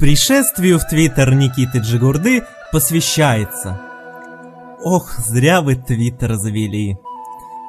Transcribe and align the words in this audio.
Пришествию 0.00 0.78
в 0.78 0.88
Твиттер 0.88 1.34
Никиты 1.34 1.80
Джигурды 1.80 2.42
посвящается. 2.72 3.78
Ох, 4.82 5.18
зря 5.18 5.60
вы 5.60 5.76
Твиттер 5.76 6.36
завели. 6.36 6.96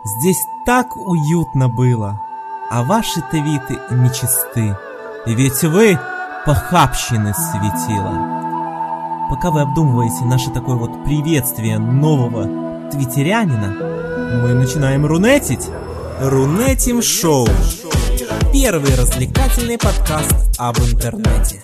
Здесь 0.05 0.37
так 0.65 0.95
уютно 0.95 1.67
было, 1.67 2.21
а 2.69 2.83
ваши 2.83 3.21
твиты 3.29 3.77
нечисты. 3.89 4.77
Ведь 5.25 5.61
вы 5.63 5.99
похабщины 6.45 7.33
светила. 7.33 9.27
Пока 9.29 9.51
вы 9.51 9.59
обдумываете 9.59 10.23
наше 10.23 10.51
такое 10.51 10.77
вот 10.77 11.03
приветствие 11.03 11.79
нового 11.79 12.89
твиттерянина, 12.91 13.75
мы 14.41 14.53
начинаем 14.53 15.05
рунетить. 15.05 15.67
Рунетим 16.21 17.01
шоу. 17.01 17.45
Первый 18.53 18.95
развлекательный 18.95 19.77
подкаст 19.77 20.33
об 20.57 20.77
интернете. 20.79 21.61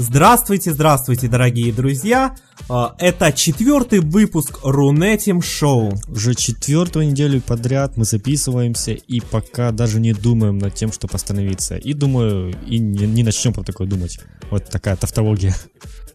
Здравствуйте, 0.00 0.72
здравствуйте, 0.72 1.26
дорогие 1.26 1.72
друзья! 1.72 2.36
А, 2.68 2.94
Это 3.00 3.32
четвертый 3.32 3.98
выпуск 3.98 4.60
Рунетим 4.62 5.42
Шоу. 5.42 5.92
Уже 6.06 6.36
четвертую 6.36 7.08
неделю 7.08 7.40
подряд 7.40 7.96
мы 7.96 8.04
записываемся 8.04 8.92
и 8.92 9.18
пока 9.18 9.72
даже 9.72 9.98
не 9.98 10.12
думаем 10.12 10.58
над 10.58 10.74
тем, 10.74 10.92
что 10.92 11.08
остановиться. 11.12 11.76
И 11.76 11.94
думаю, 11.94 12.54
и 12.64 12.78
не, 12.78 13.08
не 13.08 13.24
начнем 13.24 13.52
про 13.52 13.64
такое 13.64 13.88
думать. 13.88 14.20
Вот 14.52 14.66
такая 14.66 14.94
тавтология. 14.94 15.52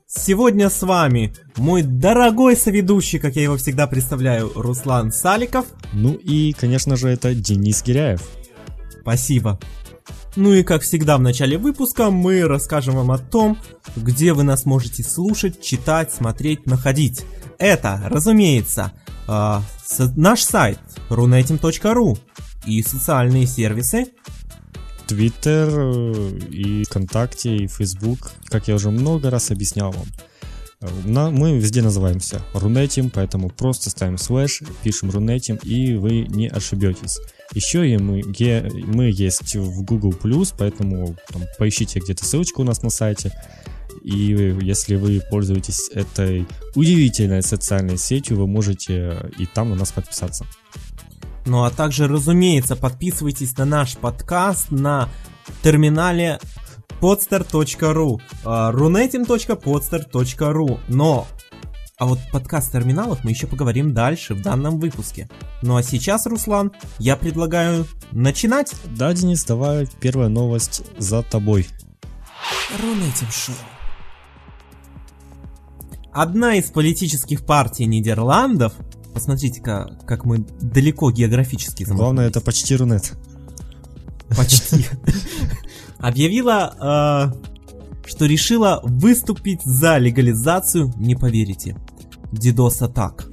Сегодня 0.08 0.70
с 0.70 0.82
вами 0.82 1.36
мой 1.58 1.82
дорогой 1.82 2.56
соведущий, 2.56 3.20
как 3.20 3.36
я 3.36 3.44
его 3.44 3.58
всегда 3.58 3.86
представляю, 3.88 4.50
Руслан 4.56 5.12
Саликов. 5.12 5.66
Ну 5.92 6.14
и, 6.14 6.54
конечно 6.54 6.96
же, 6.96 7.10
это 7.10 7.36
Денис 7.36 7.84
Гиряев. 7.84 8.22
Спасибо. 9.02 9.60
Ну 10.36 10.54
и 10.54 10.64
как 10.64 10.82
всегда 10.82 11.18
в 11.18 11.22
начале 11.22 11.58
выпуска 11.58 12.10
мы 12.10 12.42
расскажем 12.48 12.96
вам 12.96 13.12
о 13.12 13.20
том, 13.20 13.58
где 13.96 14.34
вы 14.34 14.44
нас 14.44 14.66
можете 14.66 15.04
слушать, 15.04 15.62
читать, 15.62 16.12
смотреть, 16.12 16.66
находить. 16.66 17.24
Это, 17.60 18.02
разумеется, 18.10 18.92
э, 19.28 19.60
наш 20.16 20.42
сайт 20.42 20.80
runetim.ru 21.10 22.18
и 22.66 22.82
социальные 22.82 23.46
сервисы. 23.46 24.08
Твиттер 25.06 25.70
э, 25.72 26.30
и 26.50 26.84
ВКонтакте, 26.86 27.56
и 27.56 27.68
Фейсбук, 27.68 28.32
как 28.46 28.68
я 28.68 28.76
уже 28.76 28.90
много 28.90 29.30
раз 29.30 29.52
объяснял 29.52 29.92
вам. 29.92 30.08
Э, 30.82 30.88
на- 31.06 31.30
мы 31.30 31.60
везде 31.60 31.84
называемся 31.84 32.42
Рунетим, 32.56 33.12
поэтому 33.12 33.50
просто 33.50 33.92
ставим 33.92 34.18
слэш, 34.18 34.62
пишем 34.82 35.12
Рунетим, 35.12 35.58
и 35.58 35.94
вы 35.94 36.22
не 36.22 36.48
ошибетесь. 36.48 37.20
Еще 37.54 37.90
и 37.90 37.98
мы, 37.98 38.22
ге- 38.22 38.70
мы 38.74 39.12
есть 39.14 39.56
в 39.56 39.84
Google+, 39.84 40.14
поэтому 40.58 41.16
там, 41.32 41.44
поищите 41.58 42.00
где-то 42.00 42.26
ссылочку 42.26 42.62
у 42.62 42.66
нас 42.66 42.82
на 42.82 42.90
сайте. 42.90 43.32
И 44.02 44.56
если 44.62 44.96
вы 44.96 45.22
пользуетесь 45.30 45.90
этой 45.94 46.48
удивительной 46.76 47.44
социальной 47.44 47.98
сетью, 47.98 48.38
вы 48.38 48.48
можете 48.48 49.30
и 49.38 49.46
там 49.46 49.70
на 49.70 49.76
нас 49.76 49.92
подписаться. 49.92 50.46
Ну 51.46 51.64
а 51.64 51.70
также, 51.70 52.08
разумеется, 52.08 52.76
подписывайтесь 52.76 53.56
на 53.58 53.66
наш 53.66 53.96
подкаст 53.98 54.72
на 54.72 55.10
терминале 55.62 56.40
podster.ru 57.02 58.18
runetim.podster.ru 58.46 60.80
Но 60.88 61.28
а 61.98 62.06
вот 62.08 62.20
подкаст 62.32 62.72
терминалов 62.72 63.24
мы 63.24 63.32
еще 63.32 63.46
поговорим 63.46 63.94
дальше 63.94 64.34
в 64.34 64.42
данном 64.42 64.80
выпуске. 64.80 65.30
Ну 65.62 65.76
а 65.76 65.84
сейчас, 65.84 66.26
Руслан, 66.26 66.72
я 66.98 67.16
предлагаю 67.16 67.86
начинать. 68.12 68.74
Да, 68.86 69.14
Денис, 69.14 69.44
давай 69.46 69.88
первая 70.00 70.28
новость 70.28 70.82
за 70.98 71.22
тобой. 71.22 71.68
Рунетим 72.82 73.30
шоу. 73.30 73.56
Одна 76.12 76.56
из 76.56 76.72
политических 76.72 77.46
партий 77.46 77.86
Нидерландов, 77.86 78.74
посмотрите-ка, 79.14 79.98
как 80.06 80.26
мы 80.26 80.40
далеко 80.62 81.12
географически 81.12 81.84
Главное, 81.84 82.28
это 82.28 82.42
почти 82.42 82.76
Рунет. 82.76 83.14
почти, 84.36 84.86
объявила, 85.98 87.32
э, 87.34 88.08
что 88.08 88.26
решила 88.26 88.80
выступить 88.84 89.64
за 89.64 89.98
легализацию, 89.98 90.94
не 90.98 91.16
поверите, 91.16 91.78
DDoS-атак. 92.34 93.30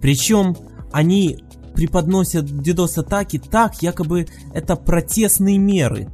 Причем 0.00 0.56
они 0.92 1.38
преподносят 1.74 2.46
DDoS-атаки 2.46 3.38
так, 3.38 3.82
якобы 3.82 4.26
это 4.52 4.74
протестные 4.76 5.58
меры. 5.58 6.08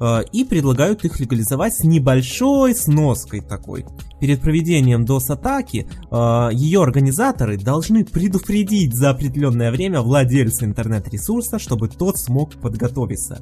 Э, 0.00 0.22
И 0.32 0.44
предлагают 0.44 1.04
их 1.04 1.20
легализовать 1.20 1.74
с 1.74 1.84
небольшой 1.84 2.74
сноской 2.74 3.40
такой. 3.40 3.84
Перед 4.18 4.40
проведением 4.40 5.04
DOS-атаки 5.04 5.86
э, 6.10 6.48
ее 6.52 6.82
организаторы 6.82 7.56
должны 7.56 8.04
предупредить 8.04 8.94
за 8.94 9.10
определенное 9.10 9.70
время 9.70 10.00
владельца 10.00 10.64
интернет-ресурса, 10.64 11.58
чтобы 11.58 11.88
тот 11.88 12.18
смог 12.18 12.54
подготовиться. 12.54 13.40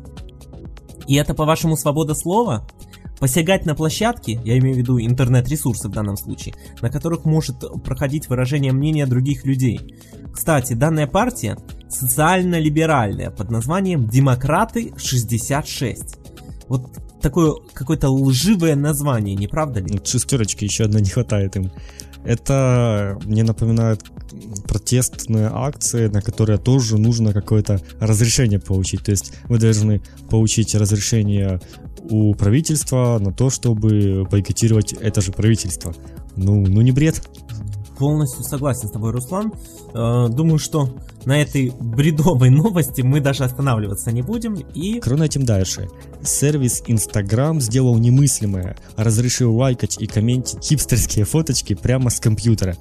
И 1.07 1.15
это, 1.15 1.33
по-вашему, 1.35 1.77
свобода 1.77 2.15
слова? 2.15 2.69
Посягать 3.19 3.67
на 3.67 3.75
площадки, 3.75 4.41
я 4.45 4.59
имею 4.59 4.77
в 4.77 4.79
виду 4.79 5.01
интернет-ресурсы 5.01 5.89
в 5.89 5.93
данном 5.93 6.17
случае, 6.17 6.55
на 6.81 6.91
которых 6.91 7.25
может 7.25 7.57
проходить 7.83 8.29
выражение 8.29 8.73
мнения 8.73 9.07
других 9.07 9.45
людей. 9.45 9.95
Кстати, 10.33 10.75
данная 10.75 11.07
партия 11.07 11.57
социально-либеральная 11.89 13.31
под 13.31 13.51
названием 13.51 14.07
«Демократы 14.07 14.93
66». 14.97 16.17
Вот 16.69 16.91
такое 17.21 17.55
какое-то 17.73 18.11
лживое 18.11 18.77
название, 18.77 19.35
не 19.35 19.49
правда 19.49 19.81
ли? 19.81 19.89
Вот 19.93 20.07
Шестерочки 20.07 20.65
еще 20.65 20.85
одной 20.85 21.03
не 21.03 21.11
хватает 21.11 21.57
им. 21.57 21.73
Это 22.25 23.19
мне 23.25 23.43
напоминает 23.43 24.05
протестные 24.67 25.51
акции, 25.53 26.09
на 26.09 26.21
которые 26.21 26.59
тоже 26.59 26.99
нужно 26.99 27.33
какое-то 27.33 27.81
разрешение 28.01 28.61
получить. 28.61 29.05
То 29.05 29.11
есть 29.11 29.33
вы 29.49 29.59
должны 29.59 30.01
получить 30.31 30.75
разрешение 30.75 31.61
у 32.11 32.35
правительства 32.35 33.19
на 33.19 33.33
то, 33.33 33.51
чтобы 33.51 34.27
бойкотировать 34.31 34.93
это 34.93 35.21
же 35.21 35.33
правительство. 35.33 35.95
Ну, 36.37 36.67
ну 36.67 36.81
не 36.81 36.93
бред. 36.93 37.23
Полностью 37.99 38.45
согласен 38.45 38.89
с 38.89 38.93
тобой, 38.93 39.11
Руслан. 39.13 39.53
Э, 39.93 40.29
Думаю, 40.29 40.59
что 40.59 40.89
на 41.25 41.43
этой 41.43 41.73
бредовой 41.81 42.51
новости 42.51 43.03
мы 43.03 43.21
даже 43.21 43.45
останавливаться 43.45 44.13
не 44.13 44.23
будем. 44.23 44.55
И 44.55 45.01
Кроме 45.01 45.27
этим 45.27 45.45
дальше. 45.45 45.89
Сервис 46.23 46.83
Instagram 46.87 47.61
сделал 47.61 47.99
немыслимое, 47.99 48.77
разрешил 48.97 49.55
лайкать 49.57 50.01
и 50.01 50.07
комментить 50.07 50.65
хипстерские 50.65 51.25
фоточки 51.25 51.75
прямо 51.75 52.11
с 52.11 52.21
компьютера. 52.21 52.77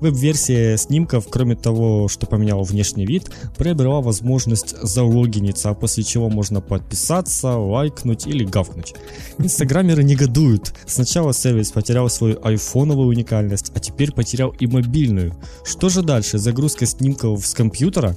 Веб-версия 0.00 0.76
снимков, 0.78 1.26
кроме 1.28 1.56
того, 1.56 2.08
что 2.08 2.26
поменяла 2.26 2.62
внешний 2.62 3.04
вид, 3.04 3.30
приобрела 3.56 4.00
возможность 4.00 4.74
залогиниться, 4.82 5.70
а 5.70 5.74
после 5.74 6.04
чего 6.04 6.30
можно 6.30 6.60
подписаться, 6.60 7.56
лайкнуть 7.56 8.26
или 8.26 8.44
гавкнуть. 8.44 8.94
Инстаграмеры 9.38 10.02
негодуют. 10.02 10.72
Сначала 10.86 11.34
сервис 11.34 11.70
потерял 11.70 12.08
свою 12.08 12.38
айфоновую 12.42 13.08
уникальность, 13.08 13.72
а 13.74 13.80
теперь 13.80 14.12
потерял 14.12 14.50
и 14.58 14.66
мобильную. 14.66 15.34
Что 15.64 15.90
же 15.90 16.02
дальше? 16.02 16.38
Загрузка 16.38 16.86
снимков 16.86 17.46
с 17.46 17.52
компьютера? 17.52 18.16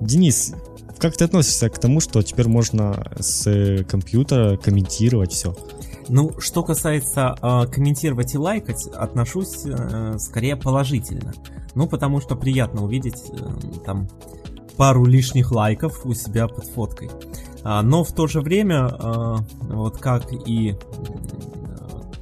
Денис, 0.00 0.54
как 0.98 1.16
ты 1.16 1.24
относишься 1.24 1.68
к 1.68 1.78
тому, 1.78 2.00
что 2.00 2.22
теперь 2.22 2.48
можно 2.48 3.12
с 3.18 3.46
э, 3.46 3.84
компьютера 3.84 4.56
комментировать 4.56 5.32
все? 5.32 5.54
Ну, 6.08 6.32
что 6.38 6.62
касается 6.62 7.34
э, 7.40 7.66
комментировать 7.66 8.34
и 8.34 8.38
лайкать, 8.38 8.86
отношусь 8.88 9.64
э, 9.64 10.18
скорее 10.18 10.56
положительно. 10.56 11.32
Ну, 11.74 11.88
потому 11.88 12.20
что 12.20 12.36
приятно 12.36 12.84
увидеть 12.84 13.24
э, 13.30 13.80
там 13.84 14.08
пару 14.76 15.04
лишних 15.04 15.52
лайков 15.52 16.04
у 16.04 16.14
себя 16.14 16.48
под 16.48 16.66
фоткой. 16.66 17.10
А, 17.62 17.82
но 17.82 18.04
в 18.04 18.12
то 18.12 18.26
же 18.26 18.40
время, 18.40 18.88
э, 18.88 19.36
вот 19.68 19.98
как 19.98 20.32
и 20.32 20.76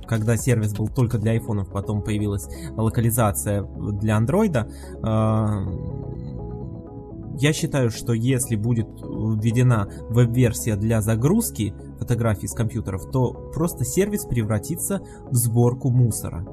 когда 0.06 0.36
сервис 0.36 0.74
был 0.74 0.88
только 0.88 1.18
для 1.18 1.32
айфонов, 1.32 1.68
потом 1.68 2.02
появилась 2.02 2.46
локализация 2.76 3.62
для 3.62 4.16
андроида, 4.16 4.68
э, 5.02 6.13
я 7.38 7.52
считаю, 7.52 7.90
что 7.90 8.12
если 8.12 8.56
будет 8.56 8.88
введена 9.02 9.88
веб-версия 10.08 10.76
для 10.76 11.00
загрузки 11.00 11.74
фотографий 11.98 12.48
с 12.48 12.54
компьютеров, 12.54 13.10
то 13.10 13.32
просто 13.52 13.84
сервис 13.84 14.24
превратится 14.24 15.00
в 15.30 15.34
сборку 15.34 15.90
мусора. 15.90 16.46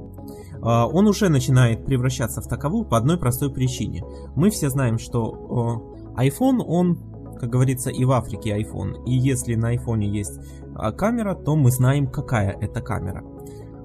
А, 0.61 0.87
Он 0.87 1.07
уже 1.07 1.29
начинает 1.29 1.85
превращаться 1.85 2.41
в 2.41 2.47
таковую 2.47 2.85
по 2.85 2.97
одной 2.97 3.17
простой 3.17 3.51
причине. 3.51 4.03
Мы 4.35 4.49
все 4.49 4.69
знаем, 4.69 4.97
что 4.97 5.95
iPhone, 6.15 6.59
он, 6.65 6.97
как 7.39 7.49
говорится, 7.49 7.89
и 7.89 8.05
в 8.05 8.11
Африке 8.11 8.57
iPhone. 8.57 9.03
И 9.05 9.13
если 9.13 9.55
на 9.55 9.75
iPhone 9.75 10.03
есть 10.03 10.39
а, 10.75 10.91
камера, 10.91 11.35
то 11.35 11.55
мы 11.55 11.71
знаем, 11.71 12.07
какая 12.07 12.51
это 12.59 12.81
камера. 12.81 13.23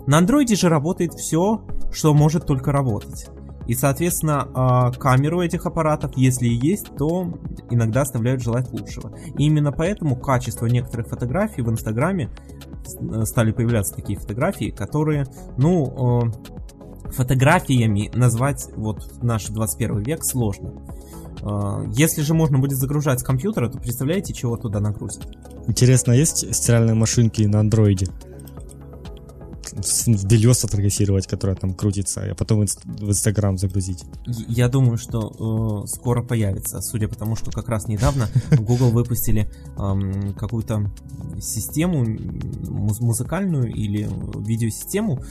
На 0.06 0.18
андроиде 0.18 0.54
же 0.54 0.68
работает 0.68 1.14
все, 1.14 1.62
что 1.90 2.14
может 2.14 2.46
только 2.46 2.70
работать. 2.72 3.28
И, 3.66 3.74
соответственно, 3.74 4.48
а, 4.54 4.92
камеру 4.92 5.42
этих 5.42 5.66
аппаратов, 5.66 6.16
если 6.16 6.46
и 6.46 6.54
есть, 6.54 6.96
то 6.96 7.38
иногда 7.70 8.02
оставляют 8.02 8.42
желать 8.42 8.72
лучшего. 8.72 9.12
И 9.36 9.44
именно 9.44 9.72
поэтому 9.72 10.16
качество 10.16 10.66
некоторых 10.66 11.08
фотографий 11.08 11.62
в 11.62 11.70
Инстаграме 11.70 12.30
э, 13.00 13.24
стали 13.24 13.52
появляться 13.52 13.94
такие 13.94 14.18
фотографии, 14.18 14.70
которые, 14.70 15.26
ну, 15.56 16.26
э, 16.26 17.10
фотографиями 17.10 18.10
назвать 18.14 18.66
вот 18.76 19.22
наш 19.22 19.46
21 19.46 20.02
век 20.02 20.24
сложно. 20.24 20.72
Э, 21.42 21.84
если 21.92 22.22
же 22.22 22.34
можно 22.34 22.58
будет 22.58 22.78
загружать 22.78 23.20
с 23.20 23.24
компьютера, 23.24 23.68
то 23.68 23.78
представляете, 23.78 24.32
чего 24.32 24.56
туда 24.56 24.80
нагрузят? 24.80 25.26
Интересно, 25.66 26.12
есть 26.12 26.54
стиральные 26.54 26.94
машинки 26.94 27.42
на 27.42 27.60
андроиде? 27.60 28.06
Белье 30.24 30.54
сфотографировать, 30.54 31.26
которое 31.26 31.56
там 31.56 31.74
крутится, 31.74 32.22
а 32.30 32.34
потом 32.34 32.64
в 32.66 33.10
Инстаграм 33.10 33.58
загрузить. 33.58 34.04
Я 34.26 34.68
думаю, 34.68 34.96
что 34.96 35.84
э, 35.84 35.86
скоро 35.88 36.22
появится, 36.22 36.80
судя 36.80 37.08
по 37.08 37.14
тому, 37.14 37.36
что 37.36 37.50
как 37.50 37.68
раз 37.68 37.88
недавно 37.88 38.28
Google 38.58 38.90
выпустили 38.90 39.50
э, 39.76 40.32
какую-то 40.34 40.90
систему 41.40 42.04
муз- 42.68 43.00
музыкальную 43.00 43.72
или 43.72 44.08
видеосистему. 44.38 45.22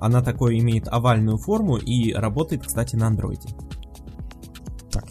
Она 0.00 0.22
такой 0.22 0.58
имеет 0.58 0.88
овальную 0.88 1.38
форму 1.38 1.76
и 1.76 2.12
работает, 2.12 2.66
кстати, 2.66 2.96
на 2.96 3.08
андроиде. 3.08 3.48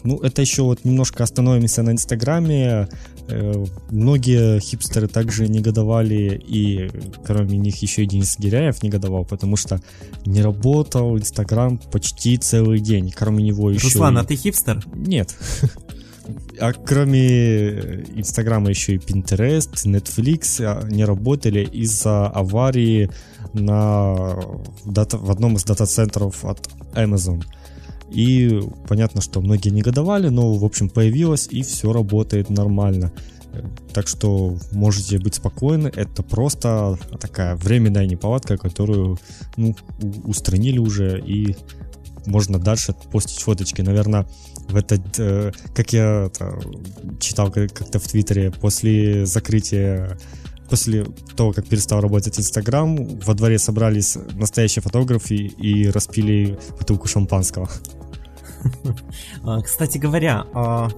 Ну 0.08 0.16
это 0.20 0.40
еще 0.40 0.62
вот 0.62 0.86
немножко 0.86 1.22
остановимся 1.22 1.82
на 1.82 1.90
Инстаграме. 1.90 2.88
Э, 3.28 3.64
многие 3.90 4.58
хипстеры 4.58 5.06
также 5.06 5.48
негодовали, 5.48 6.42
и 6.48 6.90
кроме 7.26 7.58
них 7.58 7.76
еще 7.82 8.04
и 8.04 8.06
Денис 8.06 8.38
Гиряев 8.38 8.82
негодовал, 8.82 9.26
потому 9.26 9.56
что 9.56 9.82
не 10.24 10.40
работал 10.40 11.18
Инстаграм 11.18 11.76
почти 11.76 12.38
целый 12.38 12.80
день. 12.80 13.12
Кроме 13.14 13.44
него 13.44 13.70
еще... 13.70 13.84
Руслан, 13.84 14.16
и... 14.16 14.20
а 14.22 14.24
ты 14.24 14.34
хипстер? 14.36 14.82
Нет. 14.94 15.36
А 16.60 16.74
кроме 16.74 18.02
Инстаграма 18.16 18.68
еще 18.68 18.96
и 18.96 18.98
Pinterest, 18.98 19.86
Netflix 19.86 20.60
а, 20.60 20.86
не 20.86 21.06
работали 21.06 21.64
из-за 21.64 22.26
аварии 22.26 23.10
на, 23.54 24.36
в 24.84 25.30
одном 25.30 25.56
из 25.56 25.64
дата-центров 25.64 26.44
от 26.44 26.68
Amazon. 26.92 27.42
И 28.10 28.60
понятно, 28.88 29.20
что 29.20 29.40
многие 29.40 29.70
негодовали, 29.70 30.28
но, 30.28 30.54
в 30.54 30.64
общем, 30.64 30.88
появилось 30.88 31.48
и 31.50 31.62
все 31.62 31.92
работает 31.92 32.50
нормально. 32.50 33.12
Так 33.92 34.08
что 34.08 34.56
можете 34.72 35.18
быть 35.18 35.34
спокойны, 35.34 35.88
это 35.88 36.22
просто 36.22 36.98
такая 37.20 37.56
временная 37.56 38.06
неполадка, 38.06 38.56
которую 38.56 39.18
ну, 39.56 39.74
устранили 40.24 40.78
уже 40.78 41.20
и 41.20 41.56
можно 42.26 42.58
дальше 42.58 42.94
постить 43.10 43.40
фоточки. 43.40 43.80
Наверное, 43.80 44.26
в 44.68 44.76
этот, 44.76 45.18
э, 45.18 45.52
как 45.74 45.92
я 45.92 46.26
это, 46.26 46.60
читал 47.20 47.50
как-то 47.50 47.98
в 47.98 48.06
Твиттере, 48.06 48.50
после 48.50 49.26
закрытия 49.26 50.18
после 50.68 51.06
того, 51.34 51.52
как 51.52 51.66
перестал 51.66 52.00
работать 52.00 52.38
Инстаграм, 52.38 52.96
во 52.96 53.34
дворе 53.34 53.58
собрались 53.58 54.18
настоящие 54.34 54.82
фотографы 54.82 55.34
и 55.34 55.88
распили 55.88 56.58
бутылку 56.78 57.08
шампанского. 57.08 57.70
А, 59.42 59.60
кстати 59.62 59.98
говоря, 59.98 60.46
а, 60.54 60.88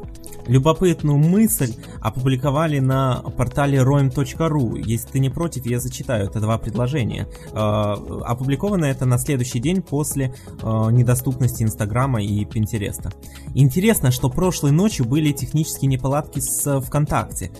любопытную 0.47 1.19
мысль 1.19 1.75
опубликовали 2.01 2.79
на 2.79 3.17
портале 3.37 3.79
roem.ru. 3.79 4.83
Если 4.85 5.09
ты 5.09 5.19
не 5.19 5.31
против, 5.31 5.67
я 5.67 5.81
зачитаю. 5.81 6.27
Это 6.27 6.41
два 6.41 6.59
предложения. 6.59 7.29
А, 7.53 7.95
опубликовано 8.25 8.85
это 8.85 9.07
на 9.07 9.19
следующий 9.19 9.61
день 9.61 9.83
после 9.83 10.35
недоступности 10.63 11.63
Инстаграма 11.63 12.23
и 12.23 12.45
Пинтереста. 12.45 13.13
Интересно, 13.55 14.11
что 14.11 14.29
прошлой 14.29 14.73
ночью 14.73 15.07
были 15.07 15.33
технические 15.33 15.89
неполадки 15.89 16.41
с 16.41 16.81
ВКонтакте. 16.81 17.51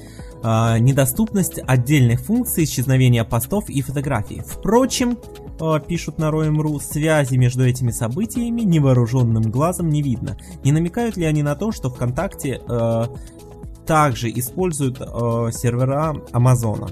Недоступность 0.43 1.59
отдельных 1.67 2.21
функций, 2.21 2.65
исчезновения 2.65 3.25
постов 3.25 3.69
и 3.69 3.83
фотографий. 3.83 4.43
Впрочем, 4.47 5.19
Э, 5.19 5.40
пишут 5.87 6.19
на 6.19 6.31
Роем.ру, 6.31 6.81
связи 6.81 7.37
между 7.37 7.67
этими 7.67 7.91
событиями 7.91 8.63
невооруженным 8.63 9.51
глазом 9.51 9.91
не 9.91 10.03
видно. 10.03 10.37
Не 10.65 10.73
намекают 10.73 11.17
ли 11.17 11.25
они 11.25 11.43
на 11.43 11.55
то, 11.55 11.73
что 11.73 11.91
ВКонтакте 11.91 12.61
э, 12.67 13.05
также 13.87 14.31
используют 14.31 15.01
э, 15.01 15.05
сервера 15.53 16.17
Амазона? 16.33 16.89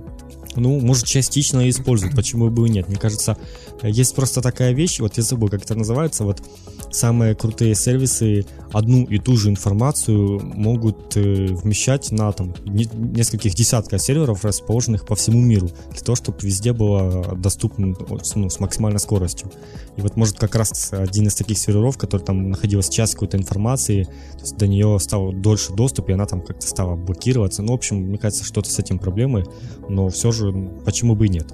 Ну, 0.61 0.81
может, 0.81 1.07
частично 1.07 1.69
используют, 1.69 2.15
почему 2.15 2.51
бы 2.51 2.67
и 2.67 2.71
нет. 2.71 2.89
Мне 2.89 2.99
кажется, 2.99 3.37
есть 3.83 4.15
просто 4.15 4.43
такая 4.43 4.73
вещь, 4.73 5.01
вот 5.01 5.17
я 5.17 5.23
забыл, 5.23 5.49
как 5.49 5.63
это 5.63 5.75
называется, 5.75 6.25
вот 6.25 6.43
самые 6.91 7.35
крутые 7.35 7.75
сервисы 7.75 8.47
одну 8.73 9.05
и 9.05 9.19
ту 9.19 9.37
же 9.37 9.51
информацию 9.51 10.41
могут 10.41 11.17
э, 11.17 11.47
вмещать 11.47 12.11
на 12.13 12.33
там 12.33 12.55
не, 12.65 12.89
нескольких 12.95 13.55
десятков 13.55 14.01
серверов, 14.01 14.45
расположенных 14.45 15.07
по 15.07 15.15
всему 15.15 15.41
миру, 15.41 15.71
для 15.91 16.01
того, 16.01 16.17
чтобы 16.17 16.39
везде 16.43 16.73
было 16.73 17.37
доступно 17.37 17.95
ну, 18.35 18.51
с 18.51 18.61
максимальной 18.61 19.01
скоростью. 19.01 19.51
И 19.97 20.01
вот 20.01 20.17
может 20.17 20.39
как 20.39 20.55
раз 20.55 20.93
один 20.93 21.27
из 21.27 21.35
таких 21.35 21.59
серверов, 21.59 21.99
который 21.99 22.23
там 22.23 22.51
находился 22.51 22.93
час 22.93 23.13
какой-то 23.13 23.37
информации, 23.37 24.05
то 24.05 24.41
есть 24.41 24.57
до 24.57 24.67
нее 24.67 24.99
стал 25.01 25.33
дольше 25.33 25.73
доступ, 25.73 26.11
и 26.11 26.13
она 26.13 26.27
там 26.27 26.41
как-то 26.41 26.67
стала 26.67 26.97
блокироваться. 26.97 27.63
Ну, 27.63 27.73
в 27.73 27.77
общем, 27.77 27.97
мне 27.97 28.19
кажется, 28.19 28.45
что-то 28.45 28.71
с 28.71 28.79
этим 28.79 28.99
проблемы, 28.99 29.45
но 29.89 30.09
все 30.09 30.31
же 30.33 30.48
почему 30.85 31.15
бы 31.15 31.27
и 31.27 31.31
нет. 31.31 31.53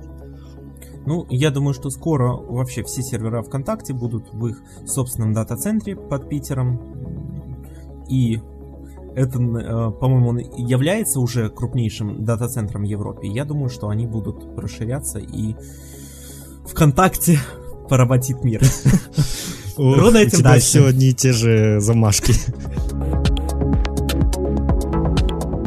Ну, 1.07 1.27
я 1.29 1.51
думаю, 1.51 1.75
что 1.75 1.91
скоро 1.91 2.33
вообще 2.33 2.83
все 2.83 3.03
сервера 3.03 3.43
ВКонтакте 3.43 3.93
будут 3.93 4.33
в 4.33 4.47
их 4.47 4.63
собственном 4.87 5.33
дата-центре 5.33 5.97
под 5.97 6.29
Питером. 6.29 6.81
И 8.09 8.41
это, 9.15 9.39
э, 9.39 9.91
по-моему, 9.93 10.39
является 10.57 11.21
уже 11.21 11.51
крупнейшим 11.51 12.25
дата-центром 12.25 12.83
Европе. 12.83 13.29
Я 13.29 13.45
думаю, 13.45 13.69
что 13.69 13.89
они 13.89 14.07
будут 14.07 14.45
расширяться 14.57 15.19
и 15.19 15.55
ВКонтакте 16.67 17.39
поработит 17.89 18.43
мир. 18.43 18.63
Ровно 19.77 20.19
этим 20.19 20.43
дальше. 20.43 20.67
все 20.67 20.87
одни 20.87 21.09
и 21.09 21.15
те 21.15 21.33
же 21.33 21.81
замашки. 21.81 22.35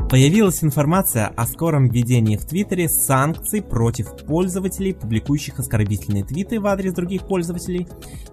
Появилась 0.09 0.63
информация 0.63 1.27
о 1.27 1.45
скором 1.45 1.89
введении 1.89 2.37
в 2.37 2.45
Твиттере 2.45 2.87
санкций 2.87 3.61
против 3.61 4.15
пользователей, 4.25 4.93
публикующих 4.93 5.59
оскорбительные 5.59 6.23
твиты 6.23 6.61
в 6.61 6.67
адрес 6.67 6.93
других 6.93 7.27
пользователей 7.27 7.89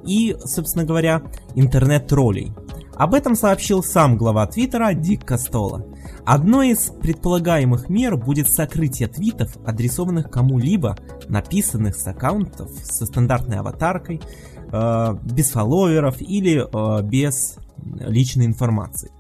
и, 0.06 0.36
собственно 0.44 0.84
говоря, 0.84 1.22
интернет-троллей. 1.56 2.52
Об 2.94 3.12
этом 3.12 3.34
сообщил 3.34 3.82
сам 3.82 4.16
глава 4.16 4.46
Твиттера 4.46 4.94
Дик 4.94 5.24
Костола. 5.24 5.84
Одной 6.24 6.70
из 6.70 6.92
предполагаемых 7.02 7.88
мер 7.88 8.16
будет 8.16 8.48
сокрытие 8.48 9.08
твитов, 9.08 9.56
адресованных 9.66 10.30
кому-либо, 10.30 10.96
написанных 11.28 11.96
с 11.96 12.06
аккаунтов 12.06 12.70
со 12.84 13.04
стандартной 13.04 13.58
аватаркой, 13.58 14.22
э, 14.70 15.14
без 15.24 15.50
фолловеров 15.50 16.20
или 16.20 16.62
э, 16.62 17.02
без 17.02 17.58
личной 17.82 18.46
информации. 18.46 19.10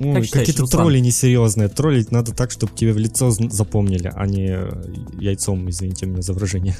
Ой, 0.00 0.26
какие-то 0.26 0.66
тролли 0.66 0.98
несерьезные. 0.98 1.68
Троллить 1.68 2.10
надо 2.10 2.32
так, 2.32 2.50
чтобы 2.50 2.72
тебе 2.74 2.92
в 2.92 2.98
лицо 2.98 3.30
запомнили, 3.30 4.10
а 4.14 4.26
не 4.26 4.48
э, 4.48 4.70
яйцом, 5.18 5.68
извините 5.70 6.06
меня 6.06 6.22
за 6.22 6.32
выражение. 6.32 6.76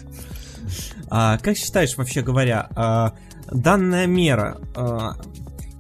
А, 1.11 1.39
как 1.39 1.57
считаешь, 1.57 1.97
вообще 1.97 2.23
говоря, 2.23 2.69
а, 2.75 3.15
данная 3.51 4.07
мера 4.07 4.59
а, 4.75 5.17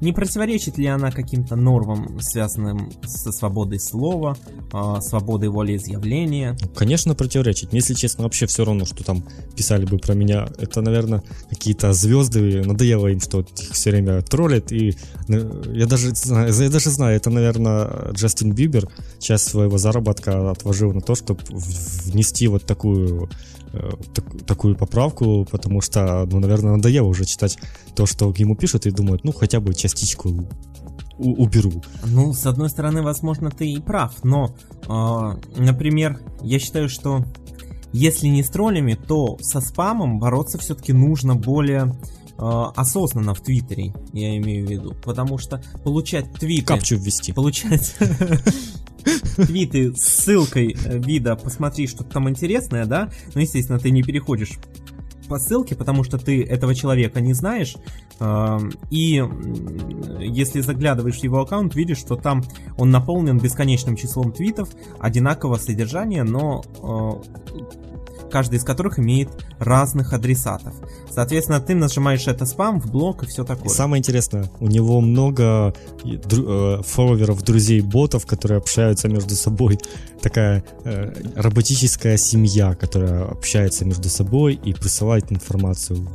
не 0.01 0.13
противоречит 0.13 0.79
ли 0.79 0.87
она 0.87 1.11
каким-то 1.11 1.57
нормам, 1.57 2.21
связанным 2.21 2.93
со 3.05 3.33
свободой 3.33 3.81
слова, 3.81 4.37
э, 4.73 5.01
свободой 5.01 5.49
волеизъявления? 5.49 6.57
Ну, 6.61 6.69
конечно, 6.69 7.15
противоречит. 7.15 7.73
Мне, 7.73 7.81
если 7.81 7.95
честно, 7.95 8.25
вообще 8.25 8.47
все 8.47 8.65
равно, 8.65 8.85
что 8.85 9.05
там 9.05 9.25
писали 9.57 9.85
бы 9.87 9.99
про 9.99 10.15
меня. 10.15 10.49
Это, 10.59 10.81
наверное, 10.81 11.23
какие-то 11.49 11.93
звезды. 11.93 12.63
Надоело 12.65 13.07
им, 13.09 13.21
что 13.21 13.41
их 13.41 13.73
все 13.73 13.91
время 13.91 14.23
троллят. 14.23 14.73
И 14.73 14.97
э, 15.29 15.63
я 15.75 15.87
даже, 15.87 16.13
я 16.27 16.71
даже 16.71 16.91
знаю, 16.91 17.17
это, 17.17 17.31
наверное, 17.31 18.13
Джастин 18.13 18.53
Бибер 18.53 18.89
часть 19.21 19.49
своего 19.49 19.79
заработка 19.79 20.51
отложил 20.51 20.93
на 20.93 21.01
то, 21.01 21.15
чтобы 21.15 21.41
внести 21.51 22.49
вот 22.49 22.67
такую 22.67 23.31
Э, 23.75 23.91
так, 24.15 24.25
такую 24.47 24.77
поправку, 24.77 25.45
потому 25.51 25.81
что, 25.81 26.27
ну, 26.31 26.39
наверное, 26.39 26.77
надоело 26.77 27.09
уже 27.09 27.25
читать 27.25 27.59
то, 27.97 28.07
что 28.07 28.33
ему 28.37 28.55
пишут, 28.55 28.87
и 28.87 28.91
думают, 28.93 29.25
ну, 29.25 29.33
хотя 29.33 29.59
бы 29.59 29.75
частичку 29.95 30.49
уберу. 31.19 31.83
Ну, 32.07 32.33
с 32.33 32.45
одной 32.47 32.69
стороны, 32.69 33.03
возможно, 33.03 33.51
ты 33.51 33.71
и 33.71 33.81
прав, 33.81 34.25
но, 34.25 34.55
э, 34.89 35.61
например, 35.61 36.21
я 36.43 36.59
считаю, 36.59 36.89
что 36.89 37.25
если 37.93 38.27
не 38.27 38.43
с 38.43 38.51
троллями, 38.51 38.95
то 38.95 39.39
со 39.41 39.61
спамом 39.61 40.19
бороться 40.19 40.59
все-таки 40.59 40.93
нужно 40.93 41.37
более 41.37 41.95
э, 42.37 42.63
осознанно 42.75 43.35
в 43.35 43.41
Твиттере, 43.41 43.95
я 44.13 44.37
имею 44.39 44.67
в 44.67 44.71
виду. 44.71 44.95
Потому 45.05 45.39
что 45.39 45.63
получать 45.85 46.33
твиты... 46.33 46.67
Капчу 46.67 46.97
ввести. 46.97 47.33
Получать 47.33 47.95
твиты 49.37 49.95
с 49.95 50.03
ссылкой 50.03 50.77
э, 50.85 50.99
вида 50.99 51.37
«посмотри, 51.37 51.87
что 51.87 52.03
там 52.03 52.29
интересное», 52.29 52.87
да? 52.87 53.11
Ну, 53.35 53.41
естественно, 53.41 53.79
ты 53.79 53.93
не 53.93 54.03
переходишь 54.03 54.59
по 55.28 55.38
ссылке, 55.38 55.75
потому 55.75 56.04
что 56.04 56.19
ты 56.19 56.43
этого 56.43 56.75
человека 56.75 57.21
не 57.21 57.35
знаешь, 57.35 57.76
э, 58.21 58.59
и 58.90 59.23
если 60.21 60.61
заглядываешь 60.61 61.21
в 61.21 61.25
его 61.25 61.40
аккаунт, 61.40 61.75
видишь, 61.75 61.99
что 61.99 62.16
там 62.16 62.43
он 62.76 62.90
наполнен 62.90 63.38
бесконечным 63.38 63.97
числом 63.97 64.33
твитов 64.33 64.69
одинакового 64.99 65.57
содержания, 65.57 66.25
но 66.25 66.62
каждый 68.35 68.57
из 68.57 68.64
которых 68.64 68.99
имеет 68.99 69.29
разных 69.61 70.12
адресатов. 70.12 70.75
Соответственно, 71.09 71.61
ты 71.61 71.76
нажимаешь 71.76 72.26
это 72.26 72.47
спам 72.47 72.81
в 72.81 72.91
блок 72.91 73.23
и 73.23 73.26
все 73.26 73.45
такое. 73.45 73.67
И 73.67 73.69
самое 73.69 74.00
интересное, 74.00 74.50
у 74.59 74.67
него 74.67 75.00
много 75.00 75.73
дру- 76.03 76.81
э, 76.81 76.83
фолловеров, 76.83 77.45
друзей, 77.45 77.81
ботов, 77.81 78.26
которые 78.26 78.59
общаются 78.59 79.07
между 79.07 79.37
собой. 79.37 79.79
Такая 80.21 80.64
э, 80.85 81.12
роботическая 81.37 82.17
семья, 82.17 82.75
которая 82.75 83.25
общается 83.25 83.85
между 83.85 84.09
собой 84.09 84.55
и 84.55 84.73
присылает 84.73 85.31
информацию. 85.31 86.09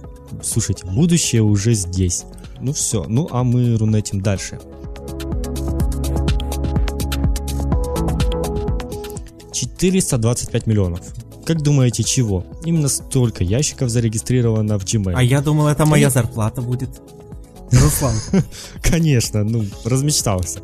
Слушайте, 0.43 0.85
будущее 0.87 1.41
уже 1.41 1.73
здесь. 1.73 2.25
Ну 2.59 2.73
все, 2.73 3.05
ну 3.07 3.29
а 3.31 3.45
мы 3.45 3.77
рунетим 3.77 4.19
дальше. 4.19 4.59
425 9.53 10.67
миллионов. 10.67 11.01
Как 11.49 11.63
думаете, 11.63 12.03
чего? 12.03 12.45
Именно 12.63 12.89
столько 12.89 13.43
ящиков 13.43 13.89
зарегистрировано 13.89 14.77
в 14.77 14.83
Gmail. 14.83 15.13
А 15.15 15.23
я 15.23 15.41
думал, 15.41 15.67
это 15.67 15.83
моя 15.87 16.11
зарплата 16.11 16.61
будет. 16.61 16.91
Руслан. 17.71 18.13
Конечно, 18.83 19.43
ну, 19.43 19.65
размечтался. 19.83 20.59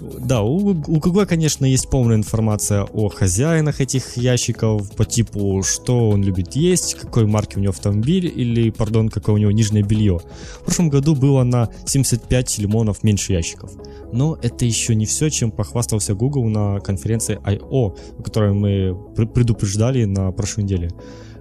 Да, 0.00 0.42
у, 0.42 0.70
у 0.70 0.74
Гугла, 0.98 1.24
конечно, 1.24 1.64
есть 1.64 1.88
полная 1.90 2.16
информация 2.16 2.84
о 2.84 3.08
хозяинах 3.08 3.80
этих 3.80 4.16
ящиков 4.16 4.90
по 4.92 5.04
типу, 5.04 5.62
что 5.62 6.10
он 6.10 6.22
любит 6.22 6.56
есть, 6.56 6.94
какой 6.94 7.26
марки 7.26 7.56
у 7.56 7.60
него 7.60 7.70
автомобиль 7.70 8.32
или, 8.34 8.70
пардон, 8.70 9.08
какое 9.08 9.34
у 9.34 9.38
него 9.38 9.50
нижнее 9.50 9.82
белье. 9.82 10.20
В 10.60 10.64
прошлом 10.64 10.88
году 10.88 11.14
было 11.14 11.42
на 11.42 11.68
75 11.84 12.58
лимонов 12.58 13.02
меньше 13.02 13.32
ящиков. 13.32 13.72
Но 14.12 14.38
это 14.42 14.64
еще 14.64 14.94
не 14.94 15.06
все, 15.06 15.28
чем 15.30 15.50
похвастался 15.50 16.14
Google 16.14 16.44
на 16.44 16.80
конференции 16.80 17.38
I.O., 17.44 17.96
о 18.18 18.22
которой 18.22 18.52
мы 18.52 18.96
предупреждали 19.26 20.04
на 20.04 20.32
прошлой 20.32 20.64
неделе. 20.64 20.90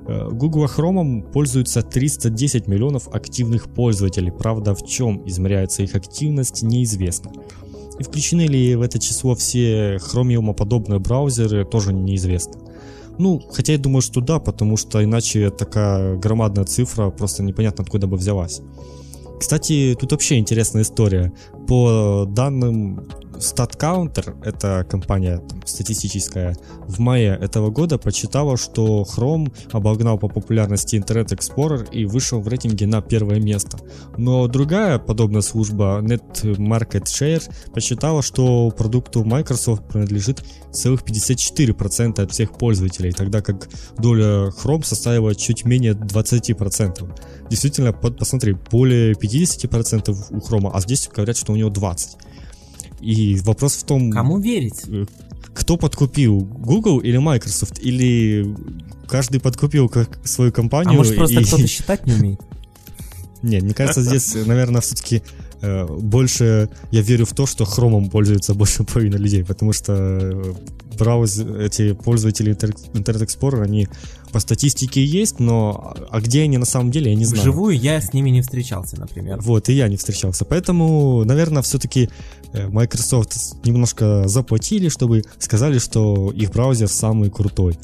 Э, 0.08 0.28
Google 0.32 0.66
Chrome 0.66 1.32
пользуются 1.32 1.82
310 1.82 2.68
миллионов 2.68 3.08
активных 3.10 3.70
пользователей. 3.70 4.32
Правда, 4.32 4.74
в 4.74 4.86
чем 4.86 5.28
измеряется 5.28 5.84
их 5.84 5.96
активность, 5.96 6.64
неизвестно. 6.64 7.32
И 8.00 8.04
включены 8.04 8.48
ли 8.48 8.76
в 8.76 8.82
это 8.82 8.98
число 9.00 9.36
все 9.36 9.96
Chromium 9.98 10.54
подобные 10.54 11.00
браузеры, 11.00 11.66
тоже 11.66 11.94
неизвестно. 11.94 12.54
Ну, 13.18 13.42
хотя 13.52 13.74
я 13.74 13.78
думаю, 13.78 14.02
что 14.02 14.22
да, 14.22 14.40
потому 14.40 14.78
что 14.78 15.04
иначе 15.04 15.50
такая 15.50 16.16
громадная 16.16 16.64
цифра 16.64 17.10
просто 17.10 17.44
непонятно 17.44 17.84
откуда 17.84 18.08
бы 18.08 18.16
взялась. 18.16 18.62
Кстати, 19.40 19.98
тут 20.00 20.12
вообще 20.12 20.38
интересная 20.38 20.84
история. 20.84 21.34
По 21.68 22.26
данным 22.30 23.06
StatCounter, 23.40 24.36
это 24.44 24.86
компания 24.90 25.38
там, 25.38 25.66
статистическая, 25.66 26.56
в 26.88 27.00
мае 27.00 27.38
этого 27.42 27.72
года 27.72 27.98
прочитала, 27.98 28.58
что 28.58 29.06
Chrome 29.10 29.52
обогнал 29.72 30.18
по 30.20 30.28
популярности 30.28 30.96
Internet 30.98 31.30
Explorer 31.30 31.90
и 31.92 32.06
вышел 32.06 32.42
в 32.42 32.48
рейтинге 32.48 32.86
на 32.86 33.02
первое 33.02 33.40
место. 33.40 33.80
Но 34.18 34.48
другая 34.48 35.00
подобная 35.00 35.42
служба, 35.42 36.02
Net 36.02 36.42
Market 36.58 37.06
Share, 37.06 37.50
посчитала, 37.74 38.22
что 38.22 38.72
продукту 38.72 39.24
Microsoft 39.24 39.88
принадлежит 39.88 40.44
целых 40.72 41.04
54% 41.04 42.22
от 42.22 42.32
всех 42.32 42.58
пользователей, 42.58 43.12
тогда 43.12 43.42
как 43.42 43.70
доля 43.98 44.50
Chrome 44.50 44.84
составила 44.84 45.34
чуть 45.34 45.66
менее 45.66 45.94
20%. 45.94 47.10
Действительно, 47.50 47.94
посмотри, 47.94 48.56
более 48.70 49.14
50% 49.14 50.16
у 50.32 50.38
Chrome, 50.38 50.72
а 50.74 50.82
здесь 50.82 51.10
говорят, 51.14 51.38
что 51.38 51.54
у 51.54 51.56
него 51.56 51.70
20%. 51.70 52.18
И 53.02 53.40
вопрос 53.44 53.76
в 53.76 53.84
том... 53.84 54.12
Кому 54.12 54.40
верить? 54.40 54.82
Э, 54.88 55.06
кто 55.54 55.78
подкупил, 55.78 56.40
Google 56.40 57.00
или 57.00 57.18
Microsoft? 57.18 57.80
Или 57.80 58.56
каждый 59.08 59.40
подкупил 59.40 59.90
как 59.90 60.20
свою 60.26 60.52
компанию? 60.52 60.94
А 60.94 60.98
может 60.98 61.16
просто 61.16 61.40
и... 61.40 61.44
кто-то 61.44 61.68
считать 61.68 62.06
не 62.06 62.14
умеет? 62.14 62.42
Нет, 63.42 63.64
мне 63.64 63.74
кажется, 63.74 64.02
здесь, 64.02 64.36
наверное, 64.36 64.82
все-таки 64.82 65.22
э, 65.62 65.86
больше 65.86 66.70
я 66.92 67.02
верю 67.02 67.26
в 67.26 67.34
то, 67.34 67.46
что 67.46 67.66
хромом 67.66 68.10
пользуется 68.10 68.54
больше 68.56 68.84
половины 68.84 69.16
людей, 69.16 69.44
потому 69.44 69.74
что 69.74 69.94
э, 69.94 70.54
брауз, 70.98 71.40
эти 71.40 71.94
пользователи 71.94 72.54
Internet 72.54 73.26
Explorer, 73.26 73.64
они 73.64 73.88
по 74.32 74.40
статистике 74.40 75.04
есть, 75.04 75.40
но 75.40 75.94
а 76.10 76.22
где 76.22 76.44
они 76.44 76.58
на 76.58 76.66
самом 76.66 76.92
деле, 76.92 77.12
я 77.12 77.18
не 77.18 77.26
знаю. 77.26 77.44
Вживую 77.44 77.78
я 77.78 78.00
с 78.02 78.14
ними 78.14 78.30
не 78.30 78.42
встречался, 78.42 79.00
например. 79.00 79.40
Вот, 79.42 79.70
и 79.70 79.74
я 79.74 79.88
не 79.88 79.98
встречался. 79.98 80.46
Поэтому, 80.46 81.24
наверное, 81.26 81.62
все-таки 81.62 82.10
э, 82.54 82.68
Microsoft 82.68 83.66
немножко 83.66 84.28
заплатили, 84.28 84.90
чтобы 84.90 85.24
сказали, 85.38 85.80
что 85.80 86.32
их 86.32 86.52
браузер 86.52 86.88
самый 86.88 87.30
крутой. 87.30 87.78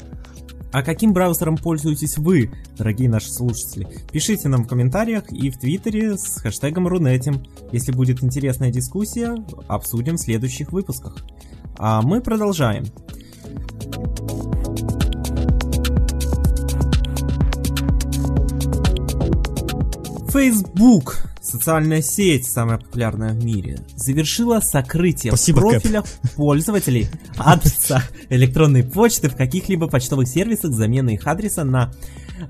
А 0.72 0.82
каким 0.82 1.12
браузером 1.12 1.56
пользуетесь 1.56 2.18
вы, 2.18 2.50
дорогие 2.76 3.08
наши 3.08 3.30
слушатели? 3.30 3.88
Пишите 4.12 4.48
нам 4.48 4.64
в 4.64 4.68
комментариях 4.68 5.32
и 5.32 5.50
в 5.50 5.58
Твиттере 5.58 6.18
с 6.18 6.38
хэштегом 6.40 6.86
Рунетим. 6.86 7.42
Если 7.72 7.92
будет 7.92 8.22
интересная 8.22 8.70
дискуссия, 8.70 9.36
обсудим 9.68 10.16
в 10.16 10.20
следующих 10.20 10.72
выпусках. 10.72 11.16
А 11.78 12.02
мы 12.02 12.20
продолжаем. 12.20 12.84
Facebook, 20.36 21.16
социальная 21.40 22.02
сеть, 22.02 22.44
самая 22.44 22.76
популярная 22.76 23.32
в 23.32 23.42
мире, 23.42 23.78
завершила 23.96 24.60
сокрытие 24.60 25.32
Спасибо, 25.32 25.60
профиля 25.60 26.02
Кэп. 26.02 26.30
пользователей 26.34 27.08
адреса 27.38 28.02
электронной 28.28 28.84
почты 28.84 29.30
в 29.30 29.34
каких-либо 29.34 29.88
почтовых 29.88 30.28
сервисах, 30.28 30.74
замена 30.74 31.08
их 31.08 31.26
адреса 31.26 31.64
на 31.64 31.90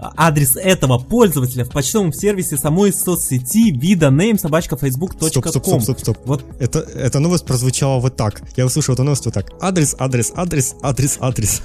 адрес 0.01 0.57
этого 0.57 0.99
пользователя 0.99 1.65
в 1.65 1.71
почтовом 1.71 2.13
сервисе 2.13 2.57
самой 2.57 2.93
соцсети 2.93 3.71
вида 3.71 4.09
name 4.09 4.37
собачка 4.37 4.75
facebook.com. 4.75 5.29
Стоп, 5.29 5.47
стоп, 5.47 5.65
стоп, 5.65 5.83
стоп, 5.83 5.99
стоп. 6.01 6.19
Вот. 6.25 6.45
Это, 6.59 6.81
эта 6.81 7.21
новость 7.21 7.47
прозвучала 7.47 8.01
вот 8.01 8.17
так. 8.17 8.43
Я 8.57 8.67
услышал 8.67 8.95
эту 8.95 9.05
новость 9.05 9.27
вот 9.27 9.35
так. 9.35 9.53
Адрес, 9.61 9.95
адрес, 9.97 10.33
адрес, 10.35 10.75
адрес, 10.83 11.19
адрес. 11.21 11.63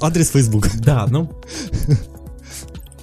Адрес 0.00 0.28
Facebook. 0.28 0.68
Да, 0.80 1.06
ну... 1.08 1.30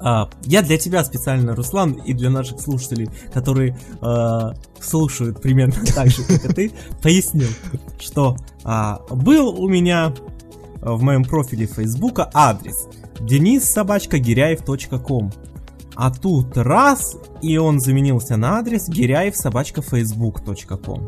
А, 0.03 0.29
я 0.43 0.61
для 0.61 0.77
тебя 0.77 1.03
специально, 1.03 1.55
Руслан, 1.55 1.93
и 1.93 2.13
для 2.13 2.29
наших 2.29 2.59
слушателей, 2.59 3.09
которые 3.33 3.77
а, 4.01 4.53
слушают 4.79 5.41
примерно 5.41 5.85
так 5.95 6.09
же, 6.09 6.23
как 6.23 6.45
и 6.45 6.53
ты, 6.53 6.71
пояснил, 7.01 7.49
что 7.99 8.35
а, 8.63 9.01
был 9.09 9.49
у 9.49 9.67
меня 9.67 10.13
в 10.81 11.01
моем 11.01 11.23
профиле 11.23 11.65
Фейсбука 11.65 12.29
адрес 12.33 12.87
денис 13.21 13.63
собачка 13.63 14.19
гиряев.ком 14.19 15.31
а 15.95 16.11
тут 16.11 16.57
раз, 16.57 17.17
и 17.41 17.57
он 17.57 17.79
заменился 17.79 18.35
на 18.35 18.57
адрес 18.57 18.87
гиряев 18.89 19.35
собачка 19.35 19.81
facebook.com. 19.81 21.07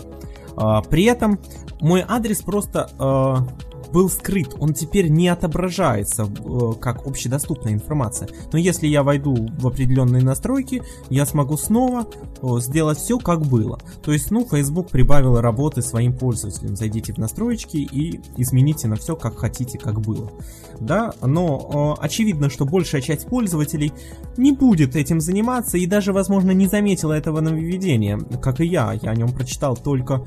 А, 0.57 0.81
при 0.83 1.05
этом 1.05 1.39
мой 1.81 2.03
адрес 2.07 2.41
просто 2.41 2.89
а, 2.99 3.47
был 3.92 4.10
скрыт, 4.10 4.56
он 4.60 4.74
теперь 4.74 5.10
не 5.10 5.27
отображается 5.30 6.24
э, 6.24 6.74
как 6.80 7.06
общедоступная 7.06 7.74
информация. 7.74 8.30
Но 8.51 8.58
если 8.58 8.88
я 8.88 9.04
войду 9.04 9.50
в 9.58 9.68
определенные 9.68 10.24
настройки, 10.24 10.84
я 11.10 11.25
смогу 11.25 11.58
снова 11.58 12.08
э, 12.42 12.48
сделать 12.60 12.98
все 12.98 13.20
как 13.20 13.46
было. 13.46 13.80
То 14.04 14.12
есть, 14.12 14.32
ну, 14.32 14.46
Facebook 14.46 14.89
прибавил 14.89 15.39
работы 15.39 15.82
своим 15.82 16.13
пользователям. 16.13 16.75
Зайдите 16.75 17.13
в 17.13 17.18
настройки 17.18 17.77
и 17.77 18.22
измените 18.38 18.88
на 18.88 18.96
все 18.96 19.15
как 19.15 19.38
хотите, 19.38 19.77
как 19.77 20.01
было. 20.01 20.32
Да, 20.80 21.13
но 21.22 21.96
э, 22.00 22.04
очевидно, 22.04 22.50
что 22.50 22.65
большая 22.65 23.01
часть 23.01 23.27
пользователей 23.27 23.94
не 24.38 24.51
будет 24.51 24.96
этим 24.96 25.22
заниматься 25.22 25.77
и 25.77 25.86
даже, 25.86 26.13
возможно, 26.13 26.51
не 26.51 26.68
заметила 26.68 27.13
этого 27.13 27.42
нововведения, 27.42 28.18
как 28.42 28.62
и 28.62 28.65
я. 28.65 28.94
Я 28.94 29.12
о 29.12 29.15
нем 29.15 29.32
прочитал 29.32 29.75
только 29.75 30.24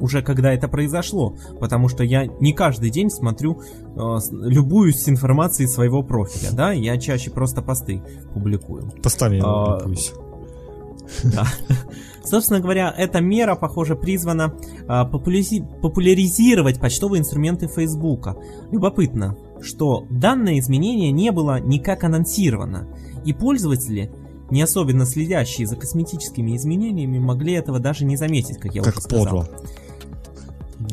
уже 0.00 0.22
когда 0.22 0.52
это 0.52 0.68
произошло, 0.68 1.36
потому 1.60 1.88
что 1.88 2.04
я 2.04 2.26
не 2.26 2.52
каждый 2.52 2.90
день 2.90 3.10
смотрю, 3.10 3.60
э, 3.60 4.18
любуюсь 4.30 5.02
с 5.02 5.08
информацией 5.08 5.68
своего 5.68 6.02
профиля, 6.02 6.50
да, 6.52 6.72
я 6.72 6.98
чаще 6.98 7.30
просто 7.30 7.62
посты 7.62 8.02
публикую. 8.34 8.90
Постами 9.02 9.36
я 9.36 9.42
а, 9.44 9.78
любуюсь. 9.80 10.12
Да. 11.24 11.46
Собственно 12.24 12.60
говоря, 12.60 12.94
эта 12.96 13.20
мера, 13.20 13.56
похоже, 13.56 13.96
призвана 13.96 14.54
а, 14.86 15.04
популяри... 15.04 15.62
популяризировать 15.82 16.80
почтовые 16.80 17.20
инструменты 17.20 17.66
Фейсбука. 17.66 18.36
Любопытно, 18.70 19.36
что 19.60 20.06
данное 20.08 20.58
изменение 20.60 21.10
не 21.10 21.32
было 21.32 21.60
никак 21.60 22.04
анонсировано, 22.04 22.88
и 23.24 23.32
пользователи 23.32 24.10
не 24.52 24.60
особенно 24.60 25.06
следящие 25.06 25.66
за 25.66 25.76
косметическими 25.76 26.54
изменениями, 26.54 27.18
могли 27.18 27.54
этого 27.54 27.80
даже 27.80 28.04
не 28.04 28.16
заметить, 28.16 28.58
как 28.58 28.74
я 28.74 28.82
как 28.82 28.98
уже 28.98 29.02
сказал. 29.02 29.24
Подло. 29.24 29.48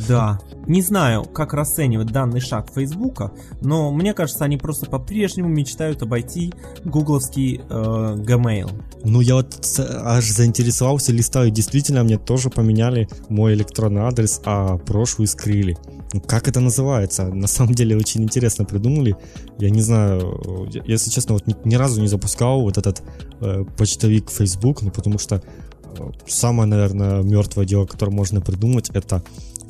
Да. 0.08 0.40
Не 0.68 0.82
знаю, 0.82 1.24
как 1.24 1.54
расценивать 1.54 2.12
данный 2.12 2.40
шаг 2.40 2.70
Фейсбука, 2.74 3.32
но 3.62 3.92
мне 3.92 4.14
кажется, 4.14 4.46
они 4.46 4.58
просто 4.58 4.86
по-прежнему 4.86 5.50
мечтают 5.50 6.02
обойти 6.04 6.54
гугловский 6.84 7.58
э, 7.58 8.16
Gmail. 8.18 8.72
Ну, 9.04 9.22
я 9.22 9.36
вот 9.36 9.56
аж 9.80 10.30
заинтересовался, 10.30 11.12
листаю. 11.12 11.52
Действительно, 11.52 12.04
мне 12.04 12.18
тоже 12.18 12.50
поменяли 12.50 13.08
мой 13.30 13.54
электронный 13.54 14.02
адрес, 14.02 14.42
а 14.46 14.78
прошлую 14.78 15.28
скрыли. 15.28 15.78
Ну, 16.14 16.22
как 16.22 16.48
это 16.48 16.60
называется? 16.60 17.28
На 17.28 17.48
самом 17.48 17.74
деле, 17.74 17.96
очень 17.96 18.24
интересно 18.24 18.66
придумали. 18.66 19.16
Я 19.58 19.70
не 19.70 19.82
знаю, 19.82 20.68
если 20.86 21.10
честно, 21.10 21.34
вот 21.34 21.48
ни, 21.48 21.56
ни 21.66 21.76
разу 21.76 22.02
не 22.02 22.08
запускал 22.08 22.62
вот 22.62 22.78
этот 22.78 23.02
э, 23.42 23.64
почтовик 23.78 24.30
Facebook, 24.30 24.82
ну, 24.82 24.92
потому 24.92 25.20
что 25.20 25.36
э, 25.36 26.10
самое, 26.28 26.68
наверное, 26.68 27.22
мертвое 27.22 27.66
дело, 27.66 27.86
которое 27.86 28.12
можно 28.12 28.42
придумать, 28.42 28.90
это 28.94 29.24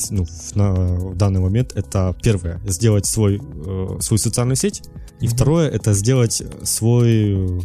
ну, 0.10 0.25
на 0.56 1.13
данный 1.15 1.39
момент 1.39 1.74
это 1.75 2.15
первое 2.22 2.60
сделать 2.65 3.06
свой 3.06 3.39
э, 3.39 3.98
свою 4.00 4.18
социальную 4.18 4.56
сеть 4.56 4.84
и 5.20 5.25
mm-hmm. 5.25 5.29
второе 5.29 5.70
это 5.70 5.94
сделать 5.94 6.41
свой 6.63 7.62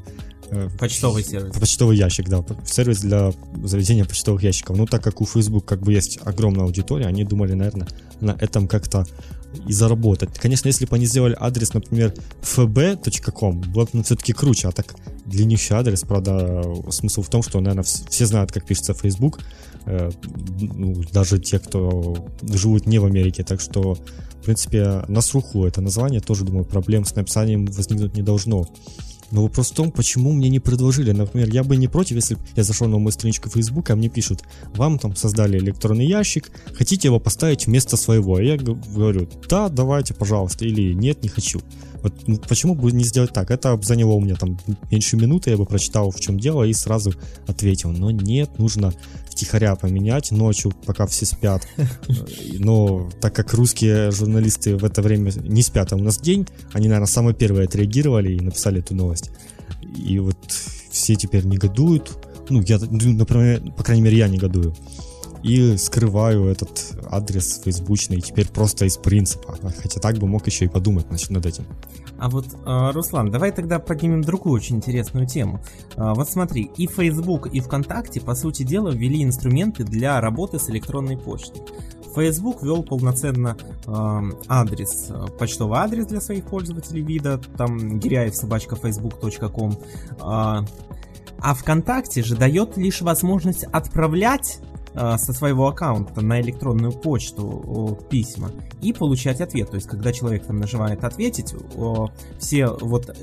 э, 0.51 0.69
почтовый 0.79 1.25
сервис 1.25 1.57
почтовый 1.57 1.97
ящик 1.97 2.29
да 2.29 2.45
сервис 2.65 3.01
для 3.01 3.33
заведения 3.63 4.05
почтовых 4.05 4.43
ящиков 4.43 4.77
ну 4.77 4.87
так 4.87 5.03
как 5.03 5.21
у 5.21 5.27
Facebook 5.27 5.65
как 5.65 5.81
бы 5.83 5.93
есть 5.93 6.19
огромная 6.25 6.65
аудитория 6.65 7.07
они 7.07 7.25
думали 7.25 7.55
наверное 7.55 7.89
на 8.21 8.37
этом 8.41 8.69
как-то 8.69 9.07
и 9.67 9.73
заработать. 9.73 10.31
Конечно, 10.39 10.69
если 10.69 10.87
бы 10.87 10.97
они 10.97 11.07
сделали 11.07 11.37
адрес, 11.39 11.73
например, 11.75 12.15
fb.com, 12.43 13.61
было 13.61 13.85
бы 13.85 13.91
ну, 13.93 14.03
все-таки 14.03 14.33
круче, 14.33 14.69
а 14.69 14.73
так 14.73 14.95
длиннющий 15.27 15.75
адрес, 15.75 16.01
правда, 16.03 16.65
смысл 16.91 17.23
в 17.23 17.29
том, 17.29 17.43
что, 17.43 17.61
наверное, 17.61 17.85
все 17.85 18.27
знают, 18.27 18.53
как 18.53 18.67
пишется 18.67 18.95
Facebook, 18.95 19.41
даже 21.13 21.39
те, 21.39 21.59
кто 21.59 22.17
живут 22.43 22.87
не 22.87 22.99
в 22.99 23.05
Америке, 23.05 23.45
так 23.45 23.61
что, 23.61 23.95
в 23.95 24.45
принципе, 24.45 25.05
на 25.09 25.21
слуху 25.21 25.67
это 25.67 25.81
название 25.81 26.21
тоже, 26.21 26.45
думаю, 26.45 26.65
проблем 26.65 27.05
с 27.05 27.15
написанием 27.15 27.67
возникнуть 27.67 28.17
не 28.17 28.23
должно. 28.23 28.67
Но 29.31 29.43
вопрос 29.43 29.71
в 29.71 29.75
том, 29.75 29.91
почему 29.91 30.33
мне 30.33 30.49
не 30.49 30.61
предложили. 30.61 31.11
Например, 31.11 31.49
я 31.49 31.65
бы 31.65 31.77
не 31.77 31.89
против, 31.89 32.17
если 32.17 32.37
я 32.55 32.63
зашел 32.63 32.87
на 32.87 32.99
мою 32.99 33.11
страничку 33.11 33.51
Facebook, 33.51 33.91
а 33.91 33.97
мне 33.97 34.09
пишут, 34.09 34.43
вам 34.77 34.99
там 34.99 35.17
создали 35.17 35.59
электронный 35.59 36.07
ящик, 36.07 36.51
хотите 36.75 37.09
его 37.09 37.19
поставить 37.19 37.67
вместо 37.67 37.97
своего? 37.97 38.39
И 38.39 38.47
я 38.47 38.57
говорю, 38.57 39.29
да, 39.49 39.69
давайте, 39.69 40.15
пожалуйста, 40.15 40.65
или 40.65 40.93
нет, 40.93 41.23
не 41.23 41.29
хочу. 41.29 41.61
Вот 42.05 42.13
ну, 42.29 42.37
почему 42.37 42.75
бы 42.75 42.93
не 42.93 43.03
сделать 43.03 43.33
так? 43.33 43.51
Это 43.51 43.81
заняло 43.83 44.13
у 44.13 44.21
меня 44.21 44.37
там 44.37 44.59
меньше 44.91 45.17
минуты, 45.17 45.51
я 45.51 45.57
бы 45.57 45.65
прочитал, 45.65 46.11
в 46.11 46.21
чем 46.21 46.39
дело, 46.39 46.63
и 46.63 46.73
сразу 46.75 47.15
ответил. 47.47 47.91
Но 47.91 48.11
нет, 48.11 48.59
нужно 48.59 48.93
втихаря 49.35 49.75
поменять 49.75 50.31
ночью, 50.31 50.73
пока 50.87 51.07
все 51.07 51.27
спят. 51.27 51.67
Но 52.59 53.11
так 53.21 53.35
как 53.35 53.53
русские 53.53 54.13
журналисты 54.13 54.77
в 54.77 54.85
это 54.85 55.03
время 55.03 55.33
не 55.43 55.63
спят, 55.63 55.93
а 55.93 55.97
у 55.97 56.01
нас 56.01 56.19
день, 56.19 56.47
они, 56.73 56.89
наверное, 56.89 57.07
самые 57.07 57.35
первые 57.35 57.67
отреагировали 57.67 58.33
и 58.33 58.41
написали 58.41 58.79
эту 58.79 58.95
новость. 58.95 59.31
И 59.97 60.19
вот 60.19 60.39
все 60.91 61.17
теперь 61.17 61.45
негодуют. 61.45 62.17
Ну, 62.49 62.63
я, 62.63 62.79
ну, 62.79 63.13
например, 63.13 63.73
по 63.77 63.83
крайней 63.83 64.03
мере, 64.03 64.19
я 64.19 64.29
негодую 64.29 64.75
и 65.45 65.77
скрываю 65.77 66.47
этот 66.47 66.97
адрес 67.11 67.61
фейсбучный 67.63 68.23
теперь 68.23 68.49
просто 68.49 68.87
из 68.87 68.97
принципа. 68.97 69.59
Хотя 69.83 70.01
так 70.01 70.17
бы 70.17 70.27
мог 70.27 70.47
еще 70.47 70.65
и 70.65 70.69
подумать 70.69 71.07
значит, 71.07 71.31
над 71.31 71.45
этим. 71.45 71.67
А 72.25 72.31
вот, 72.31 72.47
э, 72.55 72.91
Руслан, 72.93 73.31
давай 73.31 73.53
тогда 73.53 73.79
поднимем 73.79 74.23
другую 74.23 74.55
очень 74.55 74.77
интересную 74.77 75.27
тему. 75.27 75.61
Э, 75.95 76.15
вот 76.15 76.27
смотри, 76.27 76.71
и 76.75 76.87
Facebook, 76.87 77.49
и 77.49 77.61
ВКонтакте, 77.61 78.23
по 78.23 78.35
сути 78.35 78.63
дела, 78.63 78.89
ввели 78.89 79.23
инструменты 79.23 79.85
для 79.85 80.19
работы 80.23 80.59
с 80.59 80.71
электронной 80.71 81.19
почтой. 81.19 81.61
Facebook 82.15 82.63
ввел 82.63 82.83
полноценно 82.83 83.59
э, 83.87 84.23
адрес, 84.49 85.13
почтовый 85.39 85.81
адрес 85.81 86.07
для 86.07 86.23
своих 86.23 86.47
пользователей 86.47 87.03
вида, 87.03 87.37
там 87.59 87.99
гиряев 87.99 88.35
собачка 88.35 88.77
facebook.com, 88.77 89.73
э, 89.73 90.17
а 90.17 90.65
ВКонтакте 91.43 92.23
же 92.23 92.37
дает 92.37 92.79
лишь 92.79 93.03
возможность 93.03 93.65
отправлять 93.65 94.61
Э, 94.63 94.74
со 94.95 95.33
своего 95.33 95.67
аккаунта 95.69 96.21
на 96.21 96.41
электронную 96.41 96.93
почту 96.93 97.99
письма 98.09 98.51
и 98.81 98.93
получать 98.93 99.41
ответ. 99.41 99.71
То 99.71 99.77
есть, 99.77 99.89
когда 99.89 100.13
человек 100.13 100.47
там 100.47 100.59
нажимает 100.59 101.03
ответить, 101.05 101.55
все 102.39 102.67
вот 102.69 103.09
э, 103.09 103.15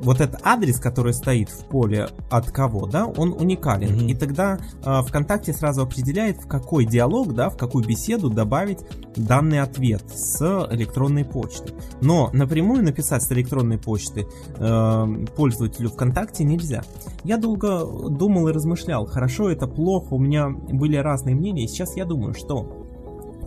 вот 0.00 0.20
этот 0.20 0.40
адрес, 0.44 0.78
который 0.78 1.12
стоит 1.12 1.48
в 1.48 1.64
поле 1.64 2.08
от 2.30 2.50
кого, 2.50 2.86
да, 2.86 3.06
он 3.06 3.32
уникален. 3.32 3.90
Mm-hmm. 3.90 4.10
И 4.10 4.14
тогда 4.14 4.58
э, 4.84 5.02
ВКонтакте 5.02 5.52
сразу 5.52 5.82
определяет, 5.82 6.38
в 6.38 6.46
какой 6.46 6.84
диалог, 6.84 7.34
да, 7.34 7.50
в 7.50 7.56
какую 7.56 7.84
беседу 7.86 8.30
добавить 8.30 8.78
данный 9.16 9.60
ответ 9.60 10.02
с 10.14 10.40
электронной 10.70 11.24
почты. 11.24 11.72
Но 12.00 12.30
напрямую 12.32 12.84
написать 12.84 13.22
с 13.22 13.32
электронной 13.32 13.78
почты 13.78 14.26
э, 14.56 15.26
пользователю 15.36 15.90
ВКонтакте 15.90 16.44
нельзя. 16.44 16.82
Я 17.24 17.36
долго 17.36 17.84
думал 18.08 18.48
и 18.48 18.52
размышлял, 18.52 19.06
хорошо 19.06 19.50
это 19.50 19.66
плохо, 19.66 20.14
у 20.14 20.18
меня 20.18 20.48
были 20.48 20.96
разные 20.96 21.34
мнения, 21.34 21.64
и 21.64 21.68
сейчас 21.68 21.96
я 21.96 22.04
думаю, 22.04 22.34
что 22.34 22.87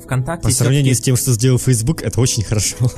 ВКонтакте... 0.02 0.48
По 0.48 0.54
сравнению 0.54 0.96
с 0.96 1.02
тем, 1.02 1.16
что 1.16 1.32
сделал 1.32 1.60
Facebook, 1.60 2.02
это 2.02 2.20
очень 2.22 2.44
хорошо. 2.44 2.78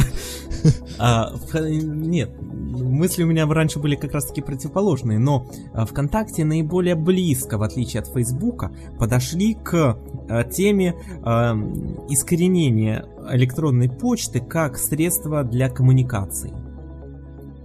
А, 0.97 1.33
нет, 1.59 2.31
мысли 2.39 3.23
у 3.23 3.27
меня 3.27 3.45
раньше 3.45 3.79
были 3.79 3.95
как 3.95 4.13
раз 4.13 4.27
таки 4.27 4.41
противоположные, 4.41 5.19
но 5.19 5.49
а, 5.73 5.85
ВКонтакте 5.85 6.45
наиболее 6.45 6.95
близко, 6.95 7.57
в 7.57 7.63
отличие 7.63 8.01
от 8.01 8.07
Фейсбука, 8.07 8.71
подошли 8.97 9.55
к 9.55 9.97
а, 10.29 10.43
теме 10.43 10.95
а, 11.23 11.53
искоренения 12.09 13.05
электронной 13.31 13.89
почты 13.89 14.39
как 14.39 14.77
средства 14.77 15.43
для 15.43 15.69
коммуникации. 15.69 16.53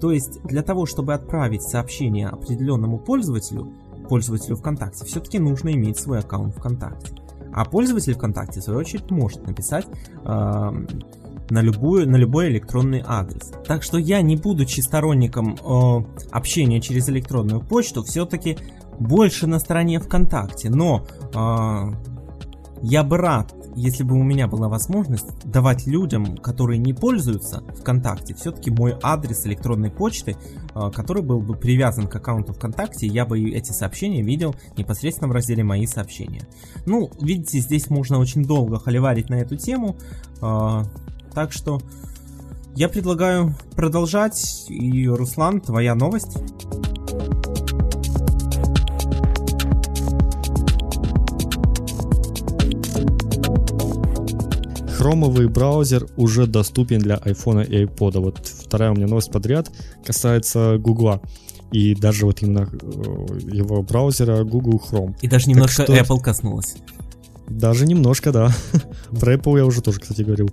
То 0.00 0.12
есть 0.12 0.42
для 0.44 0.62
того, 0.62 0.86
чтобы 0.86 1.14
отправить 1.14 1.62
сообщение 1.62 2.28
определенному 2.28 2.98
пользователю, 2.98 3.72
пользователю 4.08 4.56
ВКонтакте, 4.56 5.04
все-таки 5.04 5.38
нужно 5.38 5.72
иметь 5.72 5.98
свой 5.98 6.20
аккаунт 6.20 6.56
ВКонтакте. 6.56 7.12
А 7.58 7.64
пользователь 7.64 8.14
ВКонтакте, 8.14 8.60
в 8.60 8.62
свою 8.62 8.78
очередь, 8.78 9.10
может 9.10 9.44
написать 9.44 9.84
э, 10.24 10.72
на, 11.50 11.60
любую, 11.60 12.08
на 12.08 12.14
любой 12.14 12.50
электронный 12.50 13.02
адрес. 13.04 13.52
Так 13.66 13.82
что 13.82 13.98
я, 13.98 14.22
не 14.22 14.36
будучи 14.36 14.78
сторонником 14.80 15.56
э, 15.56 16.04
общения 16.30 16.80
через 16.80 17.08
электронную 17.08 17.60
почту, 17.60 18.04
все-таки 18.04 18.58
больше 19.00 19.48
на 19.48 19.58
стороне 19.58 19.98
ВКонтакте. 19.98 20.70
Но 20.70 21.04
э, 21.34 22.07
я 22.82 23.02
бы 23.02 23.16
рад, 23.16 23.54
если 23.74 24.02
бы 24.02 24.14
у 24.14 24.22
меня 24.22 24.46
была 24.46 24.68
возможность 24.68 25.26
давать 25.44 25.86
людям, 25.86 26.36
которые 26.36 26.78
не 26.78 26.92
пользуются 26.92 27.62
ВКонтакте, 27.80 28.34
все-таки 28.34 28.70
мой 28.70 28.96
адрес 29.02 29.46
электронной 29.46 29.90
почты, 29.90 30.36
а, 30.74 30.90
который 30.90 31.22
был 31.22 31.40
бы 31.40 31.54
привязан 31.54 32.06
к 32.06 32.16
аккаунту 32.16 32.52
ВКонтакте, 32.52 33.06
я 33.06 33.24
бы 33.24 33.40
эти 33.50 33.72
сообщения 33.72 34.22
видел 34.22 34.54
непосредственно 34.76 35.28
в 35.28 35.32
разделе 35.32 35.64
«Мои 35.64 35.86
сообщения». 35.86 36.46
Ну, 36.86 37.10
видите, 37.20 37.60
здесь 37.60 37.90
можно 37.90 38.18
очень 38.18 38.44
долго 38.44 38.78
холиварить 38.78 39.30
на 39.30 39.36
эту 39.36 39.56
тему, 39.56 39.96
а, 40.40 40.84
так 41.34 41.52
что 41.52 41.80
я 42.74 42.88
предлагаю 42.88 43.54
продолжать, 43.74 44.66
и, 44.68 45.08
Руслан, 45.08 45.60
твоя 45.60 45.94
новость. 45.94 46.38
Хромовый 54.98 55.46
браузер 55.46 56.08
уже 56.16 56.48
доступен 56.48 56.98
для 56.98 57.16
iPhone 57.18 57.64
и 57.64 57.84
iPod. 57.84 58.18
Вот 58.18 58.44
вторая 58.44 58.90
у 58.90 58.94
меня 58.94 59.06
новость 59.06 59.30
подряд 59.30 59.70
касается 60.04 60.76
Гугла. 60.78 61.20
И 61.70 61.94
даже 61.94 62.26
вот 62.26 62.42
именно 62.42 62.68
э, 62.72 63.38
его 63.52 63.82
браузера 63.82 64.42
Google 64.42 64.82
Chrome. 64.84 65.14
И 65.22 65.28
даже 65.28 65.48
немножко 65.48 65.84
что... 65.84 65.94
Apple 65.94 66.20
коснулась. 66.20 66.76
Даже 67.46 67.86
немножко, 67.86 68.32
да. 68.32 68.50
Про 69.20 69.34
Apple 69.34 69.58
я 69.58 69.66
уже 69.66 69.82
тоже, 69.82 70.00
кстати, 70.00 70.22
говорил. 70.22 70.50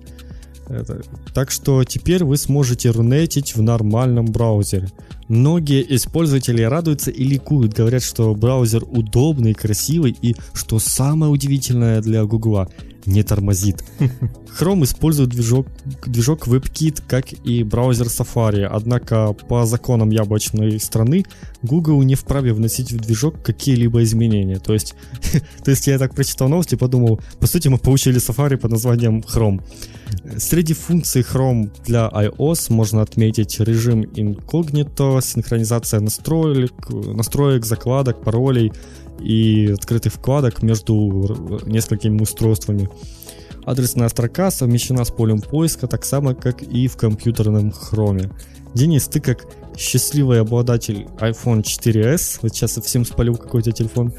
Это. 0.67 1.01
Так 1.34 1.49
что 1.49 1.84
теперь 1.84 2.23
вы 2.23 2.38
сможете 2.38 2.91
рунетить 2.91 3.55
в 3.55 3.62
нормальном 3.63 4.25
браузере. 4.27 4.89
Многие 5.27 5.81
из 5.81 6.05
пользователей 6.05 6.67
радуются 6.67 7.10
и 7.10 7.23
ликуют, 7.23 7.73
говорят, 7.73 8.03
что 8.03 8.36
браузер 8.36 8.84
удобный, 8.84 9.53
красивый 9.53 10.15
и, 10.21 10.36
что 10.53 10.77
самое 10.77 11.31
удивительное 11.31 12.01
для 12.01 12.25
Гугла, 12.25 12.69
не 13.06 13.24
тормозит. 13.24 13.84
Chrome 14.60 14.84
использует 14.84 15.30
движок, 15.30 15.68
движок 16.06 16.48
WebKit, 16.48 17.04
как 17.08 17.34
и 17.34 17.63
браузер 17.63 18.08
Safari, 18.08 18.63
однако 18.63 19.34
по 19.34 19.65
законам 19.65 20.12
яблочной 20.12 20.80
страны 20.80 21.26
Google 21.62 22.02
не 22.04 22.15
вправе 22.15 22.54
вносить 22.54 22.91
в 22.91 22.98
движок 22.98 23.41
какие-либо 23.44 24.04
изменения. 24.04 24.60
То 24.60 24.74
есть, 24.74 24.96
то 25.63 25.72
есть 25.72 25.88
я 25.88 25.98
так 25.98 26.15
прочитал 26.15 26.48
новости 26.48 26.76
и 26.76 26.78
подумал, 26.78 27.20
по 27.39 27.48
сути 27.48 27.68
мы 27.68 27.78
получили 27.78 28.20
Safari 28.20 28.58
под 28.58 28.72
названием 28.72 29.20
Chrome. 29.20 29.62
Среди 30.38 30.74
функций 30.74 31.22
Chrome 31.22 31.70
для 31.86 32.08
iOS 32.08 32.72
можно 32.72 33.02
отметить 33.02 33.60
режим 33.60 34.06
инкогнито, 34.15 35.20
синхронизация 35.22 36.00
настроек, 36.00 36.74
настроек, 36.89 37.65
закладок, 37.65 38.24
паролей, 38.24 38.72
и 39.19 39.71
открытых 39.71 40.13
вкладок 40.13 40.62
между 40.62 41.62
несколькими 41.65 42.21
устройствами. 42.21 42.89
Адресная 43.65 44.10
строка 44.10 44.51
совмещена 44.51 45.06
с 45.06 45.12
полем 45.12 45.41
поиска 45.41 45.88
так 45.88 46.06
само, 46.06 46.36
как 46.36 46.62
и 46.62 46.88
в 46.88 46.97
компьютерном 46.97 47.71
хроме. 47.71 48.30
Денис, 48.75 49.08
ты 49.08 49.21
как 49.21 49.47
счастливый 49.78 50.41
обладатель 50.41 51.08
iPhone 51.17 51.63
4s, 51.63 52.39
вот 52.41 52.54
сейчас 52.54 52.73
совсем 52.73 53.06
спалил 53.06 53.36
какой-то 53.36 53.71
телефон, 53.71 54.13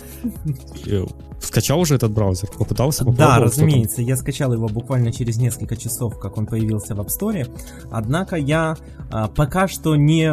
э, 0.86 1.04
скачал 1.40 1.80
уже 1.80 1.94
этот 1.94 2.12
браузер? 2.12 2.48
Попытался? 2.58 3.04
Да, 3.04 3.38
разумеется. 3.38 4.02
Я 4.02 4.16
скачал 4.16 4.52
его 4.52 4.68
буквально 4.68 5.12
через 5.12 5.36
несколько 5.36 5.76
часов, 5.76 6.18
как 6.18 6.38
он 6.38 6.46
появился 6.46 6.94
в 6.94 7.00
App 7.00 7.08
Store. 7.08 7.48
Однако 7.90 8.36
я 8.36 8.76
а, 9.10 9.28
пока 9.28 9.68
что 9.68 9.94
не 9.96 10.32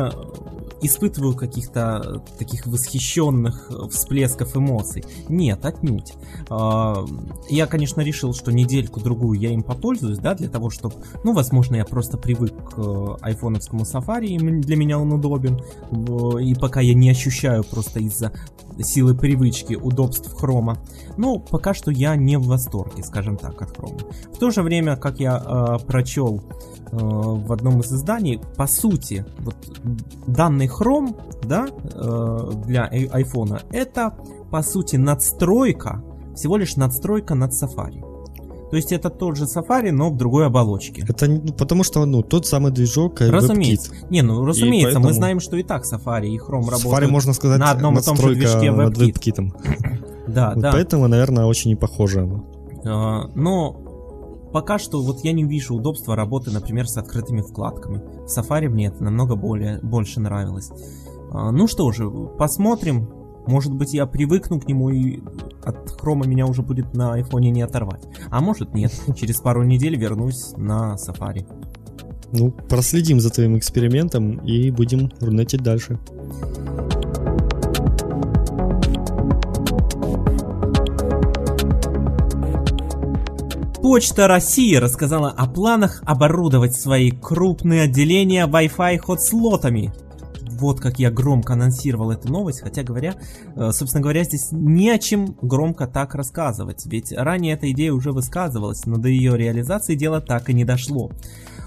испытываю 0.83 1.35
каких-то 1.35 2.23
таких 2.37 2.67
восхищенных 2.67 3.71
всплесков 3.91 4.55
эмоций. 4.55 5.03
Нет, 5.29 5.65
отнюдь. 5.65 6.13
А, 6.49 7.05
я, 7.49 7.67
конечно, 7.67 8.01
решил, 8.01 8.33
что 8.33 8.51
недельку-другую 8.51 9.39
я 9.39 9.51
им 9.51 9.63
попользуюсь, 9.63 10.19
да, 10.19 10.35
для 10.35 10.49
того, 10.49 10.69
чтобы, 10.69 10.95
ну, 11.23 11.33
возможно, 11.33 11.75
я 11.75 11.85
просто 11.85 12.17
привык 12.17 12.53
к 12.71 13.17
айфоновскому 13.21 13.85
сафари, 13.85 14.27
и 14.27 14.37
для 14.37 14.75
меня 14.75 14.99
он 14.99 15.11
удобен, 15.13 15.61
и 16.39 16.55
пока 16.55 16.81
я 16.81 16.93
не 16.93 17.09
ощущаю 17.09 17.63
просто 17.63 17.99
из-за 17.99 18.31
силы 18.79 19.15
привычки 19.15 19.75
удобств 19.75 20.33
хрома. 20.33 20.77
Но 21.17 21.39
пока 21.39 21.73
что 21.73 21.91
я 21.91 22.15
не 22.15 22.37
в 22.37 22.47
восторге, 22.47 23.03
скажем 23.03 23.37
так, 23.37 23.61
от 23.61 23.75
хрома. 23.75 23.99
В 24.33 24.37
то 24.37 24.51
же 24.51 24.61
время, 24.61 24.95
как 24.95 25.19
я 25.19 25.37
э, 25.37 25.85
прочел 25.85 26.41
э, 26.91 26.97
в 26.97 27.51
одном 27.51 27.81
из 27.81 27.91
изданий, 27.91 28.41
по 28.57 28.67
сути, 28.67 29.25
вот 29.39 29.55
данный 30.27 30.67
хром, 30.67 31.15
да, 31.43 31.67
э, 31.67 32.51
для 32.65 32.85
айфона, 32.85 33.61
это 33.71 34.15
по 34.49 34.61
сути 34.61 34.95
надстройка, 34.95 36.03
всего 36.35 36.57
лишь 36.57 36.75
надстройка 36.75 37.35
над 37.35 37.51
Safari. 37.51 38.12
То 38.73 38.77
есть 38.77 38.91
это 38.91 39.11
тот 39.11 39.37
же 39.37 39.43
Safari, 39.43 39.91
но 39.91 40.09
в 40.09 40.17
другой 40.17 40.47
оболочке. 40.47 41.05
Это 41.07 41.27
ну, 41.27 41.53
потому 41.53 41.83
что 41.83 42.03
ну 42.05 42.23
тот 42.23 42.47
самый 42.47 42.71
движок 42.71 43.21
э, 43.21 43.29
Разумеется. 43.29 43.91
WebKit. 43.91 44.07
Не, 44.09 44.23
ну 44.23 44.43
разумеется, 44.43 44.87
поэтому... 44.87 45.05
мы 45.05 45.13
знаем, 45.13 45.39
что 45.39 45.57
и 45.57 45.61
так 45.61 45.83
Safari 45.83 46.29
и 46.29 46.39
Chrome 46.39 46.71
работают 46.71 46.85
Safari, 46.85 47.07
можно 47.07 47.33
сказать, 47.33 47.59
на 47.59 47.69
одном 47.69 47.99
и 47.99 48.01
том 48.01 48.17
же 48.17 48.33
движке 48.33 48.69
WebKit. 48.69 49.13
WebKit. 49.13 50.25
да, 50.27 50.53
вот 50.55 50.63
да. 50.63 50.71
Поэтому, 50.71 51.07
наверное, 51.07 51.45
очень 51.45 51.69
не 51.69 51.75
похоже 51.75 52.27
А, 52.83 53.27
но 53.35 53.73
пока 54.51 54.79
что 54.79 55.03
вот 55.03 55.19
я 55.19 55.33
не 55.33 55.43
вижу 55.43 55.75
удобства 55.75 56.15
работы, 56.15 56.49
например, 56.49 56.87
с 56.87 56.97
открытыми 56.97 57.41
вкладками. 57.41 58.01
В 58.25 58.35
Safari 58.35 58.69
мне 58.69 58.87
это 58.87 59.03
намного 59.03 59.35
более, 59.35 59.81
больше 59.83 60.19
нравилось. 60.19 60.71
А, 61.31 61.51
ну 61.51 61.67
что 61.67 61.91
же, 61.91 62.09
посмотрим. 62.09 63.22
Может 63.47 63.73
быть, 63.73 63.93
я 63.93 64.05
привыкну 64.05 64.59
к 64.59 64.67
нему 64.67 64.89
и 64.89 65.21
от 65.63 65.89
хрома 65.91 66.25
меня 66.25 66.45
уже 66.45 66.61
будет 66.61 66.93
на 66.93 67.13
айфоне 67.13 67.51
не 67.51 67.61
оторвать. 67.61 68.03
А 68.29 68.41
может 68.41 68.73
нет, 68.73 68.93
через 69.15 69.41
пару 69.41 69.63
недель 69.63 69.95
вернусь 69.97 70.53
на 70.57 70.95
Safari. 70.95 71.45
Ну, 72.31 72.51
проследим 72.51 73.19
за 73.19 73.29
твоим 73.29 73.57
экспериментом 73.57 74.37
и 74.37 74.71
будем 74.71 75.11
рунетить 75.19 75.61
дальше. 75.61 75.99
Почта 83.83 84.27
России 84.27 84.75
рассказала 84.75 85.29
о 85.29 85.45
планах 85.45 86.01
оборудовать 86.05 86.73
свои 86.73 87.11
крупные 87.11 87.83
отделения 87.83 88.47
Wi-Fi 88.47 88.97
хот-слотами 88.97 89.93
вот 90.63 90.79
как 90.79 90.97
я 90.97 91.11
громко 91.11 91.53
анонсировал 91.53 92.11
эту 92.11 92.31
новость, 92.31 92.61
хотя 92.61 92.83
говоря, 92.83 93.15
э, 93.55 93.71
собственно 93.73 94.01
говоря, 94.01 94.23
здесь 94.23 94.47
не 94.51 94.89
о 94.89 94.97
чем 94.97 95.35
громко 95.41 95.87
так 95.87 96.15
рассказывать, 96.15 96.85
ведь 96.85 97.11
ранее 97.11 97.55
эта 97.55 97.69
идея 97.71 97.91
уже 97.91 98.13
высказывалась, 98.13 98.85
но 98.85 98.97
до 98.97 99.09
ее 99.09 99.37
реализации 99.37 99.95
дело 99.95 100.21
так 100.21 100.49
и 100.49 100.53
не 100.53 100.63
дошло. 100.63 101.11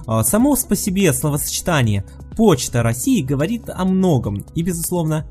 Э, 0.09 0.23
само 0.25 0.57
по 0.57 0.75
себе 0.75 1.13
словосочетание 1.13 2.05
«Почта 2.37 2.83
России» 2.83 3.21
говорит 3.21 3.69
о 3.69 3.85
многом, 3.85 4.47
и, 4.55 4.63
безусловно, 4.63 5.27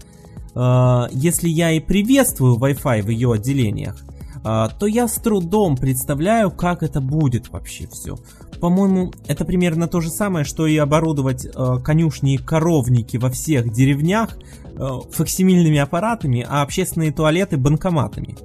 э, 0.54 1.08
если 1.12 1.50
я 1.50 1.72
и 1.72 1.80
приветствую 1.80 2.58
Wi-Fi 2.58 3.02
в 3.02 3.10
ее 3.10 3.34
отделениях, 3.34 4.06
то 4.44 4.86
я 4.86 5.08
с 5.08 5.16
трудом 5.16 5.76
представляю, 5.76 6.52
как 6.52 6.84
это 6.84 7.02
будет 7.02 7.50
вообще 7.50 7.88
все. 7.88 8.20
По-моему, 8.60 9.12
это 9.28 9.46
примерно 9.46 9.88
то 9.88 10.02
же 10.02 10.10
самое, 10.10 10.46
что 10.46 10.66
и 10.68 10.78
оборудовать 10.78 11.46
э, 11.46 11.50
конюшни 11.84 12.36
и 12.36 12.38
коровники 12.38 13.18
во 13.18 13.30
всех 13.30 13.72
деревнях 13.72 14.38
э, 14.38 14.88
факсимильными 15.12 15.78
аппаратами, 15.78 16.46
а 16.48 16.62
общественные 16.62 17.12
туалеты 17.12 17.58
банкоматами. 17.58 18.38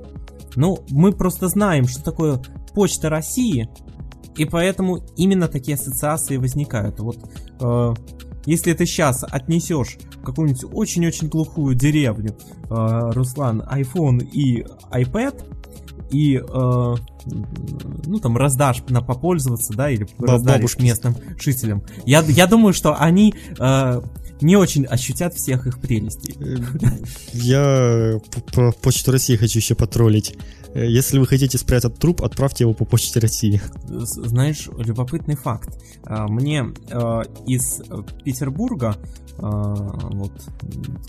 Ну, 0.57 0.81
мы 0.91 1.13
просто 1.13 1.49
знаем, 1.49 1.87
что 1.87 2.03
такое 2.03 2.43
Почта 2.75 3.09
России, 3.09 3.69
и 4.37 4.45
поэтому 4.45 4.99
именно 5.17 5.49
такие 5.49 5.75
ассоциации 5.75 6.37
возникают. 6.37 7.01
Вот 7.01 7.19
э, 7.61 7.95
если 8.47 8.73
ты 8.73 8.87
сейчас 8.87 9.25
отнесешь 9.29 9.99
в 10.17 10.25
какую-нибудь 10.25 10.65
очень-очень 10.73 11.29
глухую 11.29 11.75
деревню, 11.75 12.37
э, 12.69 13.11
Руслан, 13.13 13.63
iPhone 13.63 14.25
и 14.25 14.65
iPad, 14.91 15.43
и 16.11 16.37
э, 16.37 16.95
ну 18.07 18.19
там 18.21 18.37
раздашь 18.37 18.83
на 18.89 19.03
попользоваться, 19.03 19.73
да, 19.73 19.91
или 19.91 20.07
раздашь 20.19 20.79
местным 20.79 21.17
жителям. 21.39 21.83
Я, 22.05 22.23
я 22.23 22.47
думаю, 22.47 22.73
что 22.73 22.95
они 22.95 23.35
э, 23.59 24.03
не 24.41 24.57
очень 24.57 24.85
ощутят 24.87 25.35
всех 25.35 25.67
их 25.67 25.81
прелестей. 25.81 26.37
Я 27.33 28.19
по 28.53 28.73
Почту 28.73 29.13
России 29.13 29.37
хочу 29.37 29.59
еще 29.59 29.75
потроллить. 29.75 30.35
Э, 30.75 30.87
если 30.87 31.19
вы 31.19 31.27
хотите 31.27 31.59
спрятать 31.59 31.99
труп, 31.99 32.23
отправьте 32.23 32.65
его 32.65 32.75
по 32.75 32.85
Почте 32.85 33.21
России. 33.21 33.61
Знаешь, 33.87 34.69
любопытный 34.77 35.37
факт. 35.37 35.79
А, 36.05 36.29
мне 36.29 36.67
э, 36.91 37.23
из 37.47 37.83
Петербурга 38.25 38.97
а, 39.39 39.75
вот, 40.11 40.33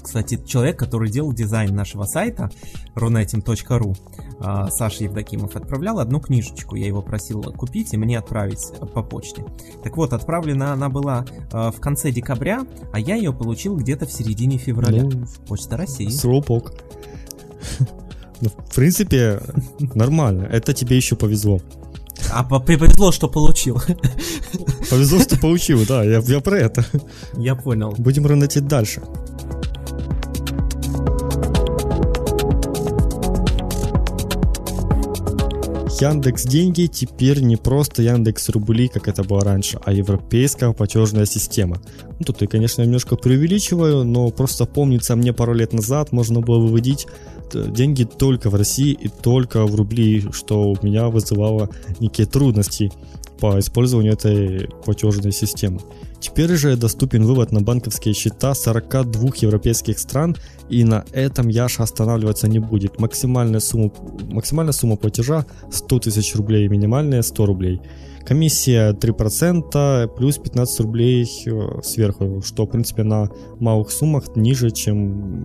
кстати, 0.02 0.42
человек, 0.46 0.80
который 0.80 1.10
делал 1.10 1.34
дизайн 1.34 1.76
нашего 1.76 2.06
сайта 2.06 2.50
runetim.ru, 2.96 3.98
а, 4.40 4.70
Саша 4.70 5.04
Евдокимов, 5.04 5.56
отправлял 5.56 6.00
одну 6.00 6.20
книжечку. 6.20 6.76
Я 6.76 6.88
его 6.88 7.02
просил 7.02 7.42
купить 7.42 7.94
и 7.94 7.98
мне 7.98 8.18
отправить 8.18 8.72
по 8.94 9.04
почте. 9.04 9.46
Так 9.84 9.98
вот, 9.98 10.14
отправлена 10.14 10.74
она 10.74 10.90
была 10.90 11.26
в 11.52 11.80
конце 11.80 12.12
декабря, 12.12 12.66
а 12.94 13.00
я 13.00 13.16
ее 13.16 13.34
получил 13.34 13.76
где-то 13.76 14.06
в 14.06 14.12
середине 14.12 14.58
февраля. 14.58 15.04
Ну, 15.04 15.26
Почта 15.48 15.78
России. 15.78 16.08
Сропок. 16.08 16.74
Ну, 18.42 18.50
в 18.50 18.76
принципе, 18.76 19.40
нормально. 19.96 20.48
Это 20.52 20.74
тебе 20.74 20.98
еще 20.98 21.16
повезло. 21.16 21.62
А 22.32 22.44
повезло, 22.44 23.12
что 23.12 23.28
получил. 23.28 23.82
Повезло, 24.90 25.20
что 25.20 25.40
получил, 25.40 25.86
да, 25.88 26.04
я, 26.04 26.20
я 26.20 26.40
про 26.40 26.58
это. 26.58 26.86
Я 27.38 27.56
понял. 27.56 27.94
Будем 27.98 28.26
рынотить 28.26 28.68
дальше. 28.68 29.02
Яндекс 36.02 36.46
Деньги 36.46 36.88
теперь 36.88 37.42
не 37.42 37.58
просто 37.58 38.02
Яндекс 38.02 38.50
Рубли, 38.50 38.88
как 38.88 39.08
это 39.08 39.24
было 39.24 39.42
раньше, 39.42 39.80
а 39.86 39.94
европейская 39.94 40.74
платежная 40.74 41.26
система. 41.26 41.80
Ну, 42.18 42.26
тут 42.26 42.42
я, 42.42 42.48
конечно, 42.48 42.82
немножко 42.82 43.16
преувеличиваю, 43.16 44.04
но 44.04 44.32
просто 44.32 44.66
помнится, 44.66 45.16
мне 45.16 45.32
пару 45.32 45.54
лет 45.54 45.74
назад 45.74 46.12
можно 46.12 46.42
было 46.42 46.58
выводить 46.58 47.06
деньги 47.54 48.04
только 48.04 48.50
в 48.50 48.56
России 48.56 48.92
и 48.92 49.08
только 49.08 49.66
в 49.66 49.76
рубли, 49.76 50.26
что 50.32 50.72
у 50.72 50.78
меня 50.82 51.08
вызывало 51.10 51.70
некие 52.00 52.28
трудности 52.28 52.92
по 53.40 53.60
использованию 53.60 54.14
этой 54.14 54.70
платежной 54.86 55.32
системы. 55.32 55.82
Теперь 56.20 56.56
же 56.56 56.78
доступен 56.78 57.26
вывод 57.26 57.52
на 57.52 57.62
банковские 57.62 58.14
счета 58.14 58.54
42 58.54 59.30
европейских 59.38 59.98
стран, 59.98 60.38
и 60.70 60.84
на 60.84 61.04
этом 61.12 61.48
Яша 61.48 61.82
останавливаться 61.82 62.48
не 62.48 62.60
будет. 62.60 63.00
Максимальная 63.00 63.60
сумма, 63.60 63.92
максимальная 64.30 64.74
сумма 64.74 64.98
платежа 64.98 65.48
100 65.72 66.00
тысяч 66.00 66.36
рублей, 66.36 66.68
минимальная 66.68 67.24
100 67.24 67.46
рублей. 67.48 67.82
Комиссия 68.24 68.94
3% 68.94 70.16
плюс 70.16 70.38
15 70.38 70.80
рублей 70.82 71.28
э, 71.48 71.82
сверху, 71.82 72.44
что, 72.46 72.66
в 72.66 72.70
принципе, 72.70 73.02
на 73.02 73.32
малых 73.60 73.90
суммах 73.90 74.36
ниже, 74.36 74.70
чем 74.70 75.41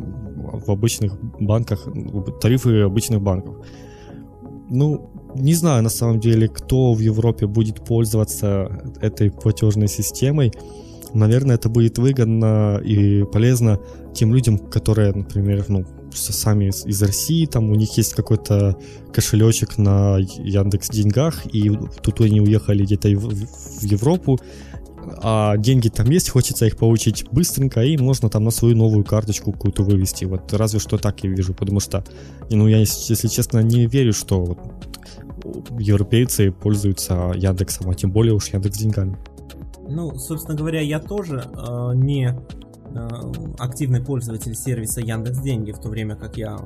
в 0.66 0.70
обычных 0.70 1.18
банках, 1.40 1.86
тарифы 2.40 2.80
обычных 2.82 3.20
банков. 3.20 3.56
Ну, 4.68 5.10
не 5.34 5.54
знаю 5.54 5.82
на 5.82 5.90
самом 5.90 6.18
деле, 6.20 6.48
кто 6.48 6.92
в 6.92 7.00
Европе 7.00 7.46
будет 7.46 7.84
пользоваться 7.84 8.68
этой 9.00 9.30
платежной 9.30 9.88
системой. 9.88 10.52
Наверное, 11.14 11.56
это 11.56 11.68
будет 11.68 11.98
выгодно 11.98 12.80
и 12.84 13.24
полезно 13.24 13.78
тем 14.14 14.34
людям, 14.34 14.58
которые, 14.58 15.12
например, 15.12 15.64
ну, 15.68 15.84
сами 16.12 16.66
из, 16.66 16.86
из 16.86 17.02
России, 17.02 17.46
там 17.46 17.70
у 17.70 17.74
них 17.74 17.96
есть 17.96 18.14
какой-то 18.14 18.76
кошелечек 19.12 19.78
на 19.78 20.18
Яндекс 20.18 20.88
Деньгах, 20.88 21.46
и 21.54 21.70
тут 22.02 22.20
они 22.20 22.40
уехали 22.40 22.84
где-то 22.84 23.08
в, 23.08 23.34
в 23.34 23.82
Европу, 23.82 24.38
а 25.22 25.56
деньги 25.56 25.88
там 25.88 26.10
есть, 26.10 26.30
хочется 26.30 26.66
их 26.66 26.76
получить 26.76 27.26
быстренько, 27.30 27.82
и 27.82 27.96
можно 27.96 28.28
там 28.28 28.44
на 28.44 28.50
свою 28.50 28.76
новую 28.76 29.04
карточку 29.04 29.52
какую-то 29.52 29.82
вывести. 29.82 30.24
Вот 30.24 30.52
разве 30.52 30.80
что 30.80 30.98
так 30.98 31.22
я 31.24 31.30
вижу, 31.30 31.54
потому 31.54 31.80
что, 31.80 32.04
ну, 32.50 32.66
я, 32.66 32.78
если 32.78 33.28
честно, 33.28 33.60
не 33.60 33.86
верю, 33.86 34.12
что 34.12 34.44
вот 34.44 34.58
европейцы 35.78 36.50
пользуются 36.50 37.32
Яндексом, 37.34 37.90
а 37.90 37.94
тем 37.94 38.10
более 38.10 38.34
уж 38.34 38.48
Яндекс 38.48 38.78
деньгами. 38.78 39.16
Ну, 39.88 40.16
собственно 40.16 40.56
говоря, 40.56 40.80
я 40.80 40.98
тоже 40.98 41.44
э, 41.54 41.92
не 41.94 42.28
э, 42.28 43.08
активный 43.58 44.02
пользователь 44.02 44.54
сервиса 44.54 45.00
Яндекс 45.00 45.38
Деньги, 45.38 45.70
в 45.70 45.78
то 45.78 45.88
время 45.88 46.16
как 46.16 46.36
я 46.36 46.58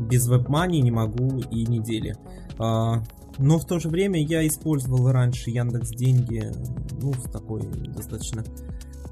без 0.00 0.28
WebMoney 0.28 0.80
не 0.80 0.90
могу 0.90 1.38
и 1.38 1.64
недели. 1.66 2.16
Э, 2.58 3.02
но 3.38 3.58
в 3.58 3.66
то 3.66 3.78
же 3.78 3.88
время 3.88 4.22
я 4.22 4.46
использовал 4.46 5.10
раньше 5.10 5.50
Яндекс 5.50 5.90
Деньги, 5.90 6.52
ну, 7.00 7.14
с 7.14 7.30
такой 7.30 7.62
достаточно 7.94 8.44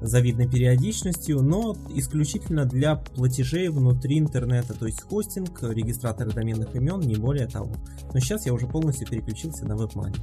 завидной 0.01 0.47
периодичностью, 0.47 1.41
но 1.41 1.75
исключительно 1.95 2.65
для 2.65 2.95
платежей 2.95 3.69
внутри 3.69 4.19
интернета, 4.19 4.73
то 4.73 4.85
есть 4.85 5.01
хостинг, 5.01 5.63
регистраторы 5.63 6.31
доменных 6.31 6.75
имен, 6.75 6.99
не 6.99 7.15
более 7.15 7.47
того. 7.47 7.71
Но 8.13 8.19
сейчас 8.19 8.45
я 8.45 8.53
уже 8.53 8.67
полностью 8.67 9.07
переключился 9.07 9.65
на 9.65 9.73
WebMoney. 9.73 10.17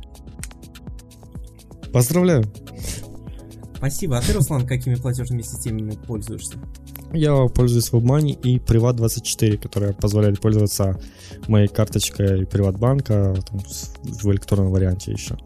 Поздравляю. 1.93 2.45
Спасибо. 3.77 4.19
А 4.19 4.23
ты, 4.23 4.33
Руслан, 4.33 4.67
какими 4.67 4.95
платежными 4.95 5.43
системами 5.43 5.93
пользуешься? 6.07 6.59
Я 7.15 7.47
пользуюсь 7.47 7.91
WebMoney 7.91 8.33
и 8.43 8.59
Privat24, 8.59 9.59
которая 9.59 9.93
позволяет 9.93 10.41
пользоваться 10.41 11.01
моей 11.49 11.69
карточкой 11.69 12.47
Приватбанка 12.47 13.35
там, 13.49 13.61
в 14.03 14.33
электронном 14.33 14.73
варианте 14.73 15.13
еще. 15.13 15.37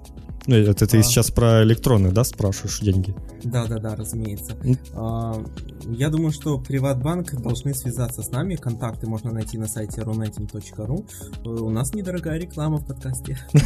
Ну, 0.49 0.57
это 0.57 0.87
ты 0.87 1.01
а... 1.01 1.03
сейчас 1.03 1.31
про 1.31 1.63
электронные, 1.63 2.11
да, 2.11 2.25
спрашиваешь 2.25 2.81
деньги? 2.81 3.15
Да, 3.45 3.67
да, 3.67 3.79
да, 3.79 3.95
разумеется. 3.95 4.57
А, 4.95 5.45
я 5.85 6.09
думаю, 6.09 6.33
что 6.33 6.59
Приватбанк 6.59 7.35
должны 7.35 7.75
связаться 7.75 8.23
с 8.23 8.31
нами. 8.31 8.57
Контакты 8.57 9.07
можно 9.07 9.31
найти 9.31 9.59
на 9.59 9.69
сайте 9.69 10.01
runetim.ru. 10.01 11.07
У 11.45 11.69
нас 11.69 11.93
недорогая 11.93 12.39
реклама 12.39 12.79
в 12.79 12.87
подкасте. 12.87 13.39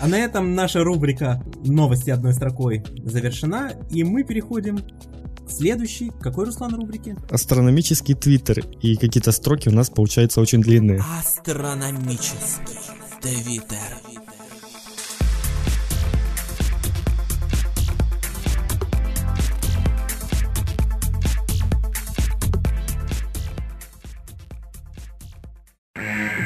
А 0.00 0.08
на 0.08 0.18
этом 0.18 0.54
наша 0.54 0.82
рубрика 0.82 1.42
«Новости 1.64 2.10
одной 2.10 2.32
строкой» 2.32 2.84
завершена, 3.04 3.72
и 3.90 4.02
мы 4.02 4.24
переходим 4.24 4.78
к 5.46 5.50
следующей. 5.50 6.12
Какой, 6.20 6.46
Руслан, 6.46 6.74
рубрике? 6.74 7.16
Астрономический 7.30 8.14
твиттер. 8.14 8.66
И 8.82 8.96
какие-то 8.96 9.32
строки 9.32 9.68
у 9.68 9.72
нас 9.72 9.90
получаются 9.90 10.40
очень 10.40 10.60
длинные. 10.60 11.02
Астрономический 11.18 12.78
твиттер. 13.20 13.78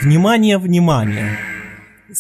Внимание, 0.03 0.59
внимание! 0.59 1.48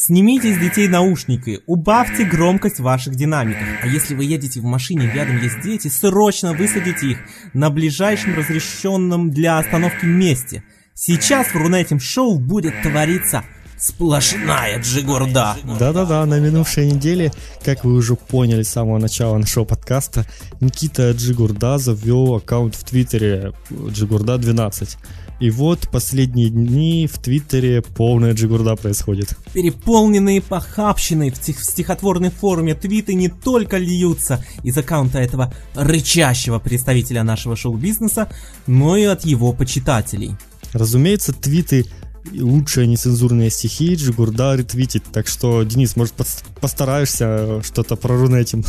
Снимите 0.08 0.54
с 0.54 0.58
детей 0.58 0.88
наушники, 0.88 1.60
убавьте 1.66 2.24
громкость 2.24 2.80
ваших 2.80 3.14
динамиков. 3.14 3.62
А 3.82 3.86
если 3.86 4.14
вы 4.14 4.24
едете 4.24 4.58
в 4.58 4.64
машине, 4.64 5.12
рядом 5.12 5.36
есть 5.36 5.60
дети, 5.62 5.88
срочно 5.88 6.54
высадите 6.54 7.08
их 7.08 7.18
на 7.52 7.68
ближайшем 7.68 8.34
разрешенном 8.34 9.30
для 9.30 9.58
остановки 9.58 10.06
месте. 10.06 10.62
Сейчас 10.94 11.48
в 11.48 11.56
Рунетим 11.56 12.00
Шоу 12.00 12.38
будет 12.38 12.72
твориться 12.80 13.44
сплошная 13.76 14.80
джигурда. 14.80 15.58
Да-да-да, 15.78 16.24
на 16.24 16.40
минувшей 16.40 16.90
неделе, 16.90 17.30
как 17.62 17.84
вы 17.84 17.92
уже 17.92 18.16
поняли 18.16 18.62
с 18.62 18.70
самого 18.70 18.96
начала 18.96 19.36
нашего 19.36 19.66
подкаста, 19.66 20.24
Никита 20.62 21.10
Джигурда 21.10 21.76
завел 21.76 22.36
аккаунт 22.36 22.76
в 22.76 22.82
Твиттере 22.82 23.52
Джигурда12. 23.70 24.96
И 25.40 25.50
вот 25.50 25.88
последние 25.90 26.50
дни 26.50 27.08
в 27.10 27.18
Твиттере 27.18 27.82
полная 27.82 28.34
джигурда 28.34 28.74
происходит. 28.74 29.36
Переполненные 29.52 30.42
похабщиной 30.42 31.30
в, 31.30 31.36
стих 31.36 31.62
стихотворной 31.62 32.30
форме 32.30 32.74
твиты 32.74 33.14
не 33.14 33.28
только 33.28 33.78
льются 33.78 34.44
из 34.64 34.76
аккаунта 34.76 35.18
этого 35.18 35.54
рычащего 35.74 36.58
представителя 36.58 37.22
нашего 37.22 37.54
шоу-бизнеса, 37.54 38.28
но 38.66 38.96
и 38.96 39.04
от 39.04 39.24
его 39.24 39.52
почитателей. 39.52 40.32
Разумеется, 40.72 41.32
твиты 41.32 41.86
лучшие 42.32 42.86
нецензурные 42.86 43.50
стихи 43.50 43.94
Джигурда 43.94 44.56
ретвитит, 44.56 45.04
так 45.12 45.26
что, 45.28 45.62
Денис, 45.62 45.96
может, 45.96 46.14
постараешься 46.60 47.62
что-то 47.62 47.96
прорунетим? 47.96 48.64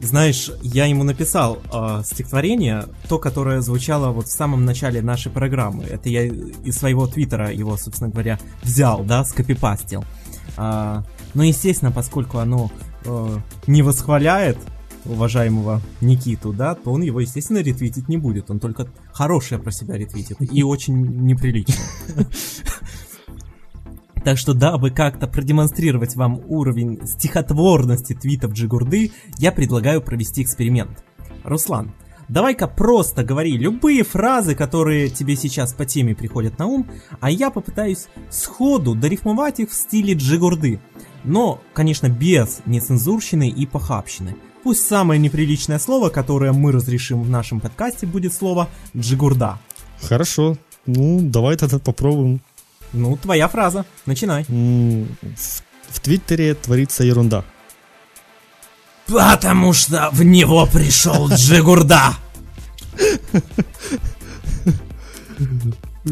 Знаешь, 0.00 0.50
я 0.62 0.86
ему 0.86 1.04
написал 1.04 1.58
э, 1.72 2.02
стихотворение, 2.04 2.86
то, 3.08 3.18
которое 3.18 3.60
звучало 3.60 4.12
вот 4.12 4.28
в 4.28 4.32
самом 4.32 4.64
начале 4.64 5.02
нашей 5.02 5.30
программы. 5.30 5.84
Это 5.84 6.08
я 6.08 6.24
из 6.24 6.76
своего 6.78 7.06
твиттера 7.06 7.52
его, 7.52 7.76
собственно 7.76 8.10
говоря, 8.10 8.38
взял, 8.62 9.04
да, 9.04 9.24
скопипастил. 9.24 10.04
А, 10.56 11.04
но, 11.34 11.44
естественно, 11.44 11.92
поскольку 11.92 12.38
оно 12.38 12.70
э, 13.04 13.38
не 13.66 13.82
восхваляет 13.82 14.58
уважаемого 15.04 15.80
Никиту, 16.00 16.52
да, 16.52 16.74
то 16.74 16.92
он 16.92 17.02
его, 17.02 17.20
естественно, 17.20 17.58
ретвитить 17.58 18.08
не 18.08 18.16
будет. 18.16 18.50
Он 18.50 18.58
только 18.58 18.88
хорошее 19.12 19.60
про 19.60 19.70
себя 19.70 19.96
ретвитит. 19.96 20.38
И 20.40 20.62
очень 20.62 20.96
неприлично. 21.26 21.74
Так 24.24 24.36
что, 24.36 24.52
дабы 24.52 24.90
как-то 24.90 25.26
продемонстрировать 25.26 26.14
вам 26.14 26.40
уровень 26.46 27.00
стихотворности 27.06 28.12
твитов 28.12 28.52
Джигурды, 28.52 29.12
я 29.38 29.50
предлагаю 29.50 30.02
провести 30.02 30.42
эксперимент. 30.42 31.02
Руслан, 31.42 31.92
давай-ка 32.28 32.68
просто 32.68 33.24
говори 33.24 33.56
любые 33.56 34.04
фразы, 34.04 34.54
которые 34.54 35.08
тебе 35.08 35.36
сейчас 35.36 35.72
по 35.72 35.86
теме 35.86 36.14
приходят 36.14 36.58
на 36.58 36.66
ум, 36.66 36.86
а 37.20 37.30
я 37.30 37.50
попытаюсь 37.50 38.08
сходу 38.28 38.94
дорифмовать 38.94 39.60
их 39.60 39.70
в 39.70 39.74
стиле 39.74 40.14
Джигурды. 40.14 40.80
Но, 41.24 41.60
конечно, 41.72 42.08
без 42.08 42.60
нецензурщины 42.66 43.48
и 43.48 43.66
похабщины. 43.66 44.36
Пусть 44.62 44.86
самое 44.86 45.18
неприличное 45.18 45.78
слово, 45.78 46.10
которое 46.10 46.52
мы 46.52 46.72
разрешим 46.72 47.22
в 47.22 47.30
нашем 47.30 47.60
подкасте, 47.60 48.06
будет 48.06 48.34
слово 48.34 48.68
«джигурда». 48.94 49.58
Хорошо, 50.02 50.56
ну 50.84 51.20
давай 51.22 51.56
тогда 51.56 51.78
попробуем. 51.78 52.42
Ну, 52.92 53.16
твоя 53.16 53.48
фраза. 53.48 53.84
Начинай. 54.06 54.44
В, 54.48 55.06
в 55.88 56.00
Твиттере 56.00 56.54
творится 56.54 57.04
ерунда. 57.04 57.44
Потому 59.06 59.72
что 59.72 60.10
в 60.12 60.22
него 60.22 60.66
пришел 60.66 61.28
Джигурда. 61.34 62.14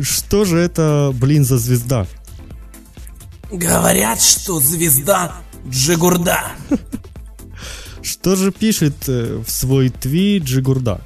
Что 0.02 0.44
же 0.44 0.58
это, 0.58 1.12
блин, 1.14 1.44
за 1.44 1.58
звезда? 1.58 2.06
Говорят, 3.50 4.20
что 4.20 4.60
звезда 4.60 5.34
Джигурда. 5.68 6.52
Что 8.02 8.36
же 8.36 8.52
пишет 8.52 9.08
э, 9.08 9.42
в 9.44 9.50
свой 9.50 9.90
твит 9.90 10.44
Джигурда? 10.44 11.00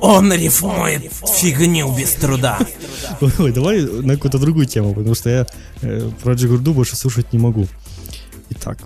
Он 0.00 0.32
рифмует 0.32 1.10
фигню 1.36 1.94
без 1.96 2.12
труда. 2.14 2.58
Ой, 3.38 3.52
давай 3.52 3.80
на 3.80 4.14
какую-то 4.14 4.38
другую 4.38 4.66
тему, 4.66 4.94
потому 4.94 5.14
что 5.14 5.30
я 5.30 5.46
э, 5.82 6.10
про 6.22 6.34
Джигурду 6.34 6.74
больше 6.74 6.96
слушать 6.96 7.32
не 7.32 7.38
могу. 7.38 7.66
Итак, 8.50 8.78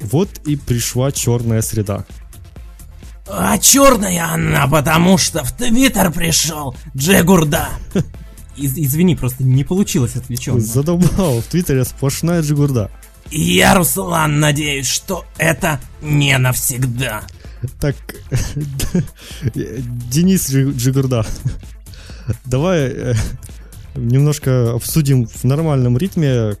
вот 0.00 0.28
и 0.46 0.56
пришла 0.56 1.12
черная 1.12 1.62
среда. 1.62 2.04
А 3.30 3.58
черная 3.58 4.32
она, 4.32 4.66
потому 4.66 5.18
что 5.18 5.44
в 5.44 5.52
Твиттер 5.52 6.10
пришел 6.10 6.74
Джигурда. 6.96 7.68
Из, 8.56 8.76
извини, 8.76 9.14
просто 9.14 9.44
не 9.44 9.64
получилось 9.64 10.16
отвлеченно. 10.16 10.60
Задолбал, 10.60 11.40
в 11.40 11.44
Твиттере 11.44 11.84
сплошная 11.84 12.42
Джигурда. 12.42 12.90
Я, 13.30 13.74
Руслан, 13.74 14.40
надеюсь, 14.40 14.88
что 14.88 15.24
это 15.36 15.80
не 16.00 16.36
навсегда. 16.38 17.22
Так, 17.80 17.96
Денис 19.54 20.48
Джигурда, 20.50 21.26
давай 22.44 22.80
э, 22.88 23.14
немножко 23.96 24.72
обсудим 24.74 25.26
в 25.26 25.44
нормальном 25.44 25.98
ритме, 25.98 26.56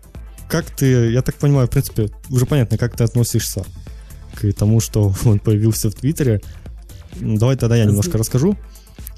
как 0.48 0.66
ты, 0.70 1.10
я 1.10 1.22
так 1.22 1.36
понимаю, 1.36 1.66
в 1.66 1.70
принципе, 1.70 2.10
уже 2.30 2.46
понятно, 2.46 2.78
как 2.78 2.96
ты 2.96 3.04
относишься 3.04 3.64
к 4.34 4.52
тому, 4.54 4.80
что 4.80 5.14
он 5.24 5.38
появился 5.38 5.90
в 5.90 5.94
Твиттере. 5.94 6.40
Давай 7.20 7.56
тогда 7.56 7.76
я 7.76 7.84
немножко 7.84 8.18
расскажу. 8.18 8.56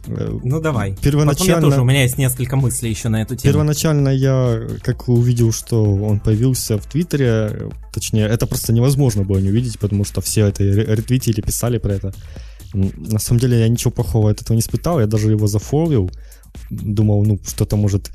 Э, 0.07 0.39
ну 0.43 0.61
давай. 0.61 0.97
Первоначально... 1.01 1.55
Потом 1.55 1.65
я 1.65 1.71
тоже, 1.71 1.83
у 1.83 1.85
меня 1.85 2.03
есть 2.03 2.19
несколько 2.19 2.57
мыслей 2.57 2.91
еще 2.91 3.09
на 3.09 3.23
эту 3.23 3.37
тему. 3.37 3.53
Первоначально 3.53 4.09
я, 4.09 4.61
как 4.83 5.09
увидел, 5.09 5.53
что 5.53 5.83
он 5.83 6.21
появился 6.21 6.79
в 6.79 6.87
Твиттере, 6.87 7.71
точнее, 7.93 8.27
это 8.27 8.47
просто 8.47 8.73
невозможно 8.73 9.25
было 9.25 9.39
не 9.39 9.51
увидеть, 9.51 9.79
потому 9.79 10.05
что 10.05 10.21
все 10.21 10.47
это 10.47 10.65
ретвитили, 10.65 11.41
писали 11.41 11.79
про 11.79 11.95
это. 11.95 12.15
На 12.73 13.19
самом 13.19 13.41
деле 13.41 13.61
я 13.61 13.69
ничего 13.69 13.91
плохого 13.91 14.31
от 14.31 14.43
этого 14.43 14.55
не 14.55 14.61
испытал, 14.61 15.01
я 15.01 15.07
даже 15.07 15.31
его 15.31 15.47
зафолвил, 15.47 16.11
думал, 16.71 17.25
ну, 17.25 17.39
что-то 17.47 17.77
может 17.77 18.11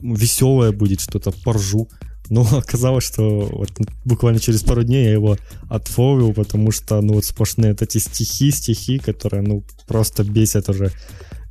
веселое 0.00 0.72
будет, 0.72 1.00
что-то 1.00 1.32
поржу. 1.32 1.88
Но 2.30 2.46
оказалось, 2.52 3.04
что 3.04 3.48
вот 3.52 3.70
буквально 4.04 4.40
через 4.40 4.62
пару 4.62 4.82
дней 4.82 5.04
я 5.04 5.12
его 5.12 5.36
отфолвил, 5.68 6.32
потому 6.32 6.70
что, 6.70 7.00
ну, 7.00 7.14
вот 7.14 7.24
сплошные 7.24 7.72
вот 7.72 7.82
эти 7.82 7.98
стихи, 7.98 8.50
стихи, 8.50 8.98
которые, 8.98 9.42
ну, 9.42 9.64
просто 9.86 10.24
бесят 10.24 10.68
уже. 10.68 10.92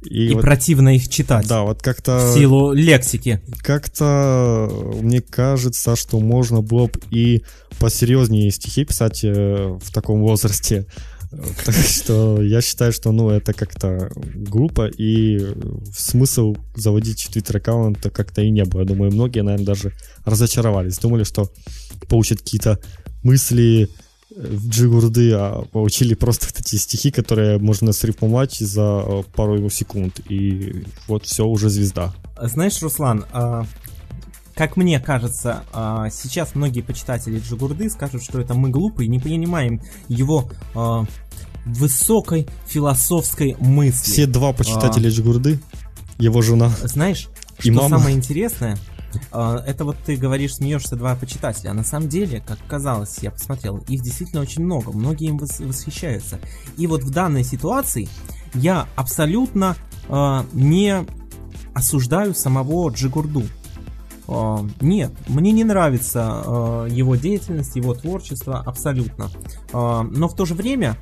И, 0.04 0.28
и 0.28 0.34
вот, 0.34 0.42
противно 0.42 0.96
их 0.96 1.10
читать. 1.10 1.48
Да, 1.48 1.64
вот 1.64 1.82
как-то... 1.82 2.32
В 2.32 2.38
силу 2.38 2.72
лексики. 2.72 3.42
Как-то 3.60 4.70
мне 5.02 5.22
кажется, 5.22 5.96
что 5.96 6.20
можно 6.20 6.62
было 6.62 6.88
бы 6.88 7.00
и 7.10 7.44
посерьезнее 7.80 8.52
стихи 8.52 8.86
писать 8.86 9.24
э, 9.24 9.78
в 9.82 9.92
таком 9.92 10.22
возрасте. 10.22 10.86
Так 11.66 11.76
что 11.76 12.42
я 12.42 12.62
считаю, 12.62 12.94
что 12.94 13.12
ну 13.12 13.30
это 13.30 13.54
как-то 13.54 14.12
глупо, 14.16 14.88
и 14.88 15.40
смысл 15.94 16.56
заводить 16.76 17.28
твиттер-аккаунт 17.32 18.10
как-то 18.12 18.42
и 18.42 18.50
не 18.50 18.64
было. 18.64 18.82
Я 18.82 18.88
думаю, 18.88 19.12
многие, 19.12 19.44
наверное, 19.44 19.66
даже 19.66 19.94
разочаровались. 20.26 21.00
Думали, 21.00 21.24
что 21.24 21.52
получат 22.08 22.40
какие-то 22.40 22.80
мысли 23.24 23.90
в 24.30 24.70
джигурды, 24.70 25.32
а 25.34 25.64
получили 25.72 26.14
просто 26.14 26.48
эти 26.60 26.76
стихи, 26.76 27.12
которые 27.12 27.58
можно 27.58 27.92
срифмовать 27.92 28.56
за 28.60 29.04
э, 29.06 29.24
пару 29.36 29.70
секунд. 29.70 30.20
И 30.30 30.86
вот 31.08 31.26
все, 31.26 31.46
уже 31.46 31.70
звезда. 31.70 32.14
Знаешь, 32.42 32.82
Руслан, 32.82 33.26
а, 33.32 33.66
как 34.58 34.76
мне 34.76 35.00
кажется, 35.00 35.64
а, 35.72 36.10
сейчас 36.10 36.56
многие 36.56 36.82
почитатели 36.82 37.40
Джигурды 37.40 37.90
скажут, 37.92 38.24
что 38.24 38.42
это 38.42 38.56
мы 38.56 38.70
глупые, 38.70 39.08
не 39.08 39.20
понимаем 39.20 39.82
его 40.08 40.50
а, 40.74 41.06
высокой 41.66 42.48
философской 42.66 43.56
мысли. 43.60 44.12
Все 44.12 44.26
два 44.26 44.54
почитателя 44.54 45.12
Джигурды, 45.12 45.60
его 46.18 46.42
жена. 46.42 46.72
Знаешь, 46.84 47.30
и 47.60 47.72
что 47.72 47.84
мама. 47.84 48.00
самое 48.00 48.18
интересное? 48.18 48.78
А, 49.32 49.64
это 49.64 49.86
вот 49.86 49.98
ты 50.04 50.16
говоришь, 50.16 50.56
смеешься 50.56 50.96
два 50.96 51.16
почитателя, 51.16 51.70
а 51.70 51.74
на 51.76 51.84
самом 51.84 52.10
деле, 52.10 52.44
как 52.46 52.58
казалось, 52.68 53.20
я 53.22 53.30
посмотрел, 53.30 53.78
их 53.88 54.02
действительно 54.02 54.42
очень 54.42 54.64
много, 54.64 54.92
многие 54.92 55.28
им 55.28 55.38
восхищаются. 55.38 56.40
И 56.78 56.88
вот 56.88 57.04
в 57.04 57.12
данной 57.12 57.44
ситуации 57.44 58.10
я 58.56 58.88
абсолютно 58.96 59.76
э, 60.10 60.44
не 60.54 61.06
осуждаю 61.78 62.34
самого 62.34 62.90
Джигурду. 62.90 63.44
Э, 64.28 64.58
нет, 64.82 65.12
мне 65.28 65.52
не 65.52 65.64
нравится 65.64 66.44
э, 66.46 66.88
его 66.92 67.16
деятельность, 67.16 67.76
его 67.76 67.94
творчество 67.94 68.60
абсолютно. 68.60 69.30
Э, 69.74 70.02
но 70.02 70.28
в 70.28 70.36
то 70.36 70.46
же 70.46 70.54
время 70.54 70.98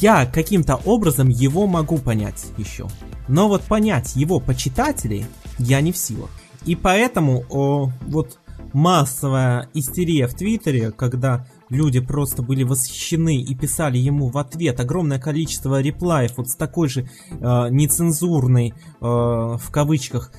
я 0.00 0.26
каким-то 0.26 0.76
образом 0.84 1.28
его 1.28 1.66
могу 1.66 1.98
понять 1.98 2.46
еще. 2.56 2.86
Но 3.28 3.48
вот 3.48 3.62
понять 3.62 4.16
его 4.16 4.40
почитателей 4.40 5.26
я 5.58 5.80
не 5.80 5.92
в 5.92 5.96
силах. 5.96 6.30
И 6.64 6.74
поэтому 6.74 7.92
вот 8.06 8.38
массовая 8.72 9.68
истерия 9.72 10.26
в 10.26 10.34
Твиттере, 10.34 10.90
когда 10.90 11.46
люди 11.70 12.00
просто 12.00 12.42
были 12.42 12.62
восхищены 12.62 13.40
и 13.40 13.54
писали 13.54 13.98
ему 13.98 14.28
в 14.28 14.38
ответ 14.38 14.80
огромное 14.80 15.18
количество 15.18 15.80
реплаев 15.80 16.36
вот 16.36 16.48
с 16.48 16.56
такой 16.56 16.88
же 16.88 17.08
э, 17.30 17.68
нецензурной, 17.70 18.70
э, 18.70 18.74
в 19.00 19.70
кавычках, 19.70 20.32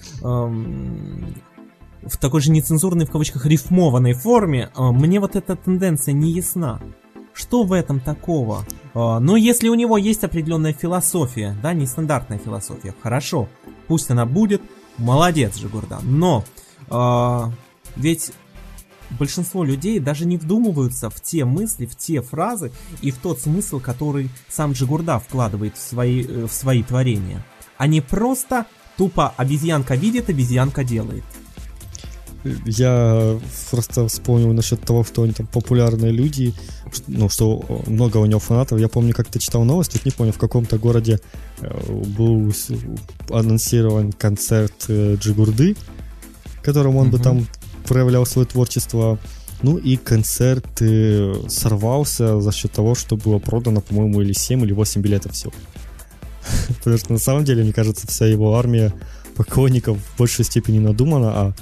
в 2.09 2.17
такой 2.17 2.41
же 2.41 2.51
нецензурной, 2.51 3.05
в 3.05 3.11
кавычках, 3.11 3.45
рифмованной 3.45 4.13
форме, 4.13 4.69
э, 4.75 4.81
мне 4.91 5.19
вот 5.19 5.35
эта 5.35 5.55
тенденция 5.55 6.13
не 6.13 6.31
ясна. 6.31 6.81
Что 7.33 7.63
в 7.63 7.73
этом 7.73 7.99
такого? 7.99 8.65
Э, 8.93 9.19
но 9.19 9.35
если 9.37 9.69
у 9.69 9.75
него 9.75 9.97
есть 9.97 10.23
определенная 10.23 10.73
философия, 10.73 11.55
да, 11.61 11.73
нестандартная 11.73 12.39
философия, 12.39 12.93
хорошо, 13.01 13.47
пусть 13.87 14.09
она 14.09 14.25
будет, 14.25 14.61
Молодец, 14.97 15.57
Жигурда. 15.57 15.99
Но 16.01 16.43
э, 16.89 17.51
ведь 17.95 18.31
большинство 19.11 19.63
людей 19.63 19.99
даже 19.99 20.25
не 20.25 20.37
вдумываются 20.37 21.09
в 21.09 21.21
те 21.21 21.45
мысли, 21.45 21.85
в 21.85 21.95
те 21.95 22.21
фразы 22.21 22.71
и 23.01 23.11
в 23.11 23.17
тот 23.17 23.39
смысл, 23.39 23.79
который 23.79 24.29
сам 24.49 24.71
Джигурда 24.71 25.19
вкладывает 25.19 25.77
в 25.77 25.81
свои, 25.81 26.23
э, 26.23 26.45
в 26.47 26.51
свои 26.51 26.83
творения. 26.83 27.45
Они 27.77 28.01
просто 28.01 28.65
тупо 28.97 29.33
обезьянка 29.37 29.95
видит, 29.95 30.29
обезьянка 30.29 30.83
делает. 30.83 31.23
Я 32.65 33.39
просто 33.71 34.07
вспомнил 34.07 34.53
насчет 34.53 34.81
того, 34.81 35.03
что 35.03 35.23
они 35.23 35.33
там 35.33 35.47
популярные 35.47 36.11
люди, 36.11 36.53
ну, 37.07 37.29
что 37.29 37.63
много 37.87 38.17
у 38.17 38.25
него 38.25 38.39
фанатов. 38.39 38.79
Я 38.79 38.87
помню, 38.87 39.13
как 39.13 39.27
ты 39.27 39.39
читал 39.39 39.63
новости, 39.63 39.99
не 40.05 40.11
помню, 40.11 40.33
в 40.33 40.37
каком-то 40.37 40.77
городе 40.77 41.19
э, 41.61 41.91
был 42.17 42.53
анонсирован 43.29 44.11
концерт 44.11 44.85
э, 44.87 45.15
Джигурды, 45.19 45.75
которым 46.63 46.97
он 46.97 47.07
mm-hmm. 47.07 47.11
бы 47.11 47.19
там 47.19 47.47
проявлял 47.87 48.25
свое 48.25 48.47
творчество. 48.47 49.17
Ну 49.63 49.77
и 49.77 49.97
концерт 49.97 50.81
э, 50.81 51.33
сорвался 51.47 52.39
за 52.41 52.51
счет 52.51 52.71
того, 52.71 52.95
что 52.95 53.17
было 53.17 53.39
продано, 53.39 53.81
по-моему, 53.81 54.21
или 54.21 54.33
7, 54.33 54.63
или 54.63 54.73
8 54.73 55.01
билетов 55.01 55.33
всего. 55.33 55.53
Потому 56.77 56.97
что 56.97 57.13
на 57.13 57.19
самом 57.19 57.43
деле, 57.43 57.63
мне 57.63 57.73
кажется, 57.73 58.07
вся 58.07 58.27
его 58.27 58.55
армия 58.55 58.93
поклонников 59.35 59.97
в 59.97 60.17
большей 60.17 60.45
степени 60.45 60.79
надумана, 60.79 61.31
а 61.35 61.53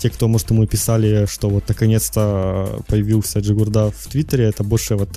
те, 0.00 0.08
кто, 0.10 0.28
может, 0.28 0.50
ему 0.50 0.66
писали, 0.66 1.26
что 1.26 1.50
вот 1.50 1.68
наконец-то 1.68 2.80
появился 2.88 3.40
Джигурда 3.40 3.90
в 3.90 4.06
Твиттере, 4.06 4.44
это 4.44 4.64
больше 4.64 4.96
вот 4.96 5.10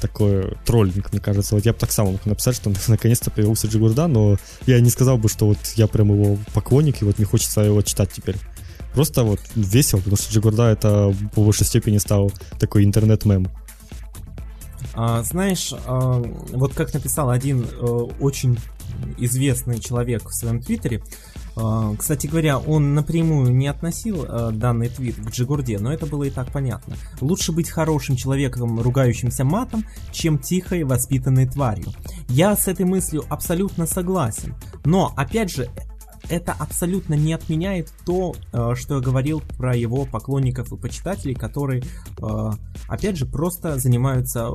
такой 0.00 0.54
троллинг, 0.64 1.12
мне 1.12 1.20
кажется. 1.20 1.54
Вот 1.54 1.64
я 1.64 1.72
бы 1.72 1.78
так 1.78 1.90
сам 1.90 2.12
мог 2.12 2.24
написать, 2.26 2.54
что 2.54 2.70
наконец-то 2.88 3.30
появился 3.30 3.66
Джигурда, 3.66 4.06
но 4.06 4.36
я 4.66 4.80
не 4.80 4.90
сказал 4.90 5.18
бы, 5.18 5.28
что 5.28 5.46
вот 5.46 5.58
я 5.76 5.86
прям 5.86 6.12
его 6.12 6.38
поклонник, 6.52 7.02
и 7.02 7.04
вот 7.04 7.18
мне 7.18 7.26
хочется 7.26 7.62
его 7.62 7.80
читать 7.82 8.12
теперь. 8.12 8.36
Просто 8.92 9.22
вот 9.22 9.40
весело, 9.54 9.98
потому 10.00 10.16
что 10.16 10.32
Джигурда 10.32 10.64
это 10.70 11.14
по 11.34 11.42
большей 11.42 11.66
степени 11.66 11.98
стал 11.98 12.30
такой 12.58 12.84
интернет-мем. 12.84 13.48
А, 14.94 15.22
знаешь, 15.22 15.72
а, 15.86 16.22
вот 16.52 16.74
как 16.74 16.92
написал 16.92 17.30
один 17.30 17.66
а, 17.80 17.84
очень 18.20 18.58
известный 19.18 19.80
человек 19.80 20.28
в 20.28 20.34
своем 20.34 20.60
твиттере, 20.60 21.02
кстати 21.98 22.26
говоря, 22.26 22.58
он 22.58 22.94
напрямую 22.94 23.54
не 23.54 23.66
относил 23.66 24.24
а, 24.28 24.50
данный 24.50 24.88
твит 24.88 25.16
к 25.16 25.30
Джигурде, 25.30 25.78
но 25.78 25.92
это 25.92 26.06
было 26.06 26.24
и 26.24 26.30
так 26.30 26.52
понятно. 26.52 26.96
Лучше 27.20 27.52
быть 27.52 27.68
хорошим 27.68 28.16
человеком, 28.16 28.80
ругающимся 28.80 29.44
матом, 29.44 29.84
чем 30.12 30.38
тихой, 30.38 30.84
воспитанной 30.84 31.48
тварью. 31.48 31.88
Я 32.28 32.56
с 32.56 32.68
этой 32.68 32.86
мыслью 32.86 33.24
абсолютно 33.28 33.86
согласен. 33.86 34.54
Но, 34.84 35.12
опять 35.16 35.50
же, 35.50 35.68
это 36.28 36.52
абсолютно 36.52 37.14
не 37.14 37.32
отменяет 37.32 37.92
то, 38.06 38.34
а, 38.52 38.74
что 38.76 38.96
я 38.96 39.00
говорил 39.00 39.42
про 39.56 39.76
его 39.76 40.04
поклонников 40.04 40.72
и 40.72 40.76
почитателей, 40.76 41.34
которые, 41.34 41.82
опять 42.88 43.16
же, 43.16 43.26
просто 43.26 43.78
занимаются 43.78 44.50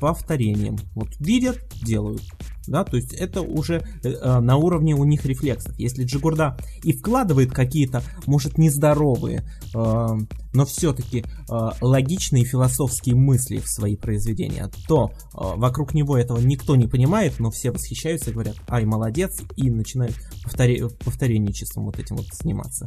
повторением. 0.00 0.76
Вот 0.94 1.08
видят, 1.18 1.58
делают 1.82 2.22
да, 2.68 2.84
то 2.84 2.96
есть 2.96 3.12
это 3.12 3.42
уже 3.42 3.82
э, 4.02 4.08
э, 4.08 4.40
на 4.40 4.56
уровне 4.56 4.94
у 4.94 5.04
них 5.04 5.24
рефлексов. 5.24 5.78
Если 5.78 6.04
Джигурда 6.04 6.56
и 6.82 6.92
вкладывает 6.92 7.52
какие-то, 7.52 8.02
может, 8.26 8.58
нездоровые, 8.58 9.48
э, 9.74 10.06
но 10.52 10.66
все-таки 10.66 11.20
э, 11.20 11.52
логичные 11.80 12.44
философские 12.44 13.14
мысли 13.14 13.58
в 13.58 13.68
свои 13.68 13.96
произведения, 13.96 14.70
то 14.86 15.10
э, 15.10 15.16
вокруг 15.34 15.94
него 15.94 16.16
этого 16.16 16.38
никто 16.38 16.76
не 16.76 16.86
понимает, 16.86 17.38
но 17.38 17.50
все 17.50 17.70
восхищаются 17.70 18.30
и 18.30 18.32
говорят, 18.32 18.56
ай, 18.68 18.84
молодец, 18.84 19.40
и 19.56 19.70
начинают 19.70 20.14
повторе- 20.44 20.88
повторенничеством 21.04 21.84
вот 21.84 21.98
этим 21.98 22.16
вот 22.16 22.26
заниматься. 22.32 22.86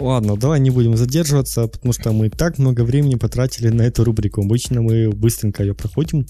Ладно, 0.00 0.36
давай 0.36 0.60
не 0.60 0.70
будем 0.70 0.96
задерживаться, 0.96 1.66
потому 1.66 1.92
что 1.92 2.12
мы 2.12 2.30
так 2.30 2.58
много 2.58 2.82
времени 2.82 3.16
потратили 3.16 3.68
на 3.68 3.82
эту 3.82 4.04
рубрику. 4.04 4.42
Обычно 4.42 4.80
мы 4.80 5.10
быстренько 5.10 5.64
ее 5.64 5.74
проходим. 5.74 6.24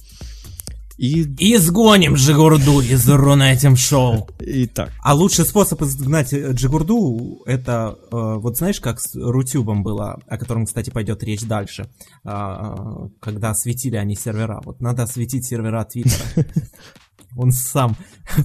И... 0.98 1.22
Изгоним 1.54 2.14
Джигурду 2.14 2.80
из 2.80 3.08
Рунетим 3.08 3.76
Шоу. 3.76 4.28
Итак. 4.40 4.90
А 5.00 5.14
лучший 5.14 5.44
способ 5.44 5.80
изгнать 5.82 6.34
Джигурду, 6.34 7.40
это, 7.46 7.96
э, 8.10 8.34
вот 8.38 8.56
знаешь, 8.56 8.80
как 8.80 9.00
с 9.00 9.14
Рутюбом 9.14 9.84
было, 9.84 10.20
о 10.26 10.36
котором, 10.36 10.66
кстати, 10.66 10.90
пойдет 10.90 11.22
речь 11.22 11.42
дальше, 11.42 11.88
э, 12.24 13.08
когда 13.20 13.54
светили 13.54 13.94
они 13.94 14.16
сервера. 14.16 14.60
Вот 14.64 14.80
надо 14.80 15.06
светить 15.06 15.46
сервера 15.46 15.84
Твиттера. 15.84 16.24
Он 17.36 17.52
сам 17.52 17.96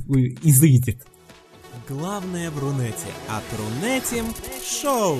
изыдет. 0.44 1.02
Главное 1.90 2.52
в 2.52 2.60
Рунете. 2.60 3.10
От 3.30 3.44
Рунетим 3.58 4.26
Шоу. 4.64 5.18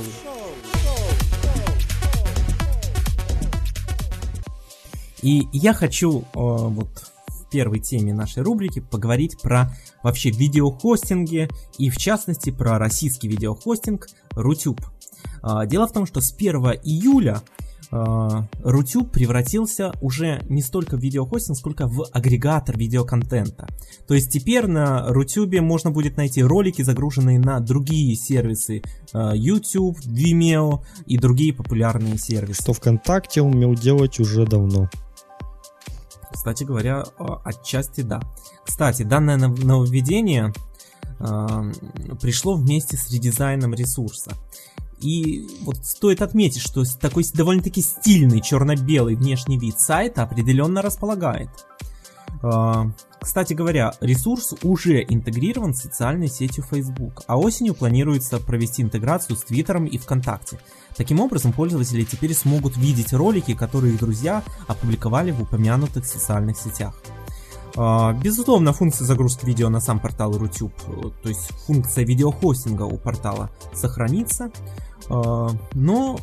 И 5.24 5.48
я 5.52 5.74
хочу 5.74 6.22
э, 6.22 6.26
вот 6.34 7.13
первой 7.54 7.80
теме 7.80 8.16
нашей 8.16 8.42
рубрики 8.42 8.80
поговорить 8.80 9.40
про 9.40 9.72
вообще 10.02 10.32
видеохостинги 10.32 11.48
и 11.78 11.92
в 11.92 11.98
частности 11.98 12.50
про 12.50 12.80
российский 12.80 13.28
видеохостинг 13.28 14.08
Рутюб. 14.32 14.82
А, 15.44 15.68
дело 15.68 15.88
в 15.88 15.94
том, 15.94 16.08
что 16.08 16.20
с 16.20 16.34
1 16.34 16.56
июля 16.84 17.44
Рутюб 18.64 19.12
превратился 19.12 19.94
уже 20.02 20.42
не 20.50 20.64
столько 20.64 20.98
в 20.98 21.00
видеохостинг, 21.00 21.56
сколько 21.56 21.88
в 21.88 22.08
агрегатор 22.12 22.76
видеоконтента. 22.76 23.68
То 24.08 24.16
есть 24.16 24.32
теперь 24.32 24.66
на 24.66 25.10
Рутюбе 25.10 25.62
можно 25.62 25.92
будет 25.92 26.18
найти 26.18 26.42
ролики, 26.42 26.82
загруженные 26.82 27.38
на 27.38 27.60
другие 27.60 28.16
сервисы 28.16 28.82
YouTube, 29.14 30.00
Vimeo 30.08 30.80
и 31.06 31.20
другие 31.20 31.54
популярные 31.54 32.18
сервисы. 32.18 32.64
Что 32.64 32.74
ВКонтакте 32.74 33.44
умел 33.44 33.76
делать 33.76 34.20
уже 34.20 34.48
давно. 34.48 34.90
Кстати 36.44 36.66
говоря, 36.66 37.06
отчасти 37.46 38.02
да. 38.02 38.20
Кстати, 38.66 39.04
данное 39.04 39.38
нововведение 39.38 40.52
пришло 42.20 42.56
вместе 42.56 42.98
с 42.98 43.10
редизайном 43.10 43.74
ресурса. 43.74 44.34
И 45.00 45.48
вот 45.62 45.78
стоит 45.86 46.22
отметить, 46.22 46.62
что 46.62 46.84
такой 47.00 47.24
довольно-таки 47.34 47.82
стильный 47.82 48.42
черно-белый 48.42 49.16
внешний 49.16 49.58
вид 49.58 49.80
сайта 49.80 50.24
определенно 50.24 50.82
располагает. 50.82 51.48
А, 52.44 52.92
кстати 53.20 53.54
говоря, 53.54 53.94
ресурс 54.02 54.54
уже 54.64 55.02
интегрирован 55.02 55.74
с 55.74 55.82
социальной 55.82 56.28
сетью 56.28 56.64
Facebook, 56.70 57.24
а 57.26 57.40
осенью 57.40 57.74
планируется 57.74 58.38
провести 58.40 58.82
интеграцию 58.82 59.38
с 59.38 59.44
Твиттером 59.44 59.86
и 59.86 59.98
ВКонтакте. 59.98 60.60
Таким 60.98 61.22
образом, 61.22 61.54
пользователи 61.54 62.04
теперь 62.04 62.34
смогут 62.34 62.76
видеть 62.76 63.14
ролики, 63.14 63.56
которые 63.56 63.94
их 63.94 64.00
друзья 64.00 64.44
опубликовали 64.68 65.32
в 65.32 65.42
упомянутых 65.42 66.06
социальных 66.06 66.58
сетях. 66.58 67.02
А, 67.76 68.14
безусловно, 68.14 68.74
функция 68.74 69.06
загрузки 69.06 69.46
видео 69.46 69.70
на 69.70 69.80
сам 69.80 70.00
портал 70.00 70.34
Rutube, 70.34 71.14
то 71.24 71.30
есть 71.30 71.50
функция 71.66 72.06
видеохостинга 72.06 72.84
у 72.84 72.98
портала 72.98 73.50
сохранится, 73.74 74.52
а, 75.10 75.50
но 75.74 76.20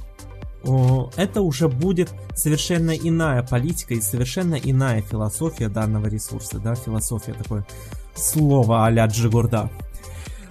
это 0.63 1.41
уже 1.41 1.69
будет 1.69 2.11
совершенно 2.35 2.91
иная 2.91 3.43
политика 3.43 3.95
и 3.95 4.01
совершенно 4.01 4.55
иная 4.55 5.03
философия 5.03 5.69
данного 5.69 6.07
ресурса, 6.07 6.59
да, 6.59 6.75
философия 6.75 7.33
такое 7.33 7.67
слово 8.15 8.87
а-ля 8.87 9.07
Джигурда. 9.07 9.71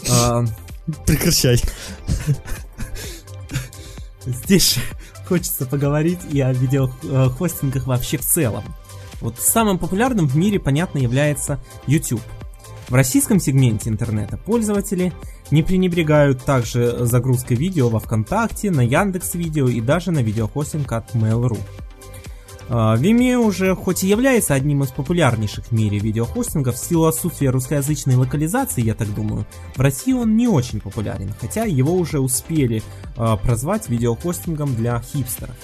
А, 0.09 0.43
Прекращай. 1.05 1.61
Здесь 4.25 4.79
хочется 5.27 5.65
поговорить 5.65 6.19
и 6.31 6.41
о 6.41 6.51
видеохостингах 6.51 7.87
вообще 7.87 8.17
в 8.17 8.21
целом. 8.21 8.63
Вот 9.21 9.39
самым 9.39 9.77
популярным 9.77 10.27
в 10.27 10.35
мире, 10.35 10.59
понятно, 10.59 10.99
является 10.99 11.59
YouTube. 11.87 12.21
В 12.87 12.93
российском 12.93 13.39
сегменте 13.39 13.89
интернета 13.89 14.37
пользователи 14.37 15.13
не 15.51 15.63
пренебрегают 15.63 16.43
также 16.43 17.05
загрузкой 17.05 17.57
видео 17.57 17.89
во 17.89 17.99
ВКонтакте, 17.99 18.71
на 18.71 18.81
Яндекс 18.81 19.35
Видео 19.35 19.67
и 19.67 19.81
даже 19.81 20.11
на 20.11 20.19
видеохостинг 20.19 20.91
от 20.91 21.13
Mail.ru. 21.15 21.57
А, 22.71 22.95
Vimeo 22.95 23.39
уже 23.39 23.75
хоть 23.75 24.03
и 24.03 24.07
является 24.07 24.53
одним 24.53 24.83
из 24.83 24.89
популярнейших 24.89 25.65
в 25.65 25.71
мире 25.71 25.97
видеохостингов, 25.97 26.75
в 26.75 26.77
силу 26.77 27.05
отсутствия 27.05 27.49
русскоязычной 27.49 28.15
локализации, 28.15 28.83
я 28.83 28.93
так 28.93 29.13
думаю, 29.13 29.45
в 29.75 29.79
России 29.79 30.13
он 30.13 30.37
не 30.37 30.47
очень 30.47 30.79
популярен, 30.79 31.33
хотя 31.39 31.63
его 31.63 31.93
уже 31.93 32.19
успели 32.19 32.83
э, 33.17 33.37
прозвать 33.41 33.89
видеохостингом 33.89 34.75
для 34.75 35.01
хипстеров. 35.01 35.55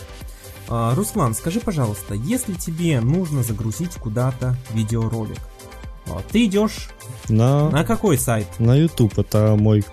Э, 0.67 0.93
Руслан, 0.95 1.35
скажи, 1.35 1.59
пожалуйста, 1.59 2.15
если 2.15 2.53
тебе 2.53 2.99
нужно 3.01 3.43
загрузить 3.43 3.93
куда-то 3.95 4.57
видеоролик, 4.73 5.39
ты 6.31 6.45
идешь 6.45 6.89
на... 7.29 7.69
на 7.69 7.83
какой 7.83 8.17
сайт? 8.17 8.47
На 8.59 8.75
YouTube. 8.75 9.17
Это 9.17 9.55
мой 9.57 9.83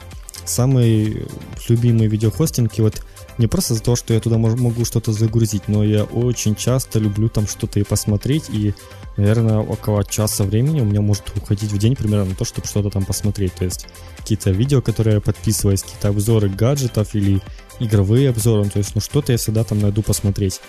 самый 0.44 1.26
любимый 1.68 2.08
видеохостинг. 2.08 2.78
И 2.78 2.82
вот 2.82 3.02
не 3.38 3.46
просто 3.46 3.74
за 3.74 3.82
то, 3.82 3.96
что 3.96 4.14
я 4.14 4.20
туда 4.20 4.38
могу 4.38 4.84
что-то 4.84 5.12
загрузить, 5.12 5.68
но 5.68 5.82
я 5.84 6.04
очень 6.04 6.54
часто 6.54 6.98
люблю 6.98 7.28
там 7.28 7.46
что-то 7.46 7.80
и 7.80 7.84
посмотреть. 7.84 8.44
И, 8.50 8.74
наверное, 9.16 9.58
около 9.58 10.04
часа 10.04 10.44
времени 10.44 10.80
у 10.80 10.84
меня 10.84 11.00
может 11.00 11.24
уходить 11.36 11.72
в 11.72 11.78
день 11.78 11.96
примерно 11.96 12.26
на 12.26 12.34
то, 12.34 12.44
чтобы 12.44 12.66
что-то 12.66 12.90
там 12.90 13.04
посмотреть. 13.04 13.54
То 13.54 13.64
есть 13.64 13.86
какие-то 14.18 14.50
видео, 14.50 14.82
которые 14.82 15.14
я 15.14 15.20
подписываюсь, 15.20 15.82
какие-то 15.82 16.08
обзоры 16.08 16.48
гаджетов 16.48 17.14
или 17.14 17.40
игровые 17.80 18.30
обзоры. 18.30 18.68
То 18.68 18.78
есть, 18.78 18.94
ну 18.94 19.00
что-то 19.00 19.32
я 19.32 19.38
всегда 19.38 19.64
там 19.64 19.78
найду 19.78 20.02
посмотреть. 20.02 20.60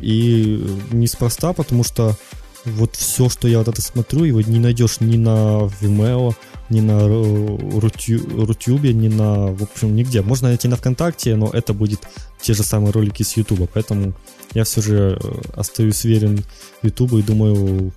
И 0.00 0.64
неспроста, 0.92 1.52
потому 1.52 1.82
что 1.82 2.16
вот 2.68 2.96
все, 2.96 3.28
что 3.28 3.48
я 3.48 3.58
вот 3.58 3.68
это 3.68 3.82
смотрю, 3.82 4.24
его 4.24 4.40
не 4.40 4.58
найдешь 4.58 5.00
ни 5.00 5.16
на 5.16 5.70
Vimeo, 5.80 6.34
ни 6.70 6.80
на 6.80 7.06
Рутюбе, 7.08 8.92
ни 8.92 9.08
на, 9.08 9.46
в 9.48 9.62
общем, 9.62 9.94
нигде. 9.94 10.22
Можно 10.22 10.48
найти 10.48 10.68
на 10.68 10.76
ВКонтакте, 10.76 11.36
но 11.36 11.50
это 11.50 11.72
будет 11.72 12.00
те 12.40 12.54
же 12.54 12.62
самые 12.62 12.92
ролики 12.92 13.22
с 13.22 13.36
Ютуба, 13.36 13.68
поэтому 13.72 14.14
я 14.54 14.64
все 14.64 14.82
же 14.82 15.18
э, 15.22 15.40
остаюсь 15.54 16.04
верен 16.04 16.44
Ютубу 16.82 17.18
и 17.18 17.22
думаю, 17.22 17.92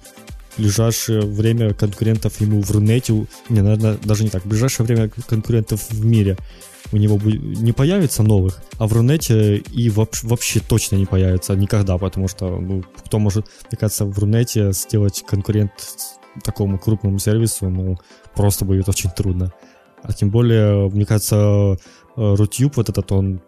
в 0.56 0.60
ближайшее 0.60 1.22
время 1.22 1.74
конкурентов 1.74 2.42
ему 2.42 2.62
в 2.62 2.72
Рунете, 2.72 3.26
не, 3.50 3.62
наверное, 3.62 3.98
даже 4.04 4.24
не 4.24 4.30
так, 4.30 4.44
в 4.44 4.48
ближайшее 4.48 4.86
время 4.86 5.10
конкурентов 5.28 5.90
в 5.90 6.06
мире 6.06 6.38
у 6.92 6.98
него 6.98 7.20
не 7.24 7.72
появится 7.72 8.24
новых, 8.24 8.62
а 8.78 8.88
в 8.88 8.94
Рунете 8.94 9.58
и 9.58 9.90
вообще 9.90 10.60
точно 10.60 10.96
не 10.98 11.06
появится 11.06 11.56
никогда, 11.56 11.98
потому 11.98 12.28
что 12.28 12.60
ну, 12.60 12.84
кто 13.06 13.20
может, 13.20 13.48
мне 13.70 13.78
кажется, 13.78 14.06
в 14.06 14.18
Рунете 14.20 14.72
сделать 14.74 15.24
конкурент 15.28 15.72
такому 16.44 16.80
крупному 16.80 17.20
сервису, 17.20 17.70
ну, 17.70 17.98
просто 18.36 18.66
будет 18.66 18.90
очень 18.90 19.10
трудно. 19.10 19.54
А 20.04 20.14
тем 20.14 20.32
более, 20.32 20.90
мне 20.90 21.06
кажется, 21.06 21.78
Рутюб 22.16 22.76
вот 22.78 22.90
этот, 22.90 23.12
он 23.12 23.42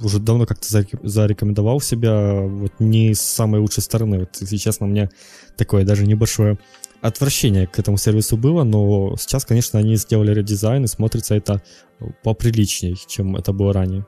уже 0.00 0.18
давно 0.18 0.46
как-то 0.46 0.84
зарекомендовал 1.02 1.80
себя 1.80 2.40
вот 2.40 2.72
не 2.78 3.14
с 3.14 3.20
самой 3.20 3.60
лучшей 3.60 3.82
стороны. 3.82 4.20
Вот, 4.20 4.36
если 4.40 4.56
честно, 4.56 4.86
у 4.86 4.88
меня 4.88 5.10
такое 5.56 5.84
даже 5.84 6.06
небольшое 6.06 6.58
отвращение 7.00 7.66
к 7.66 7.78
этому 7.78 7.96
сервису 7.96 8.36
было, 8.36 8.64
но 8.64 9.16
сейчас, 9.16 9.44
конечно, 9.44 9.78
они 9.78 9.96
сделали 9.96 10.34
редизайн, 10.34 10.84
и 10.84 10.88
смотрится 10.88 11.34
это 11.34 11.62
поприличнее, 12.22 12.96
чем 13.06 13.36
это 13.36 13.52
было 13.52 13.72
ранее. 13.72 14.06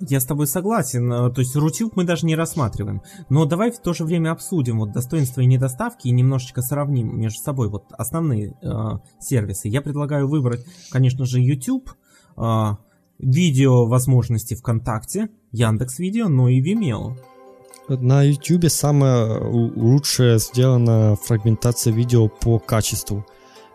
Я 0.00 0.20
с 0.20 0.24
тобой 0.24 0.46
согласен, 0.46 1.12
э, 1.12 1.30
то 1.30 1.40
есть 1.42 1.54
Рутюб 1.54 1.94
мы 1.94 2.04
даже 2.04 2.24
не 2.24 2.34
рассматриваем. 2.34 3.02
Но 3.28 3.44
давай 3.44 3.70
в 3.70 3.80
то 3.80 3.92
же 3.92 4.04
время 4.04 4.30
обсудим 4.30 4.78
вот 4.78 4.92
достоинства 4.92 5.42
и 5.42 5.46
недоставки 5.46 6.08
и 6.08 6.12
немножечко 6.12 6.62
сравним 6.62 7.20
между 7.20 7.40
собой 7.40 7.68
вот 7.68 7.84
основные 7.90 8.56
э, 8.62 8.74
сервисы. 9.20 9.68
Я 9.68 9.82
предлагаю 9.82 10.26
выбрать, 10.26 10.64
конечно 10.90 11.26
же, 11.26 11.40
YouTube, 11.40 11.90
э, 12.38 12.70
видео 13.18 13.86
возможности 13.86 14.54
ВКонтакте, 14.54 15.28
Яндекс 15.52 15.98
Видео, 15.98 16.28
но 16.28 16.48
и 16.48 16.62
Vimeo. 16.62 17.16
На 17.98 18.22
YouTube 18.22 18.70
самая 18.70 19.40
лучшая 19.40 20.38
сделана 20.38 21.16
фрагментация 21.16 21.92
видео 21.92 22.28
по 22.28 22.60
качеству. 22.60 23.26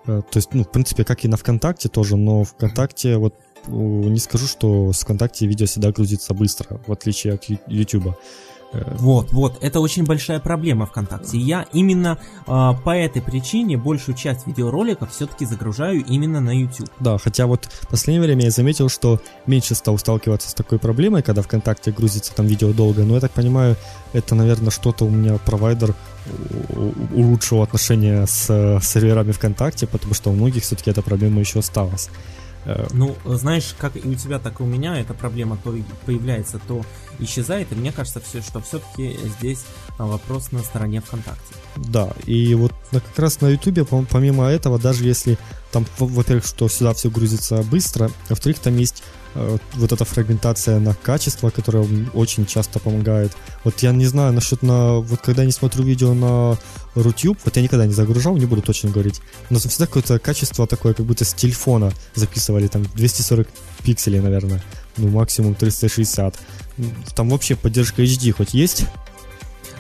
Э, 0.08 0.22
то 0.30 0.38
есть, 0.38 0.54
ну, 0.54 0.64
в 0.64 0.72
принципе, 0.72 1.04
как 1.04 1.26
и 1.26 1.28
на 1.28 1.36
ВКонтакте 1.36 1.90
тоже, 1.90 2.16
но 2.16 2.46
ВКонтакте 2.46 3.18
вот 3.18 3.36
не 3.68 4.20
скажу, 4.20 4.48
что 4.48 4.94
с 4.94 5.02
ВКонтакте 5.02 5.48
видео 5.48 5.66
всегда 5.66 5.92
грузится 5.92 6.34
быстро, 6.34 6.80
в 6.88 6.92
отличие 6.92 7.34
от 7.34 7.46
Ютуба. 7.68 8.18
Вот, 8.74 9.32
вот, 9.32 9.58
это 9.62 9.80
очень 9.80 10.04
большая 10.04 10.40
проблема 10.40 10.86
ВКонтакте. 10.86 11.38
я 11.38 11.66
именно 11.72 12.18
э, 12.46 12.46
по 12.46 12.96
этой 12.96 13.22
причине 13.22 13.78
большую 13.78 14.16
часть 14.16 14.48
видеороликов 14.48 15.12
все-таки 15.12 15.46
загружаю 15.46 16.04
именно 16.04 16.42
на 16.42 16.52
YouTube. 16.52 16.90
Да, 17.00 17.18
хотя 17.18 17.48
вот 17.48 17.66
в 17.66 17.88
последнее 17.88 18.22
время 18.22 18.46
я 18.46 18.52
заметил, 18.52 18.90
что 18.90 19.22
меньше 19.46 19.76
стал 19.76 19.98
сталкиваться 19.98 20.50
с 20.50 20.54
такой 20.54 20.80
проблемой, 20.80 21.24
когда 21.24 21.42
ВКонтакте 21.42 21.92
грузится 21.92 22.34
там 22.36 22.48
видео 22.48 22.74
долго. 22.74 23.04
Но 23.04 23.16
я 23.16 23.22
так 23.22 23.32
понимаю, 23.32 23.78
это, 24.14 24.36
наверное, 24.36 24.72
что-то 24.72 25.06
у 25.06 25.10
меня 25.10 25.38
провайдер 25.38 25.96
улучшил 27.14 27.62
отношения 27.62 28.26
с 28.26 28.80
серверами 28.82 29.32
ВКонтакте, 29.32 29.88
потому 29.88 30.14
что 30.14 30.32
у 30.32 30.34
многих 30.34 30.64
все-таки 30.64 30.90
эта 30.90 31.02
проблема 31.02 31.40
еще 31.40 31.60
осталась. 31.60 32.10
Э, 32.66 32.88
ну, 32.92 33.16
знаешь, 33.26 33.76
как 33.78 33.96
и 33.96 34.08
у 34.08 34.16
тебя, 34.16 34.40
так 34.40 34.60
и 34.60 34.64
у 34.64 34.66
меня 34.66 35.00
эта 35.00 35.14
проблема 35.14 35.58
то 35.64 35.76
появляется, 36.06 36.60
то 36.68 36.84
исчезает, 37.20 37.72
и 37.72 37.76
мне 37.76 37.92
кажется, 37.92 38.20
все, 38.20 38.42
что 38.42 38.60
все-таки 38.62 39.18
здесь 39.40 39.64
а, 39.98 40.06
вопрос 40.06 40.52
на 40.52 40.60
стороне 40.60 41.02
ВКонтакте. 41.02 41.56
Да, 41.78 42.12
и 42.26 42.54
вот 42.56 42.74
как 42.92 43.04
раз 43.18 43.42
на 43.42 43.48
Ютубе, 43.48 43.86
помимо 43.86 44.46
этого, 44.46 44.80
даже 44.80 45.06
если 45.06 45.38
там, 45.72 45.86
во-первых, 46.00 46.46
что 46.46 46.68
сюда 46.68 46.94
все 46.94 47.10
грузится 47.10 47.64
быстро, 47.64 48.10
во-вторых, 48.30 48.60
там 48.60 48.78
есть 48.78 49.04
Э, 49.36 49.58
вот 49.74 49.92
эта 49.92 50.06
фрагментация 50.06 50.80
на 50.80 50.94
качество, 50.96 51.50
которая 51.50 51.86
очень 52.14 52.46
часто 52.46 52.80
помогает. 52.80 53.34
Вот 53.64 53.80
я 53.80 53.92
не 53.92 54.06
знаю 54.06 54.34
насчет 54.34 54.64
на... 54.64 55.00
Вот 55.00 55.20
когда 55.22 55.42
я 55.42 55.46
не 55.46 55.52
смотрю 55.52 55.84
видео 55.84 56.14
на 56.14 56.58
Rutube, 56.96 57.38
вот 57.44 57.56
я 57.56 57.62
никогда 57.62 57.86
не 57.86 57.94
загружал, 57.94 58.38
не 58.38 58.46
буду 58.46 58.62
точно 58.62 58.90
говорить, 58.90 59.22
но 59.50 59.60
всегда 59.60 59.86
какое-то 59.86 60.20
качество 60.20 60.66
такое, 60.68 60.94
как 60.94 61.06
будто 61.06 61.26
с 61.26 61.34
телефона 61.34 61.92
записывали, 62.16 62.68
там 62.68 62.84
240 62.96 63.48
пикселей, 63.84 64.20
наверное, 64.20 64.64
ну 64.98 65.10
максимум 65.10 65.56
360. 65.56 66.36
Там 67.16 67.30
вообще 67.30 67.56
поддержка 67.56 68.02
HD 68.04 68.32
хоть 68.32 68.54
есть? 68.54 68.86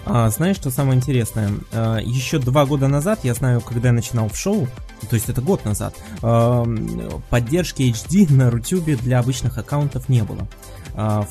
А, 0.05 0.30
знаешь, 0.30 0.55
что 0.57 0.70
самое 0.70 0.97
интересное? 0.97 1.51
А, 1.72 1.97
еще 1.97 2.38
два 2.38 2.66
года 2.66 2.88
назад, 2.88 3.20
я 3.24 3.34
знаю, 3.34 3.61
когда 3.61 3.89
я 3.89 3.93
начинал 3.93 4.30
в 4.30 4.38
шоу, 4.38 4.68
то 5.09 5.16
есть 5.16 5.30
это 5.30 5.41
год 5.41 5.66
назад, 5.66 5.95
а, 6.22 6.63
поддержки 7.30 7.82
HD 7.82 8.32
на 8.32 8.51
Рутюбе 8.51 8.95
для 8.95 9.20
обычных 9.20 9.57
аккаунтов 9.57 10.07
не 10.09 10.24
было. 10.24 10.47
А, 10.93 11.28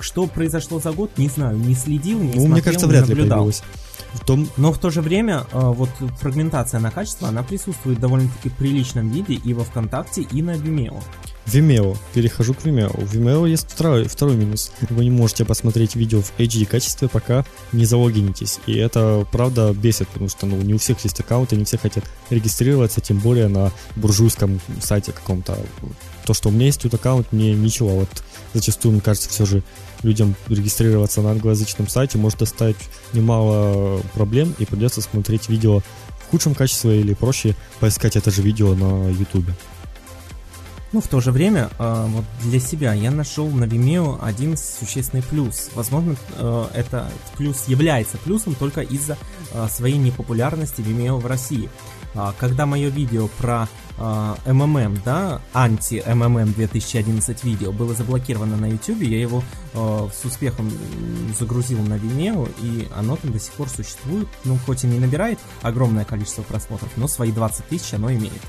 что 0.00 0.26
произошло 0.26 0.80
за 0.80 0.92
год, 0.92 1.10
не 1.18 1.28
знаю, 1.28 1.56
не 1.56 1.74
следил, 1.74 2.18
не 2.18 2.26
Ну, 2.26 2.32
смотрел, 2.32 2.48
мне 2.52 2.62
кажется, 2.62 2.86
не 2.86 2.92
вряд 2.92 3.08
ли 3.08 3.14
наблюдал. 3.14 3.38
появилось. 3.38 3.62
В 4.14 4.24
том, 4.24 4.48
Но 4.56 4.72
в 4.72 4.78
то 4.78 4.90
же 4.90 5.00
время, 5.00 5.44
э, 5.52 5.60
вот 5.60 5.90
фрагментация 6.20 6.80
на 6.80 6.90
качество, 6.90 7.28
она 7.28 7.42
присутствует 7.42 7.98
в 7.98 8.00
довольно-таки 8.00 8.48
приличном 8.48 9.10
виде 9.10 9.34
и 9.34 9.54
во 9.54 9.64
ВКонтакте, 9.64 10.22
и 10.22 10.42
на 10.42 10.52
Vimeo. 10.52 11.02
Vimeo. 11.46 11.96
Перехожу 12.14 12.54
к 12.54 12.64
Vimeo. 12.64 13.04
В 13.04 13.14
Vimeo 13.14 13.48
есть 13.48 13.70
второй, 13.70 14.04
второй 14.04 14.36
минус. 14.36 14.72
Вы 14.88 15.04
не 15.04 15.10
можете 15.10 15.44
посмотреть 15.44 15.94
видео 15.94 16.22
в 16.22 16.32
HD 16.38 16.64
качестве, 16.64 17.08
пока 17.08 17.44
не 17.72 17.84
залогинитесь. 17.84 18.60
И 18.66 18.74
это, 18.74 19.26
правда, 19.30 19.72
бесит, 19.72 20.08
потому 20.08 20.28
что 20.28 20.46
ну, 20.46 20.56
не 20.62 20.74
у 20.74 20.78
всех 20.78 21.02
есть 21.04 21.20
аккаунты, 21.20 21.56
не 21.56 21.64
все 21.64 21.76
хотят 21.76 22.04
регистрироваться, 22.30 23.00
тем 23.00 23.18
более 23.18 23.48
на 23.48 23.72
буржуйском 23.96 24.60
сайте 24.80 25.12
каком-то. 25.12 25.58
То, 26.24 26.32
что 26.32 26.48
у 26.48 26.52
меня 26.52 26.66
есть 26.66 26.80
тут 26.80 26.94
аккаунт, 26.94 27.32
мне 27.32 27.54
ничего. 27.54 27.90
Вот 27.90 28.08
зачастую, 28.54 28.92
мне 28.92 29.00
кажется, 29.02 29.28
все 29.28 29.44
же 29.44 29.62
людям 30.04 30.34
регистрироваться 30.48 31.22
на 31.22 31.32
англоязычном 31.32 31.88
сайте 31.88 32.18
может 32.18 32.38
доставить 32.38 32.76
немало 33.12 34.00
проблем, 34.14 34.54
и 34.58 34.64
придется 34.64 35.00
смотреть 35.00 35.48
видео 35.48 35.80
в 35.80 36.30
худшем 36.30 36.54
качестве 36.54 37.00
или 37.00 37.14
проще 37.14 37.56
поискать 37.80 38.16
это 38.16 38.30
же 38.30 38.42
видео 38.42 38.74
на 38.74 39.08
YouTube. 39.08 39.46
Но 40.94 41.00
в 41.00 41.08
то 41.08 41.20
же 41.20 41.32
время, 41.32 41.70
э, 41.76 42.06
вот 42.06 42.24
для 42.42 42.60
себя 42.60 42.92
я 42.92 43.10
нашел 43.10 43.50
на 43.50 43.64
Vimeo 43.64 44.16
один 44.22 44.56
существенный 44.56 45.24
плюс. 45.24 45.70
Возможно, 45.74 46.14
э, 46.36 46.66
это 46.72 47.10
плюс 47.36 47.66
является 47.66 48.16
плюсом 48.18 48.54
только 48.54 48.80
из-за 48.82 49.18
э, 49.52 49.66
своей 49.68 49.96
непопулярности 49.96 50.82
Vimeo 50.82 51.18
в 51.18 51.26
России. 51.26 51.68
А, 52.14 52.34
Когда 52.38 52.64
мое 52.64 52.88
видео 52.88 53.28
про 53.38 53.68
э, 53.98 54.34
МММ, 54.52 55.02
да, 55.04 55.40
анти-МММ 55.52 56.52
2011 56.52 57.44
видео 57.44 57.72
было 57.72 57.94
заблокировано 57.94 58.56
на 58.56 58.66
YouTube, 58.66 59.02
я 59.02 59.20
его 59.20 59.42
э, 59.72 60.08
с 60.14 60.24
успехом 60.24 60.70
загрузил 61.38 61.80
на 61.82 61.94
Vimeo, 61.94 62.48
и 62.60 62.88
оно 62.94 63.16
там 63.16 63.32
до 63.32 63.40
сих 63.40 63.52
пор 63.54 63.68
существует. 63.68 64.28
Ну, 64.44 64.58
хоть 64.64 64.84
и 64.84 64.86
не 64.86 65.00
набирает 65.00 65.38
огромное 65.62 66.04
количество 66.04 66.42
просмотров, 66.42 66.90
но 66.96 67.08
свои 67.08 67.32
20 67.32 67.66
тысяч 67.66 67.94
оно 67.94 68.12
имеет. 68.12 68.42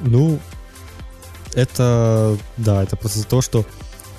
Ну, 0.00 0.38
это, 1.54 2.36
да, 2.58 2.82
это 2.82 2.96
просто 2.96 3.24
то, 3.24 3.40
что 3.40 3.64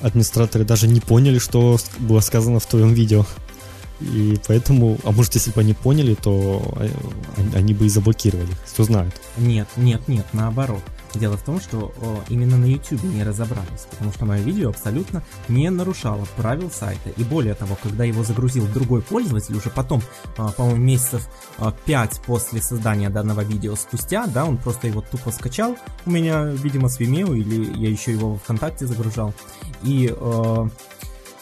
администраторы 0.02 0.66
даже 0.66 0.88
не 0.88 1.02
поняли, 1.02 1.38
что 1.38 1.78
было 2.00 2.20
сказано 2.20 2.60
в 2.60 2.66
твоем 2.66 2.94
видео. 2.94 3.26
И 4.02 4.40
поэтому, 4.48 4.98
а 5.04 5.12
может, 5.12 5.36
если 5.36 5.52
бы 5.52 5.62
они 5.62 5.74
поняли, 5.74 6.16
то 6.16 6.74
э, 6.80 6.90
они- 7.56 7.74
бы 7.74 7.86
и 7.86 7.90
заблокировали. 7.90 8.50
Кто 8.74 8.84
знает. 8.84 9.14
Нет, 9.38 9.68
нет, 9.76 10.08
нет, 10.08 10.26
наоборот. 10.34 10.84
Дело 11.14 11.38
в 11.38 11.42
том, 11.42 11.60
что 11.60 11.94
о, 12.02 12.20
именно 12.30 12.58
на 12.58 12.66
YouTube 12.66 13.04
не 13.04 13.24
разобрались, 13.24 13.88
потому 13.90 14.12
что 14.12 14.26
мое 14.26 14.42
видео 14.42 14.70
абсолютно 14.70 15.24
не 15.48 15.70
нарушало 15.70 16.28
правил 16.36 16.70
сайта. 16.70 17.10
И 17.16 17.24
более 17.24 17.54
того, 17.54 17.78
когда 17.82 18.04
его 18.04 18.24
загрузил 18.24 18.68
другой 18.68 19.02
пользователь, 19.02 19.56
уже 19.56 19.70
потом, 19.70 20.02
а, 20.38 20.50
по-моему, 20.52 20.82
месяцев 20.84 21.28
5 21.86 22.22
после 22.26 22.62
создания 22.62 23.10
данного 23.10 23.42
видео 23.42 23.76
спустя, 23.76 24.28
да, 24.28 24.46
он 24.46 24.58
просто 24.58 24.88
его 24.88 25.02
тупо 25.02 25.32
скачал 25.32 25.78
у 26.06 26.12
меня, 26.12 26.44
видимо, 26.46 26.90
с 26.90 27.00
Vimeo, 27.00 27.38
или 27.38 27.78
я 27.78 27.90
еще 27.90 28.12
его 28.12 28.36
в 28.36 28.40
ВКонтакте 28.40 28.86
загружал, 28.86 29.34
и 29.84 30.14
э, 30.16 30.70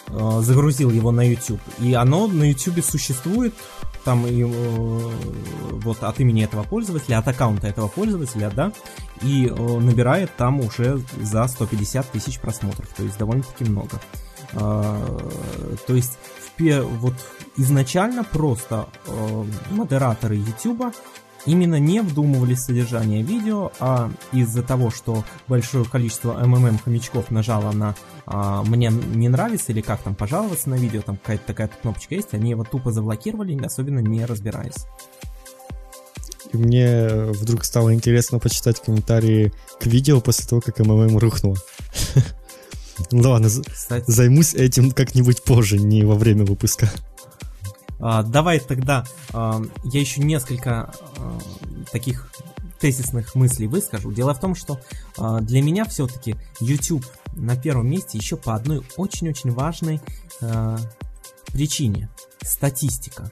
э, 0.08 0.40
загрузил 0.42 0.92
его 0.92 1.12
на 1.12 1.28
YouTube. 1.28 1.62
И 1.80 1.94
оно 1.94 2.28
на 2.28 2.44
YouTube 2.44 2.84
существует, 2.84 3.54
там 4.04 4.26
и 4.28 4.44
э, 4.44 4.46
вот 4.48 6.04
от 6.04 6.20
имени 6.20 6.44
этого 6.44 6.64
пользователя, 6.64 7.20
от 7.20 7.28
аккаунта 7.28 7.68
этого 7.68 7.88
пользователя, 7.88 8.52
да, 8.54 8.72
и 9.22 9.48
э, 9.48 9.80
набирает 9.80 10.32
там 10.36 10.60
уже 10.60 11.02
за 11.22 11.48
150 11.48 12.12
тысяч 12.12 12.40
просмотров, 12.40 12.88
то 12.96 13.04
есть 13.04 13.18
довольно-таки 13.18 13.64
много. 13.66 14.00
То 14.52 15.26
есть 15.90 16.18
в 16.58 16.82
вот 16.84 17.16
изначально 17.58 18.24
просто 18.24 18.88
модераторы 19.72 20.36
YouTube 20.36 20.94
именно 21.46 21.80
не 21.80 22.02
вдумывались 22.02 22.60
в 22.60 22.64
содержание 22.64 23.22
видео, 23.22 23.72
а 23.80 24.12
из-за 24.32 24.64
того, 24.64 24.92
что 24.92 25.24
большое 25.48 25.86
количество 25.86 26.34
МММ 26.34 26.80
хомячков 26.80 27.32
нажало 27.32 27.72
на 27.72 27.96
а, 28.26 28.64
«мне 28.64 28.90
не 28.90 29.30
нравится» 29.30 29.72
или 29.72 29.82
как 29.82 30.02
там 30.02 30.16
пожаловаться 30.16 30.70
на 30.70 30.76
видео, 30.76 31.02
там 31.02 31.18
какая-то 31.18 31.48
такая 31.48 31.68
кнопочка 31.68 32.16
есть, 32.16 32.34
они 32.34 32.52
его 32.52 32.64
тупо 32.64 32.92
заблокировали, 32.92 33.60
особенно 33.64 34.00
не 34.00 34.26
разбираясь. 34.26 34.86
И 36.54 36.58
мне 36.58 37.08
вдруг 37.08 37.66
стало 37.66 37.94
интересно 37.94 38.40
почитать 38.40 38.82
комментарии 38.82 39.52
к 39.80 39.86
видео 39.86 40.22
после 40.22 40.48
того, 40.48 40.62
как 40.62 40.80
МММ 40.80 41.18
рухнуло. 41.18 41.58
Ну 43.12 43.30
ладно, 43.30 43.50
займусь 44.08 44.54
этим 44.54 44.92
как-нибудь 44.92 45.44
позже, 45.44 45.78
не 45.78 46.06
во 46.06 46.16
время 46.16 46.46
выпуска. 46.46 46.90
А, 48.00 48.24
давай 48.24 48.60
тогда 48.60 49.06
а, 49.34 49.62
я 49.84 50.00
еще 50.00 50.22
несколько 50.22 50.94
а, 51.18 51.40
таких 51.92 52.32
тезисных 52.80 53.36
мыслей 53.36 53.68
выскажу. 53.68 54.12
Дело 54.12 54.34
в 54.34 54.40
том, 54.40 54.54
что 54.54 54.80
для 55.18 55.62
меня 55.62 55.86
все-таки 55.86 56.36
YouTube 56.60 57.06
на 57.34 57.56
первом 57.56 57.90
месте 57.90 58.18
еще 58.18 58.36
по 58.36 58.54
одной 58.54 58.84
очень-очень 58.98 59.52
важной 59.52 60.02
причине. 61.48 62.10
Статистика. 62.44 63.32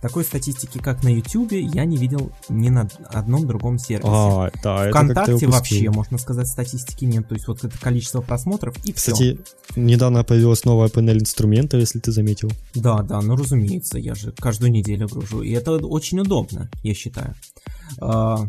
Такой 0.00 0.24
статистики, 0.24 0.78
как 0.78 1.02
на 1.02 1.08
YouTube, 1.08 1.52
я 1.52 1.84
не 1.84 1.96
видел 1.96 2.30
ни 2.48 2.68
на 2.68 2.88
одном 3.08 3.46
другом 3.48 3.78
сервисе. 3.78 4.08
А, 4.08 4.50
да, 4.62 4.88
ВКонтакте 4.90 5.46
вообще, 5.48 5.90
можно 5.90 6.18
сказать, 6.18 6.46
статистики 6.46 7.04
нет. 7.04 7.26
То 7.26 7.34
есть 7.34 7.48
вот 7.48 7.64
это 7.64 7.76
количество 7.78 8.20
просмотров 8.20 8.76
и 8.84 8.92
все. 8.92 9.12
Кстати, 9.12 9.40
недавно 9.74 10.22
появилась 10.22 10.64
новая 10.64 10.88
панель 10.88 11.18
инструментов, 11.20 11.80
если 11.80 11.98
ты 11.98 12.12
заметил. 12.12 12.50
Да, 12.74 13.02
да, 13.02 13.20
ну 13.20 13.34
разумеется, 13.34 13.98
я 13.98 14.14
же 14.14 14.32
каждую 14.32 14.70
неделю 14.70 15.08
гружу. 15.08 15.42
И 15.42 15.50
это 15.50 15.72
очень 15.72 16.20
удобно, 16.20 16.70
я 16.84 16.94
считаю. 16.94 17.34
А, 18.00 18.48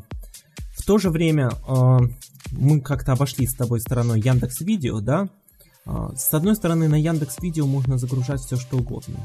В 0.78 0.86
то 0.86 1.00
же 1.00 1.10
время 1.10 1.52
а, 1.68 2.00
мы 2.52 2.80
как-то 2.82 3.14
обошли 3.14 3.48
с 3.48 3.56
тобой 3.56 3.82
стороной 3.82 4.20
Яндекс 4.22 4.62
Видео, 4.62 5.00
да? 5.00 5.30
А, 5.86 6.12
С 6.16 6.32
одной 6.34 6.56
стороны, 6.56 6.88
на 6.88 6.96
Яндекс 6.96 7.38
Видео 7.42 7.66
можно 7.66 7.98
загружать 7.98 8.42
все 8.42 8.56
что 8.56 8.78
угодно. 8.78 9.16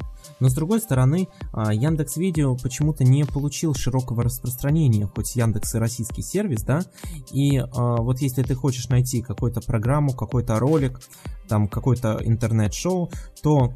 Но 0.41 0.49
с 0.49 0.55
другой 0.55 0.81
стороны, 0.81 1.29
а, 1.53 1.73
Яндекс 1.73 2.17
Видео 2.17 2.57
почему-то 2.57 3.05
не 3.05 3.25
получил 3.25 3.75
широкого 3.75 4.23
распространения, 4.23 5.07
хоть 5.07 5.37
Яндекс 5.37 5.75
и 5.75 5.79
российский 5.79 6.23
сервис, 6.23 6.63
да? 6.63 6.81
И 7.31 7.59
а, 7.59 7.97
вот 7.97 8.21
если 8.21 8.43
ты 8.43 8.55
хочешь 8.55 8.89
найти 8.89 9.23
какую-то 9.23 9.61
программу, 9.61 10.13
какой-то 10.13 10.59
ролик, 10.59 11.01
там 11.49 11.69
какое-то 11.69 12.21
интернет-шоу, 12.23 13.11
то 13.43 13.75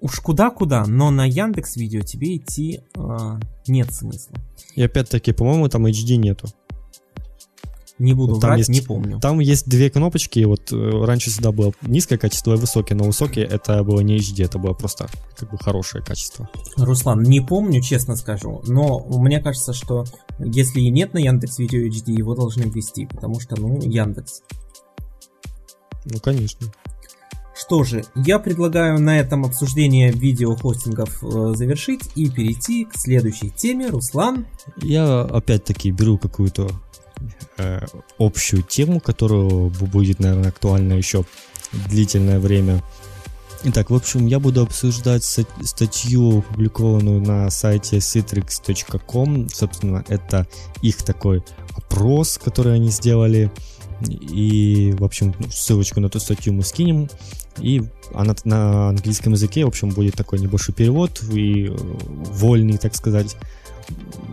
уж 0.00 0.20
куда-куда, 0.20 0.84
но 0.86 1.10
на 1.10 1.24
Яндекс 1.26 1.76
Видео 1.76 2.00
тебе 2.00 2.36
идти 2.36 2.80
а, 2.96 3.38
нет 3.66 3.92
смысла. 3.92 4.36
И 4.74 4.82
опять-таки, 4.82 5.32
по-моему, 5.32 5.68
там 5.68 5.86
HD 5.86 6.16
нету. 6.16 6.48
Не 7.98 8.12
буду 8.12 8.34
Вот 8.34 8.40
там 8.40 8.50
врать, 8.50 8.58
есть- 8.68 8.70
не 8.70 8.80
помню. 8.80 9.20
Там 9.20 9.38
есть 9.38 9.68
две 9.68 9.88
кнопочки, 9.88 10.42
вот 10.44 10.72
э, 10.72 11.04
раньше 11.04 11.30
всегда 11.30 11.52
было 11.52 11.72
низкое 11.82 12.18
качество 12.18 12.54
и 12.54 12.56
высокое, 12.56 12.98
но 12.98 13.04
высокие 13.04 13.44
это 13.46 13.84
было 13.84 14.00
не 14.00 14.16
HD, 14.18 14.44
это 14.44 14.58
было 14.58 14.72
просто 14.72 15.06
как 15.36 15.50
бы 15.52 15.58
хорошее 15.58 16.02
качество. 16.04 16.48
Руслан, 16.76 17.22
не 17.22 17.40
помню, 17.40 17.80
честно 17.80 18.16
скажу, 18.16 18.62
но 18.66 18.98
мне 19.06 19.40
кажется, 19.40 19.72
что 19.72 20.04
если 20.40 20.80
и 20.80 20.90
нет 20.90 21.14
на 21.14 21.18
Яндекс 21.18 21.58
Видео 21.60 21.86
HD, 21.86 22.12
его 22.18 22.34
должны 22.34 22.62
ввести, 22.64 23.06
потому 23.06 23.38
что, 23.38 23.54
ну, 23.60 23.78
Яндекс. 23.80 24.42
Ну, 26.04 26.18
конечно. 26.20 26.72
Что 27.56 27.84
же, 27.84 28.04
я 28.16 28.40
предлагаю 28.40 29.00
на 29.00 29.16
этом 29.16 29.44
обсуждение 29.44 30.10
видеохостингов 30.10 31.22
э, 31.22 31.52
завершить 31.54 32.00
и 32.16 32.28
перейти 32.28 32.84
к 32.84 32.96
следующей 32.96 33.50
теме. 33.50 33.86
Руслан, 33.90 34.46
Я 34.82 35.20
опять-таки 35.22 35.92
беру 35.92 36.18
какую-то 36.18 36.68
э, 37.58 37.80
общую 38.18 38.62
тему, 38.62 39.00
которая 39.00 39.42
бу- 39.42 39.86
будет, 39.86 40.18
наверное, 40.20 40.48
актуальна 40.50 40.94
еще 40.94 41.24
длительное 41.88 42.38
время. 42.38 42.82
Итак, 43.66 43.88
в 43.88 43.94
общем, 43.94 44.26
я 44.26 44.40
буду 44.40 44.62
обсуждать 44.62 45.24
ста- 45.24 45.46
статью, 45.62 46.40
опубликованную 46.40 47.20
на 47.22 47.48
сайте 47.50 47.96
citrix.com. 47.96 49.48
Собственно, 49.48 50.04
это 50.08 50.46
их 50.82 50.98
такой 50.98 51.42
опрос, 51.74 52.38
который 52.42 52.74
они 52.74 52.90
сделали. 52.90 53.50
И, 54.10 54.94
в 54.98 55.04
общем, 55.04 55.34
ну, 55.38 55.46
ссылочку 55.50 56.00
на 56.00 56.06
эту 56.06 56.20
статью 56.20 56.52
мы 56.52 56.62
скинем. 56.62 57.08
И 57.58 57.82
она 58.12 58.34
на 58.44 58.90
английском 58.90 59.32
языке, 59.32 59.64
в 59.64 59.68
общем, 59.68 59.90
будет 59.90 60.14
такой 60.14 60.40
небольшой 60.40 60.74
перевод 60.74 61.22
и 61.32 61.68
э, 61.68 61.74
вольный, 61.74 62.76
так 62.76 62.94
сказать. 62.94 63.36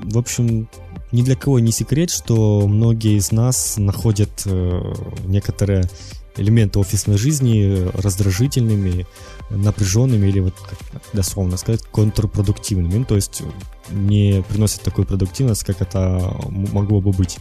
В 0.04 0.18
общем, 0.18 0.68
ни 1.12 1.22
для 1.22 1.36
кого 1.36 1.60
не 1.60 1.72
секрет, 1.72 2.10
что 2.10 2.68
многие 2.68 3.18
из 3.18 3.32
нас 3.32 3.78
находят 3.78 4.30
э, 4.46 4.94
некоторые 5.26 5.90
элементы 6.38 6.80
офисной 6.80 7.18
жизни 7.18 7.90
раздражительными, 7.94 9.06
напряженными 9.50 10.28
или 10.28 10.40
вот 10.40 10.54
дословно 11.14 11.58
сказать 11.58 11.82
контрпродуктивными, 11.92 13.00
Ну, 13.00 13.06
то 13.06 13.16
есть 13.16 13.44
не 13.90 14.44
приносят 14.48 14.82
такую 14.82 15.06
продуктивность, 15.06 15.64
как 15.64 15.82
это 15.82 16.34
могло 16.50 17.02
бы 17.02 17.12
быть. 17.12 17.38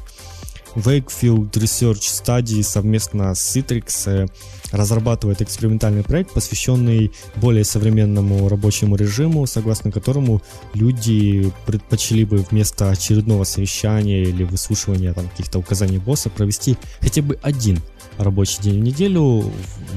Wakefield 0.77 1.51
Research 1.53 2.01
Study 2.01 2.63
совместно 2.63 3.35
с 3.35 3.57
Citrix 3.57 3.85
э, 4.07 4.27
разрабатывает 4.73 5.43
экспериментальный 5.43 6.03
проект, 6.03 6.33
посвященный 6.33 7.13
более 7.37 7.65
современному 7.65 8.49
рабочему 8.49 8.97
режиму, 8.97 9.47
согласно 9.47 9.91
которому 9.91 10.43
люди 10.75 11.53
предпочли 11.67 12.25
бы 12.25 12.39
вместо 12.51 12.91
очередного 12.91 13.45
совещания 13.45 14.23
или 14.23 14.45
выслушивания 14.45 15.13
там, 15.13 15.29
каких-то 15.29 15.59
указаний 15.59 15.99
босса 15.99 16.31
провести 16.31 16.77
хотя 17.01 17.23
бы 17.23 17.39
один 17.43 17.81
рабочий 18.19 18.63
день 18.63 18.81
в 18.81 18.85
неделю 18.85 19.51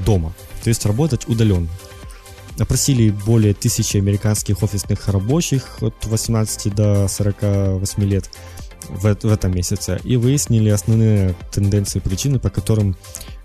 дома, 0.04 0.34
то 0.62 0.68
есть 0.68 0.84
работать 0.86 1.28
удаленно. 1.28 1.68
Опросили 2.58 3.10
более 3.10 3.52
тысячи 3.52 3.96
американских 3.96 4.62
офисных 4.62 5.08
рабочих 5.08 5.78
от 5.80 5.94
18 6.04 6.72
до 6.72 7.08
48 7.08 8.04
лет 8.04 8.30
в, 8.88 9.14
в 9.22 9.32
этом 9.32 9.54
месяце 9.54 10.00
и 10.04 10.16
выяснили 10.16 10.70
основные 10.70 11.34
тенденции, 11.52 11.98
причины, 11.98 12.38
по 12.38 12.50
которым 12.50 12.96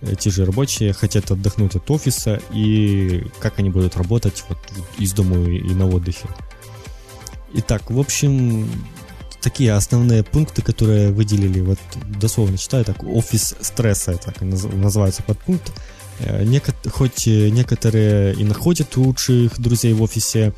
эти 0.01 0.29
же 0.29 0.45
рабочие 0.45 0.93
хотят 0.93 1.31
отдохнуть 1.31 1.75
от 1.75 1.89
офиса 1.91 2.41
и 2.53 3.25
как 3.39 3.59
они 3.59 3.69
будут 3.69 3.97
работать 3.97 4.43
вот 4.49 4.57
из 4.97 5.13
дома 5.13 5.37
и 5.37 5.73
на 5.73 5.87
отдыхе. 5.87 6.27
Итак, 7.53 7.89
в 7.89 7.99
общем, 7.99 8.69
такие 9.41 9.73
основные 9.73 10.23
пункты, 10.23 10.61
которые 10.61 11.11
выделили, 11.11 11.61
вот 11.61 11.79
дословно 12.19 12.57
читаю, 12.57 12.85
так, 12.85 13.03
офис 13.03 13.55
стресса, 13.61 14.17
так 14.23 14.41
называется 14.41 15.23
подпункт. 15.23 15.71
Э, 16.19 16.43
Неко- 16.43 16.89
хоть 16.89 17.25
некоторые 17.25 18.35
и 18.35 18.43
находят 18.43 18.95
лучших 18.97 19.59
друзей 19.59 19.93
в 19.93 20.01
офисе, 20.01 20.47
Э, 20.47 20.53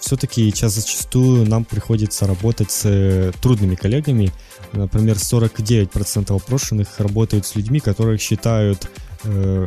все-таки 0.00 0.50
сейчас 0.50 0.74
зачастую 0.74 1.48
нам 1.48 1.64
приходится 1.64 2.26
работать 2.26 2.70
с 2.70 2.82
э, 2.84 3.32
трудными 3.40 3.74
коллегами. 3.74 4.32
Например, 4.72 5.16
49% 5.16 6.34
опрошенных 6.34 6.88
работают 6.98 7.46
с 7.46 7.56
людьми, 7.56 7.80
которых 7.80 8.20
считают 8.20 8.88
э, 9.24 9.66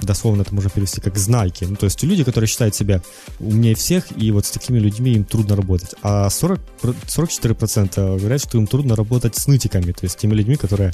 дословно 0.00 0.42
это 0.42 0.54
можно 0.54 0.70
перевести 0.70 1.00
как 1.00 1.18
знайки. 1.18 1.64
Ну, 1.64 1.76
то 1.76 1.84
есть 1.84 2.02
люди, 2.02 2.24
которые 2.24 2.48
считают 2.48 2.74
себя 2.74 3.02
умнее 3.38 3.74
всех, 3.74 4.04
и 4.16 4.30
вот 4.30 4.46
с 4.46 4.50
такими 4.50 4.78
людьми 4.78 5.12
им 5.12 5.24
трудно 5.24 5.56
работать. 5.56 5.94
А 6.02 6.28
40, 6.30 6.60
44% 6.82 8.18
говорят, 8.18 8.40
что 8.40 8.58
им 8.58 8.66
трудно 8.66 8.96
работать 8.96 9.36
с 9.36 9.46
нытиками, 9.46 9.92
то 9.92 10.04
есть 10.04 10.18
теми 10.18 10.34
людьми, 10.34 10.56
которые 10.56 10.92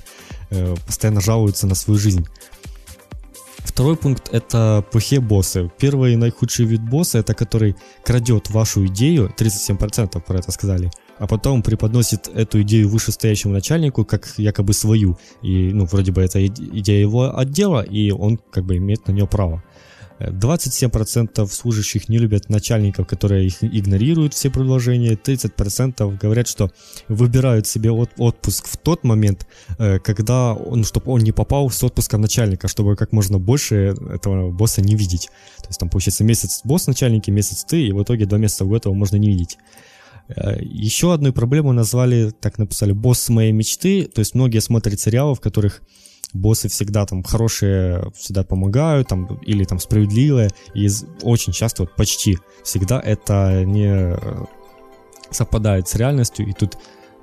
э, 0.51 0.75
постоянно 0.87 1.21
жалуются 1.21 1.67
на 1.67 1.75
свою 1.75 1.99
жизнь. 1.99 2.27
Второй 3.65 3.97
пункт— 3.97 4.29
это 4.33 4.85
плохие 4.93 5.21
боссы. 5.21 5.71
Первый 5.79 6.13
и 6.13 6.17
наихудший 6.17 6.67
вид 6.67 6.83
босса— 6.83 7.19
это 7.21 7.35
который 7.35 7.75
крадет 8.05 8.51
вашу 8.51 8.87
идею, 8.87 9.33
37% 9.37 10.21
про 10.21 10.39
это 10.39 10.53
сказали, 10.53 10.91
а 11.19 11.27
потом 11.27 11.63
преподносит 11.63 12.29
эту 12.29 12.61
идею 12.63 12.89
вышестоящему 12.89 13.55
начальнику 13.55 14.05
как 14.05 14.35
якобы 14.37 14.75
свою. 14.75 15.19
И, 15.43 15.73
ну, 15.73 15.87
вроде 15.87 16.13
бы 16.13 16.23
это 16.23 16.47
идея 16.47 17.01
его 17.01 17.37
отдела, 17.37 17.83
и 17.83 18.11
он 18.11 18.37
как 18.37 18.65
бы 18.65 18.77
имеет 18.77 19.09
на 19.09 19.13
нее 19.13 19.27
право. 19.27 19.65
27% 20.21 21.47
служащих 21.47 22.09
не 22.09 22.19
любят 22.19 22.49
начальников, 22.49 23.07
которые 23.07 23.47
их 23.47 23.63
игнорируют 23.63 24.35
все 24.35 24.51
предложения. 24.51 25.15
30% 25.15 26.19
говорят, 26.19 26.49
что 26.49 26.71
выбирают 27.09 27.67
себе 27.67 27.91
отпуск 27.91 28.69
в 28.69 28.77
тот 28.77 29.05
момент, 29.05 29.47
э, 29.79 29.99
когда 29.99 30.55
он, 30.55 30.85
чтобы 30.85 31.13
он 31.13 31.21
не 31.21 31.33
попал 31.33 31.71
с 31.71 31.83
отпуска 31.83 32.19
начальника, 32.19 32.69
чтобы 32.69 32.97
как 32.97 33.13
можно 33.13 33.39
больше 33.39 33.95
этого 34.13 34.51
босса 34.51 34.83
не 34.83 34.95
видеть. 34.95 35.29
То 35.59 35.69
есть 35.69 35.81
там 35.81 35.89
получается 35.89 36.25
месяц 36.25 36.61
босс 36.65 36.87
начальники, 36.87 37.31
месяц 37.31 37.65
ты, 37.65 37.87
и 37.87 37.93
в 37.93 38.03
итоге 38.03 38.27
два 38.27 38.39
месяца 38.39 38.65
год 38.65 38.85
его 38.85 38.95
можно 38.95 39.17
не 39.17 39.29
видеть. 39.29 39.59
Э, 40.29 40.57
еще 40.61 41.13
одну 41.13 41.33
проблему 41.33 41.73
назвали, 41.73 42.31
так 42.31 42.59
написали, 42.59 42.93
босс 42.93 43.29
моей 43.29 43.53
мечты. 43.53 44.05
То 44.05 44.21
есть 44.21 44.35
многие 44.35 44.61
смотрят 44.61 45.01
сериалы, 45.01 45.35
в 45.35 45.41
которых 45.41 45.83
боссы 46.35 46.69
всегда 46.69 47.07
там 47.07 47.23
хорошие, 47.23 48.13
всегда 48.15 48.43
помогают, 48.43 49.09
там, 49.09 49.39
или 49.47 49.65
там 49.65 49.79
справедливые, 49.79 50.51
и 50.75 50.89
очень 51.23 51.53
часто, 51.53 51.85
вот 51.85 51.95
почти 51.95 52.39
всегда 52.63 53.01
это 53.01 53.65
не 53.65 53.89
э, 53.89 54.45
совпадает 55.31 55.89
с 55.89 55.95
реальностью, 55.95 56.47
и 56.47 56.53
тут 56.53 56.77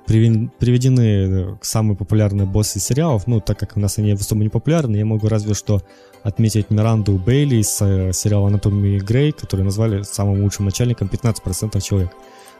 приведены 0.06 1.00
э, 1.00 1.56
самые 1.60 1.96
популярные 1.96 2.46
боссы 2.46 2.80
сериалов, 2.80 3.26
ну, 3.26 3.40
так 3.40 3.58
как 3.58 3.76
у 3.76 3.80
нас 3.80 3.98
они 3.98 4.12
особо 4.12 4.42
не 4.42 4.48
популярны, 4.48 4.96
я 4.96 5.04
могу 5.04 5.28
разве 5.28 5.54
что 5.54 5.82
отметить 6.22 6.70
Миранду 6.70 7.12
Бейли 7.12 7.56
из 7.56 7.80
э, 7.82 8.12
сериала 8.14 8.48
«Анатомия 8.48 8.98
Грей», 8.98 9.32
который 9.32 9.64
назвали 9.64 10.02
самым 10.02 10.42
лучшим 10.42 10.64
начальником 10.64 11.08
15% 11.12 11.80
человек. 11.82 12.12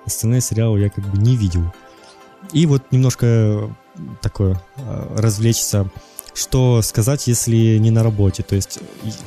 Остальные 0.05 0.43
сериалы 0.43 0.81
я 0.81 0.91
как 0.91 1.05
бы 1.07 1.17
не 1.17 1.37
видел. 1.37 1.73
И 2.53 2.67
вот 2.67 2.83
немножко 2.91 3.75
такое 4.21 4.61
развлечься 5.15 5.89
что 6.35 6.81
сказать, 6.83 7.27
если 7.27 7.79
не 7.79 7.91
на 7.91 8.03
работе. 8.03 8.43
То 8.43 8.55
есть 8.55 8.79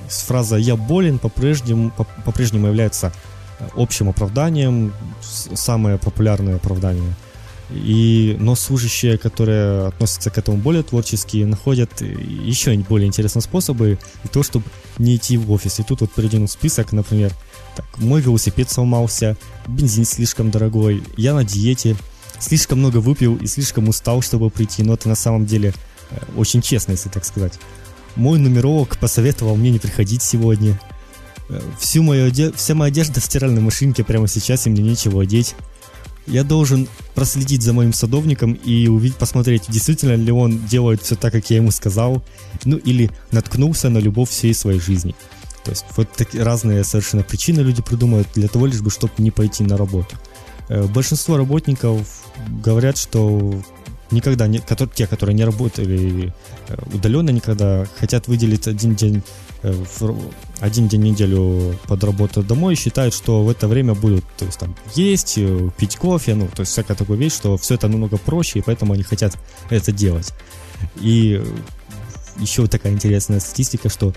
фраза 0.07 0.57
«я 0.57 0.75
болен» 0.75 1.19
по-прежнему, 1.19 1.91
по-прежнему 2.25 2.67
является 2.67 3.13
э, 3.59 3.67
общим 3.75 4.09
оправданием, 4.09 4.93
самое 5.21 5.97
популярное 5.97 6.55
оправдание. 6.55 7.13
И, 7.71 8.37
но 8.39 8.55
служащие, 8.55 9.17
которые 9.17 9.87
относятся 9.87 10.29
к 10.29 10.37
этому 10.37 10.57
более 10.57 10.83
творчески, 10.83 11.37
находят 11.37 12.01
еще 12.01 12.75
более 12.77 13.07
интересные 13.07 13.41
способы 13.41 13.97
и 14.23 14.27
то, 14.27 14.43
чтобы 14.43 14.65
не 14.99 15.15
идти 15.15 15.37
в 15.37 15.51
офис. 15.51 15.79
И 15.79 15.83
тут 15.83 16.01
вот 16.01 16.11
приведен 16.11 16.47
список, 16.47 16.91
например, 16.91 17.33
так, 17.75 17.85
мой 17.97 18.21
велосипед 18.21 18.69
сломался, 18.69 19.35
бензин 19.67 20.05
слишком 20.05 20.51
дорогой, 20.51 21.03
я 21.17 21.33
на 21.33 21.43
диете, 21.43 21.97
слишком 22.39 22.79
много 22.79 22.97
выпил 22.97 23.35
и 23.37 23.47
слишком 23.47 23.89
устал, 23.89 24.21
чтобы 24.21 24.51
прийти, 24.51 24.83
но 24.83 24.93
это 24.93 25.09
на 25.09 25.15
самом 25.15 25.47
деле 25.47 25.73
Э, 25.73 25.94
очень 26.35 26.61
честно, 26.61 26.91
если 26.91 27.09
так 27.09 27.25
сказать. 27.25 27.53
Мой 28.15 28.39
нумеролог 28.39 28.97
посоветовал 28.97 29.55
мне 29.55 29.71
не 29.71 29.79
приходить 29.79 30.21
сегодня. 30.21 30.79
Э, 31.49 31.61
всю 31.79 32.03
мою 32.03 32.27
оде... 32.27 32.51
Вся 32.53 32.75
моя 32.75 32.89
одежда 32.89 33.19
в 33.19 33.25
стиральной 33.25 33.61
машинке 33.61 34.03
прямо 34.03 34.27
сейчас, 34.27 34.65
и 34.65 34.69
мне 34.69 34.81
нечего 34.81 35.23
одеть. 35.23 35.55
Я 36.27 36.43
должен 36.43 36.87
проследить 37.13 37.61
за 37.61 37.73
моим 37.73 37.93
садовником 37.93 38.53
и 38.53 38.87
увидеть, 38.87 39.17
посмотреть, 39.17 39.65
действительно 39.69 40.15
ли 40.15 40.31
он 40.31 40.65
делает 40.65 41.03
все 41.03 41.15
так, 41.15 41.31
как 41.31 41.49
я 41.51 41.57
ему 41.57 41.69
сказал, 41.69 42.23
ну 42.63 42.77
или 42.77 43.11
наткнулся 43.31 43.89
на 43.89 43.99
любовь 43.99 44.29
всей 44.29 44.55
своей 44.55 44.79
жизни. 44.79 45.15
То 45.63 45.71
есть 45.71 45.85
вот 45.95 46.11
такие 46.13 46.43
разные 46.43 46.83
совершенно 46.83 47.23
причины 47.23 47.61
люди 47.61 47.83
придумывают 47.83 48.27
для 48.33 48.47
того 48.47 48.65
лишь 48.65 48.81
бы, 48.81 48.89
чтобы 48.89 49.13
не 49.19 49.29
пойти 49.29 49.63
на 49.63 49.77
работу. 49.77 50.15
Э, 50.67 50.83
большинство 50.85 51.37
работников 51.37 52.23
говорят, 52.63 52.97
что 52.97 53.61
никогда, 54.11 54.47
не, 54.47 54.59
которые, 54.59 54.93
те, 54.95 55.07
которые 55.07 55.35
не 55.35 55.43
работали 55.43 56.33
э, 56.67 56.75
удаленно 56.93 57.29
никогда, 57.31 57.85
хотят 57.99 58.27
выделить 58.27 58.67
один 58.67 58.95
день 58.95 59.23
э, 59.63 59.73
один 60.59 60.87
день 60.87 61.01
в 61.01 61.03
неделю 61.05 61.77
под 61.87 62.03
работу 62.03 62.43
домой 62.43 62.73
и 62.73 62.77
считают, 62.77 63.13
что 63.13 63.43
в 63.43 63.49
это 63.49 63.67
время 63.67 63.93
будут 63.93 64.23
то 64.37 64.45
есть, 64.45 64.59
там, 64.59 64.75
есть, 64.95 65.37
э, 65.37 65.69
пить 65.77 65.97
кофе, 65.97 66.35
ну, 66.35 66.47
то 66.47 66.61
есть 66.61 66.71
всякая 66.71 66.95
такая 66.95 67.17
вещь, 67.17 67.33
что 67.33 67.57
все 67.57 67.75
это 67.75 67.87
намного 67.87 68.17
проще, 68.17 68.59
и 68.59 68.61
поэтому 68.61 68.93
они 68.93 69.03
хотят 69.03 69.37
это 69.69 69.91
делать. 69.91 70.33
И 71.01 71.41
еще 72.37 72.67
такая 72.67 72.93
интересная 72.93 73.39
статистика, 73.39 73.89
что 73.89 74.13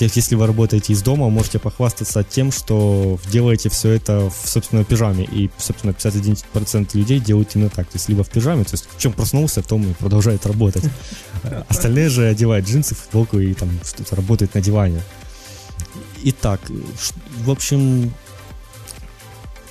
если 0.00 0.34
вы 0.34 0.46
работаете 0.46 0.92
из 0.92 1.02
дома, 1.02 1.28
можете 1.30 1.58
похвастаться 1.58 2.24
тем, 2.24 2.50
что 2.50 3.18
делаете 3.30 3.68
все 3.68 3.90
это 3.90 4.30
в 4.30 4.48
собственной 4.48 4.84
пижаме. 4.84 5.24
И, 5.24 5.50
собственно, 5.58 5.92
51% 5.92 6.88
людей 6.94 7.20
делают 7.20 7.54
именно 7.54 7.70
так. 7.70 7.86
То 7.86 7.96
есть 7.96 8.08
либо 8.08 8.24
в 8.24 8.28
пижаме, 8.28 8.64
то 8.64 8.72
есть 8.72 8.88
в 8.90 9.00
чем 9.00 9.12
проснулся, 9.12 9.62
в 9.62 9.66
том 9.66 9.82
и 9.88 9.94
продолжает 9.94 10.46
работать. 10.46 10.84
Остальные 11.68 12.08
же 12.08 12.26
одевают 12.26 12.66
джинсы, 12.66 12.94
футболку 12.94 13.38
и 13.38 13.54
там 13.54 13.70
что-то 13.84 14.16
работает 14.16 14.54
на 14.54 14.60
диване. 14.60 15.00
Итак, 16.24 16.60
в 17.44 17.50
общем, 17.50 18.12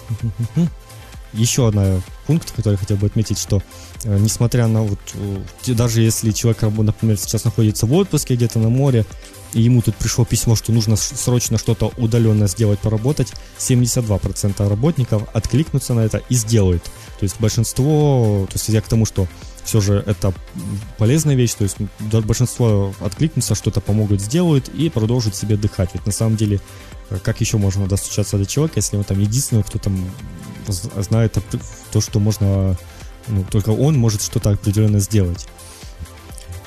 еще 1.33 1.67
один 1.67 2.01
пункт, 2.25 2.51
который 2.51 2.75
хотел 2.75 2.97
бы 2.97 3.07
отметить, 3.07 3.39
что 3.39 3.61
э, 4.03 4.17
несмотря 4.19 4.67
на 4.67 4.83
вот, 4.83 4.99
э, 5.13 5.41
даже 5.67 6.01
если 6.01 6.31
человек, 6.31 6.61
например, 6.61 7.17
сейчас 7.17 7.43
находится 7.43 7.85
в 7.85 7.93
отпуске 7.93 8.35
где-то 8.35 8.59
на 8.59 8.69
море, 8.69 9.05
и 9.53 9.61
ему 9.61 9.81
тут 9.81 9.95
пришло 9.95 10.25
письмо, 10.25 10.55
что 10.55 10.71
нужно 10.71 10.95
срочно 10.95 11.57
что-то 11.57 11.91
удаленно 11.97 12.47
сделать, 12.47 12.79
поработать, 12.79 13.33
72% 13.59 14.67
работников 14.67 15.23
откликнутся 15.33 15.93
на 15.93 16.01
это 16.01 16.21
и 16.29 16.35
сделают. 16.35 16.83
То 17.19 17.23
есть 17.23 17.39
большинство, 17.39 18.47
то 18.49 18.55
есть 18.55 18.69
я 18.69 18.81
к 18.81 18.87
тому, 18.87 19.05
что 19.05 19.27
все 19.63 19.79
же 19.79 20.03
это 20.05 20.33
полезная 20.97 21.35
вещь, 21.35 21.53
то 21.53 21.63
есть 21.63 21.77
большинство 21.99 22.93
откликнутся, 22.99 23.55
что-то 23.55 23.79
помогут, 23.79 24.21
сделают 24.21 24.69
и 24.69 24.89
продолжат 24.89 25.35
себе 25.35 25.55
дыхать. 25.55 25.91
Ведь 25.93 26.05
на 26.05 26.11
самом 26.11 26.35
деле, 26.35 26.59
э, 27.09 27.17
как 27.23 27.39
еще 27.39 27.57
можно 27.57 27.87
достучаться 27.87 28.37
до 28.37 28.45
человека, 28.45 28.79
если 28.79 28.97
он 28.97 29.03
там 29.03 29.19
единственный, 29.19 29.63
кто 29.63 29.79
там 29.79 29.97
знает 30.67 31.37
то, 31.93 32.01
что 32.01 32.19
можно, 32.19 32.75
ну, 33.27 33.45
только 33.49 33.69
он 33.69 33.97
может 33.97 34.21
что-то 34.21 34.49
определенно 34.49 34.99
сделать. 34.99 35.47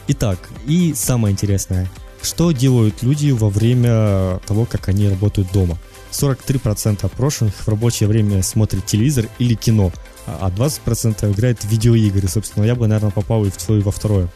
Итак, 0.09 0.39
и 0.67 0.95
самое 0.95 1.33
интересное– 1.33 1.91
что 2.27 2.51
делают 2.51 3.05
люди 3.05 3.31
во 3.31 3.49
время 3.49 4.41
того, 4.47 4.65
как 4.65 4.89
они 4.89 5.09
работают 5.09 5.53
дома? 5.53 5.79
43% 6.11 7.05
опрошенных 7.05 7.55
в 7.55 7.69
рабочее 7.69 8.09
время 8.09 8.43
смотрит 8.43 8.85
телевизор 8.85 9.29
или 9.39 9.55
кино, 9.55 9.93
а 10.27 10.51
20% 10.51 11.33
играет 11.33 11.63
в 11.63 11.71
видеоигры. 11.71 12.27
Собственно, 12.27 12.65
я 12.65 12.75
бы, 12.75 12.89
наверное, 12.89 13.13
попал 13.13 13.45
и 13.45 13.51
в 13.51 13.61
свое, 13.61 13.81
во 13.83 13.93
второе. 13.93 14.29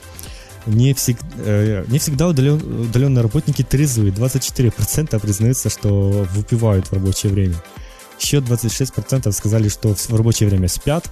Не, 0.66 0.94
всег, 0.94 1.16
э, 1.38 1.84
не 1.88 1.98
всегда 1.98 2.28
удален, 2.28 2.82
удаленные 2.82 3.22
работники 3.22 3.62
трезвые. 3.62 4.12
24% 4.12 5.18
признаются, 5.18 5.68
что 5.68 6.28
выпивают 6.32 6.86
в 6.86 6.92
рабочее 6.92 7.32
время. 7.32 7.56
Еще 8.20 8.38
26% 8.38 9.32
сказали, 9.32 9.68
что 9.68 9.94
в 9.94 10.14
рабочее 10.14 10.48
время 10.48 10.68
спят. 10.68 11.10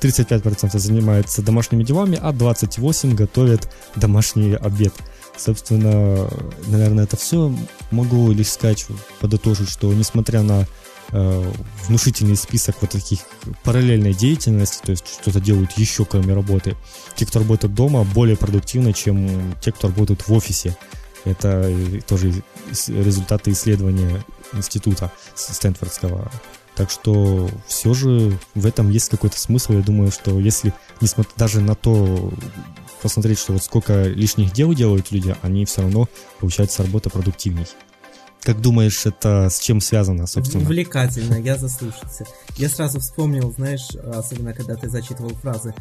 35% 0.00 0.78
занимаются 0.78 1.42
домашними 1.42 1.82
делами, 1.82 2.18
а 2.20 2.32
28% 2.32 3.14
готовят 3.14 3.72
домашний 3.96 4.54
обед. 4.54 4.92
Собственно, 5.36 6.28
наверное, 6.66 7.04
это 7.04 7.16
все. 7.16 7.52
Могу 7.90 8.30
лишь 8.32 8.50
сказать, 8.50 8.86
подытожить, 9.20 9.70
что 9.70 9.92
несмотря 9.94 10.42
на 10.42 10.66
э, 11.10 11.52
внушительный 11.88 12.36
список 12.36 12.76
вот 12.82 12.90
таких 12.90 13.20
параллельной 13.64 14.12
деятельности, 14.12 14.82
то 14.84 14.90
есть 14.90 15.06
что-то 15.20 15.40
делают 15.40 15.72
еще 15.78 16.04
кроме 16.04 16.34
работы, 16.34 16.76
те, 17.16 17.24
кто 17.24 17.38
работает 17.38 17.74
дома, 17.74 18.04
более 18.04 18.36
продуктивны, 18.36 18.92
чем 18.92 19.54
те, 19.60 19.72
кто 19.72 19.88
работает 19.88 20.28
в 20.28 20.32
офисе. 20.32 20.76
Это 21.24 21.72
тоже 22.06 22.42
результаты 22.88 23.52
исследования 23.52 24.22
института 24.52 25.12
Стэнфордского. 25.34 26.30
Так 26.74 26.90
что 26.90 27.50
все 27.66 27.92
же 27.92 28.38
в 28.54 28.64
этом 28.64 28.90
есть 28.90 29.10
какой-то 29.10 29.38
смысл. 29.38 29.74
Я 29.74 29.82
думаю, 29.82 30.10
что 30.10 30.38
если 30.40 30.72
несмотря 31.00 31.32
даже 31.36 31.60
на 31.60 31.74
то, 31.74 32.32
посмотреть, 33.02 33.38
что 33.38 33.52
вот 33.52 33.62
сколько 33.62 34.04
лишних 34.04 34.52
дел 34.52 34.72
делают 34.72 35.10
люди, 35.10 35.36
они 35.42 35.66
все 35.66 35.82
равно 35.82 36.08
получается 36.40 36.82
работа 36.82 37.10
продуктивней. 37.10 37.66
Как 38.42 38.60
думаешь, 38.60 39.06
это 39.06 39.48
с 39.50 39.60
чем 39.60 39.80
связано, 39.80 40.26
собственно? 40.26 40.64
Увлекательно, 40.64 41.34
я 41.34 41.56
заслушался. 41.56 42.26
Я 42.56 42.68
сразу 42.68 42.98
вспомнил, 42.98 43.52
знаешь, 43.52 43.90
особенно 43.90 44.52
когда 44.52 44.74
ты 44.74 44.88
зачитывал 44.88 45.30
фразы 45.30 45.74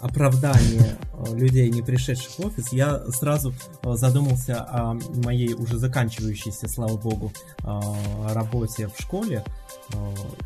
оправдания 0.00 0.98
э, 1.12 1.34
людей, 1.34 1.70
не 1.70 1.82
пришедших 1.82 2.30
в 2.38 2.46
офис, 2.46 2.72
я 2.72 3.00
сразу 3.10 3.52
э, 3.82 3.94
задумался 3.94 4.62
о 4.62 4.98
моей 5.24 5.54
уже 5.54 5.78
заканчивающейся, 5.78 6.68
слава 6.68 6.96
богу, 6.96 7.32
э, 7.62 7.80
работе 8.32 8.88
в 8.88 9.00
школе. 9.00 9.44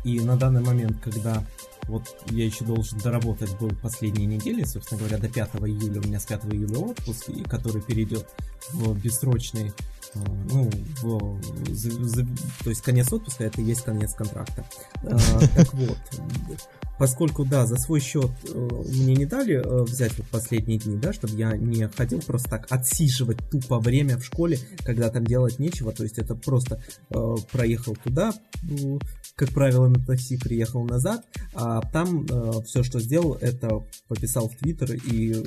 И 0.03 0.19
на 0.19 0.37
данный 0.37 0.61
момент, 0.61 0.97
когда 1.01 1.43
вот 1.87 2.03
я 2.29 2.45
еще 2.45 2.63
должен 2.63 2.99
доработать 2.99 3.57
был 3.57 3.71
последние 3.81 4.27
недели, 4.27 4.63
собственно 4.63 4.99
говоря, 4.99 5.17
до 5.17 5.29
5 5.29 5.49
июля, 5.61 5.99
у 5.99 6.07
меня 6.07 6.19
с 6.19 6.25
5 6.25 6.45
июля 6.53 6.77
отпуск, 6.77 7.29
который 7.49 7.81
перейдет 7.81 8.27
в 8.71 8.93
бессрочный 8.93 9.73
ну, 10.13 10.69
за, 11.69 11.91
за, 11.91 12.25
то 12.63 12.69
есть 12.69 12.81
конец 12.81 13.11
отпуска 13.11 13.45
это 13.45 13.61
и 13.61 13.65
есть 13.65 13.83
конец 13.83 14.13
контракта. 14.13 14.65
А, 15.03 15.17
так 15.55 15.73
вот, 15.73 15.97
поскольку, 17.01 17.45
да, 17.45 17.65
за 17.65 17.77
свой 17.77 17.99
счет 17.99 18.29
э, 18.47 18.69
мне 18.89 19.15
не 19.15 19.25
дали 19.25 19.55
э, 19.55 19.83
взять 19.83 20.15
вот 20.19 20.27
последние 20.27 20.77
дни, 20.77 20.97
да, 20.97 21.13
чтобы 21.13 21.35
я 21.35 21.57
не 21.57 21.87
хотел 21.87 22.19
просто 22.19 22.49
так 22.49 22.67
отсиживать 22.69 23.39
тупо 23.49 23.79
время 23.79 24.19
в 24.19 24.23
школе, 24.23 24.59
когда 24.85 25.09
там 25.09 25.25
делать 25.25 25.57
нечего, 25.57 25.91
то 25.93 26.03
есть 26.03 26.19
это 26.19 26.35
просто 26.35 26.79
э, 27.09 27.35
проехал 27.51 27.95
туда, 27.95 28.33
как 29.35 29.49
правило, 29.49 29.87
на 29.87 30.05
такси 30.05 30.37
приехал 30.37 30.83
назад, 30.83 31.25
а 31.55 31.81
там 31.91 32.27
все, 32.65 32.83
что 32.83 32.99
сделал, 32.99 33.35
это 33.41 33.83
пописал 34.07 34.49
в 34.49 34.55
Твиттер 34.57 34.93
и 34.93 35.43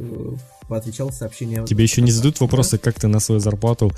поотвечал 0.69 1.13
сообщения. 1.13 1.65
Тебе 1.65 1.85
еще 1.85 2.03
не 2.03 2.11
задают 2.11 2.41
вопросы, 2.41 2.79
как 2.79 2.99
ты 2.99 3.07
на 3.07 3.21
свою 3.21 3.41
зарплату 3.41 3.93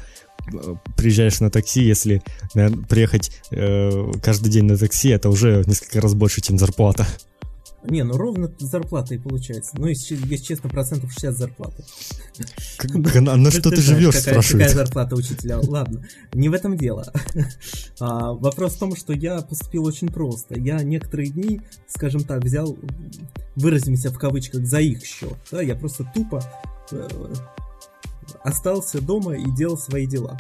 приезжаешь 0.96 1.40
на 1.40 1.50
такси, 1.50 1.82
если 1.82 2.22
наверное, 2.54 2.84
приехать 2.84 3.32
э, 3.50 4.12
каждый 4.22 4.50
день 4.50 4.64
на 4.64 4.76
такси, 4.76 5.10
это 5.10 5.28
уже 5.28 5.64
несколько 5.66 6.00
раз 6.00 6.14
больше, 6.14 6.40
чем 6.40 6.58
зарплата. 6.58 7.06
Не, 7.88 8.02
ну 8.02 8.16
ровно 8.16 8.50
зарплата 8.58 9.14
и 9.14 9.18
получается. 9.18 9.72
Ну, 9.78 9.86
если, 9.86 10.16
если 10.26 10.44
честно, 10.44 10.68
процентов 10.68 11.12
60 11.12 11.36
зарплаты. 11.36 11.84
На, 13.20 13.36
на 13.36 13.50
что 13.50 13.70
ты 13.70 13.80
живешь, 13.80 14.16
спрашивают. 14.16 14.68
Какая 14.68 14.84
зарплата 14.84 15.14
учителя? 15.14 15.58
Ладно, 15.60 16.04
не 16.32 16.48
в 16.48 16.54
этом 16.54 16.76
дело. 16.76 17.12
А, 17.98 18.32
вопрос 18.32 18.74
в 18.74 18.78
том, 18.78 18.94
что 18.94 19.14
я 19.14 19.40
поступил 19.40 19.86
очень 19.86 20.08
просто. 20.08 20.58
Я 20.58 20.82
некоторые 20.82 21.30
дни, 21.30 21.62
скажем 21.88 22.24
так, 22.24 22.44
взял, 22.44 22.76
выразимся 23.54 24.10
в 24.10 24.18
кавычках, 24.18 24.66
за 24.66 24.80
их 24.80 25.02
счет. 25.04 25.36
Да, 25.50 25.62
я 25.62 25.74
просто 25.76 26.04
тупо 26.14 26.42
э, 26.92 27.08
остался 28.42 29.00
дома 29.00 29.36
и 29.36 29.50
делал 29.50 29.78
свои 29.78 30.06
дела. 30.06 30.38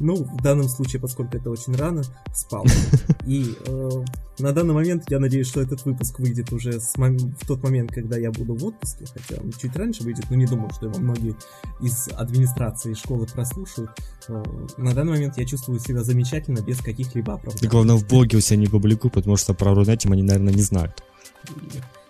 Ну, 0.00 0.16
в 0.16 0.42
данном 0.42 0.68
случае, 0.68 1.00
поскольку 1.00 1.36
это 1.36 1.50
очень 1.50 1.74
рано, 1.74 2.02
спал. 2.34 2.64
И 3.26 3.54
э, 3.66 3.90
на 4.38 4.52
данный 4.52 4.74
момент 4.74 5.04
я 5.10 5.20
надеюсь, 5.20 5.46
что 5.46 5.60
этот 5.60 5.84
выпуск 5.84 6.18
выйдет 6.18 6.52
уже 6.52 6.80
с 6.80 6.96
мом- 6.96 7.34
в 7.40 7.46
тот 7.46 7.62
момент, 7.62 7.92
когда 7.92 8.16
я 8.16 8.32
буду 8.32 8.54
в 8.54 8.64
отпуске, 8.64 9.04
хотя 9.06 9.40
он 9.40 9.52
чуть 9.52 9.76
раньше 9.76 10.02
выйдет, 10.02 10.24
но 10.30 10.36
не 10.36 10.46
думаю, 10.46 10.70
что 10.72 10.86
его 10.86 10.98
многие 10.98 11.36
из 11.80 12.08
администрации 12.08 12.94
школы 12.94 13.26
прослушают. 13.26 13.90
Э, 14.28 14.42
на 14.76 14.94
данный 14.94 15.12
момент 15.12 15.38
я 15.38 15.44
чувствую 15.44 15.78
себя 15.78 16.02
замечательно, 16.02 16.60
без 16.60 16.78
каких-либо 16.78 17.34
оправданий. 17.34 17.68
главное, 17.68 17.96
в 17.96 18.06
блоге 18.06 18.38
у 18.38 18.40
себя 18.40 18.56
не 18.56 18.66
публикуй, 18.66 19.10
потому 19.10 19.36
что 19.36 19.54
про 19.54 19.74
Рунетим 19.74 20.12
они, 20.12 20.22
наверное, 20.22 20.54
не 20.54 20.62
знают. 20.62 21.02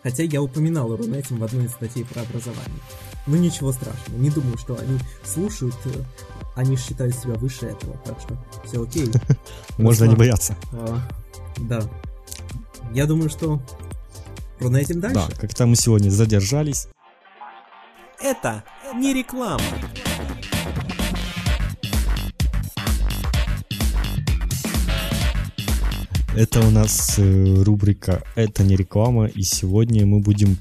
Хотя 0.02 0.22
я 0.22 0.42
упоминал 0.42 0.96
Рунетим 0.96 1.38
в 1.38 1.44
одной 1.44 1.66
из 1.66 1.72
статей 1.72 2.04
про 2.04 2.22
образование. 2.22 2.80
Ну 3.26 3.36
ничего 3.36 3.72
страшного, 3.72 4.18
не 4.18 4.30
думаю, 4.30 4.58
что 4.58 4.76
они 4.76 4.98
слушают, 5.24 5.76
э, 5.84 5.90
они 6.56 6.76
считают 6.76 7.14
себя 7.14 7.34
выше 7.34 7.66
этого, 7.66 7.96
так 8.04 8.18
что 8.20 8.36
все 8.64 8.82
окей. 8.82 9.10
Можно 9.78 10.04
не 10.04 10.16
бояться. 10.16 10.56
А, 10.72 10.98
да. 11.58 11.82
Я 12.92 13.06
думаю, 13.06 13.30
что 13.30 13.60
Рунетим 14.62 15.00
дальше. 15.00 15.26
Да, 15.28 15.36
как-то 15.36 15.66
мы 15.66 15.76
сегодня 15.76 16.10
задержались. 16.10 16.86
Это 18.20 18.62
не 18.94 19.12
реклама. 19.12 19.60
Это 26.36 26.60
у 26.60 26.70
нас 26.70 27.18
э, 27.18 27.62
рубрика 27.62 28.22
«Это 28.36 28.62
не 28.62 28.74
реклама», 28.74 29.26
и 29.26 29.42
сегодня 29.42 30.06
мы 30.06 30.20
будем 30.20 30.56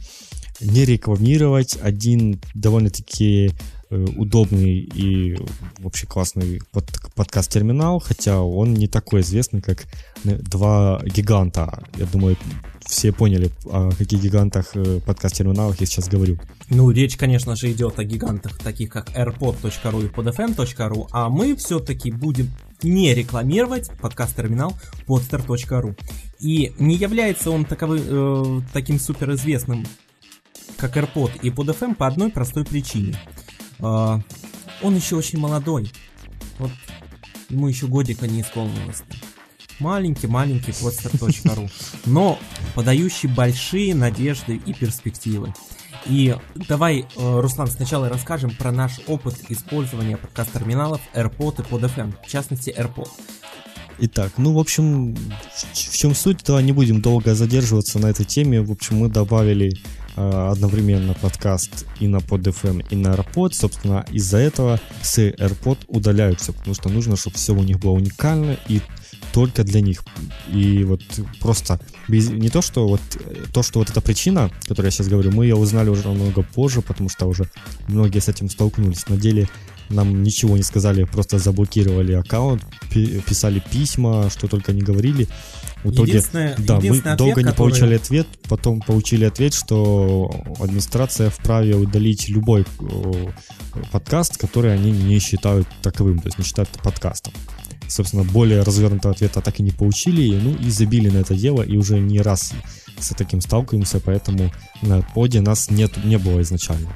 не 0.61 0.85
рекламировать 0.85 1.77
один 1.81 2.39
довольно-таки 2.53 3.51
э, 3.89 4.05
удобный 4.17 4.79
и 4.79 5.37
вообще 5.79 6.07
классный 6.07 6.61
под, 6.71 6.85
подкаст-терминал, 7.15 7.99
хотя 7.99 8.41
он 8.41 8.73
не 8.73 8.87
такой 8.87 9.21
известный, 9.21 9.61
как 9.61 9.85
э, 10.23 10.37
два 10.37 11.01
гиганта. 11.05 11.83
Я 11.97 12.05
думаю, 12.05 12.37
все 12.85 13.11
поняли, 13.11 13.51
о 13.65 13.91
каких 13.91 14.21
гигантах 14.21 14.73
подкаст-терминалах 15.05 15.79
я 15.79 15.85
сейчас 15.85 16.09
говорю. 16.09 16.37
Ну, 16.69 16.89
речь, 16.91 17.17
конечно 17.17 17.55
же, 17.55 17.71
идет 17.71 17.99
о 17.99 18.03
гигантах, 18.03 18.57
таких 18.57 18.89
как 18.89 19.09
airpod.ru 19.15 20.05
и 20.05 20.09
podfm.ru, 20.09 21.07
а 21.11 21.29
мы 21.29 21.55
все-таки 21.55 22.11
будем 22.11 22.49
не 22.83 23.13
рекламировать 23.13 23.91
подкаст-терминал 23.99 24.73
podster.ru. 25.07 25.95
И 26.39 26.73
не 26.79 26.95
является 26.95 27.51
он 27.51 27.65
таковы, 27.65 28.01
э, 28.03 28.61
таким 28.73 28.99
суперизвестным, 28.99 29.85
как 30.77 30.97
AirPod 30.97 31.39
и 31.41 31.49
PodFM 31.49 31.95
по 31.95 32.07
одной 32.07 32.29
простой 32.29 32.65
причине. 32.65 33.17
Э, 33.79 34.19
он 34.81 34.95
еще 34.95 35.15
очень 35.15 35.39
молодой. 35.39 35.91
Вот 36.59 36.71
ему 37.49 37.67
еще 37.67 37.87
годика 37.87 38.27
не 38.27 38.41
исполнилось. 38.41 39.03
Маленький-маленький 39.79 40.71
podster.ru, 40.71 41.69
но 42.05 42.37
подающий 42.75 43.29
большие 43.29 43.95
надежды 43.95 44.61
и 44.63 44.73
перспективы. 44.73 45.53
И 46.05 46.35
давай, 46.67 47.05
э, 47.15 47.39
Руслан, 47.39 47.67
сначала 47.67 48.09
расскажем 48.09 48.51
про 48.51 48.71
наш 48.71 48.99
опыт 49.07 49.35
использования 49.49 50.17
подкаст-терминалов 50.17 51.01
AirPod 51.13 51.61
и 51.61 51.73
PodFM, 51.73 52.13
в 52.23 52.29
частности 52.29 52.73
AirPod. 52.75 53.09
Итак, 54.03 54.33
ну, 54.37 54.53
в 54.53 54.59
общем, 54.59 55.15
в 55.73 55.97
чем 55.97 56.15
суть, 56.15 56.43
то 56.43 56.59
не 56.59 56.71
будем 56.71 57.01
долго 57.01 57.35
задерживаться 57.35 57.99
на 57.99 58.07
этой 58.07 58.25
теме. 58.25 58.61
В 58.61 58.71
общем, 58.71 58.97
мы 58.97 59.09
добавили 59.09 59.73
одновременно 60.15 61.13
подкаст 61.13 61.85
и 61.99 62.07
на 62.07 62.17
PodFM, 62.17 62.85
и 62.89 62.95
на 62.95 63.09
AirPod. 63.09 63.53
Собственно, 63.53 64.05
из-за 64.11 64.37
этого 64.37 64.79
с 65.01 65.17
AirPod 65.19 65.79
удаляются, 65.87 66.53
потому 66.53 66.75
что 66.75 66.89
нужно, 66.89 67.15
чтобы 67.15 67.37
все 67.37 67.53
у 67.53 67.63
них 67.63 67.79
было 67.79 67.91
уникально 67.91 68.57
и 68.67 68.81
только 69.33 69.63
для 69.63 69.81
них. 69.81 70.03
И 70.49 70.83
вот 70.83 71.01
просто 71.39 71.79
без, 72.07 72.29
не 72.29 72.49
то, 72.49 72.61
что 72.61 72.87
вот 72.87 73.01
то, 73.53 73.63
что 73.63 73.79
вот 73.79 73.89
эта 73.89 74.01
причина, 74.01 74.51
которую 74.63 74.87
я 74.87 74.91
сейчас 74.91 75.07
говорю, 75.07 75.31
мы 75.31 75.45
ее 75.45 75.55
узнали 75.55 75.89
уже 75.89 76.07
намного 76.07 76.43
позже, 76.43 76.81
потому 76.81 77.09
что 77.09 77.27
уже 77.27 77.49
многие 77.87 78.19
с 78.19 78.27
этим 78.27 78.49
столкнулись. 78.49 79.07
На 79.07 79.17
деле 79.17 79.47
нам 79.89 80.23
ничего 80.23 80.57
не 80.57 80.63
сказали, 80.63 81.03
просто 81.03 81.39
заблокировали 81.39 82.13
аккаунт, 82.13 82.63
писали 82.89 83.61
письма, 83.71 84.29
что 84.29 84.47
только 84.47 84.73
не 84.73 84.81
говорили. 84.81 85.27
В 85.83 85.91
итоге, 85.91 86.21
да, 86.59 86.79
мы 86.79 86.97
ответ, 86.97 87.17
долго 87.17 87.43
не 87.43 87.53
получали 87.53 87.95
ответ, 87.95 88.27
потом 88.47 88.81
получили 88.81 89.25
ответ, 89.25 89.53
что 89.53 90.29
администрация 90.59 91.29
вправе 91.29 91.75
удалить 91.75 92.29
любой 92.29 92.65
подкаст, 93.91 94.37
который 94.37 94.73
они 94.73 94.91
не 94.91 95.19
считают 95.19 95.67
таковым, 95.81 96.19
то 96.19 96.27
есть 96.27 96.37
не 96.37 96.43
считают 96.43 96.69
подкастом. 96.83 97.33
собственно, 97.87 98.23
более 98.23 98.61
развернутого 98.61 99.13
ответа 99.13 99.41
так 99.41 99.59
и 99.59 99.63
не 99.63 99.71
получили, 99.71 100.39
ну 100.39 100.55
и 100.55 100.69
забили 100.69 101.09
на 101.09 101.17
это 101.17 101.35
дело, 101.35 101.63
и 101.63 101.77
уже 101.77 101.99
не 101.99 102.21
раз 102.21 102.53
с 102.99 103.09
таким 103.15 103.41
сталкиваемся, 103.41 103.99
поэтому 103.99 104.51
на 104.81 105.01
поде 105.01 105.41
нас 105.41 105.71
нет, 105.71 105.91
не 106.03 106.17
было 106.17 106.41
изначально. 106.41 106.89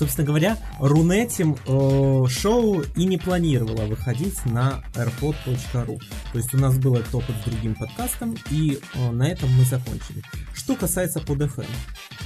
Собственно 0.00 0.26
говоря, 0.26 0.56
Рунетим 0.78 1.58
э, 1.66 2.26
шоу 2.30 2.80
и 2.80 3.04
не 3.04 3.18
планировало 3.18 3.84
выходить 3.84 4.42
на 4.46 4.82
airpod.ru. 4.94 6.00
То 6.32 6.38
есть 6.38 6.54
у 6.54 6.56
нас 6.56 6.78
был 6.78 6.94
этот 6.94 7.14
опыт 7.14 7.36
с 7.36 7.44
другим 7.44 7.74
подкастом, 7.74 8.34
и 8.50 8.80
э, 8.94 9.10
на 9.10 9.28
этом 9.28 9.50
мы 9.50 9.64
закончили. 9.64 10.22
Что 10.54 10.74
касается 10.74 11.20
под 11.20 11.42
FM. 11.42 11.66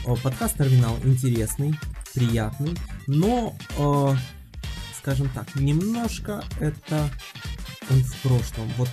Э, 0.06 0.14
подкаст 0.22 0.56
терминал 0.56 0.96
интересный, 1.02 1.74
приятный, 2.14 2.76
но, 3.08 3.56
э, 3.76 4.14
скажем 4.96 5.28
так, 5.34 5.52
немножко 5.56 6.44
это 6.60 7.10
он 7.90 8.04
в 8.04 8.16
прошлом. 8.22 8.70
Вот 8.78 8.88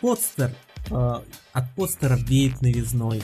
подстер 0.00 0.50
э, 0.90 1.20
от 1.54 1.70
подстера 1.74 2.16
веет 2.16 2.60
новизной 2.62 3.22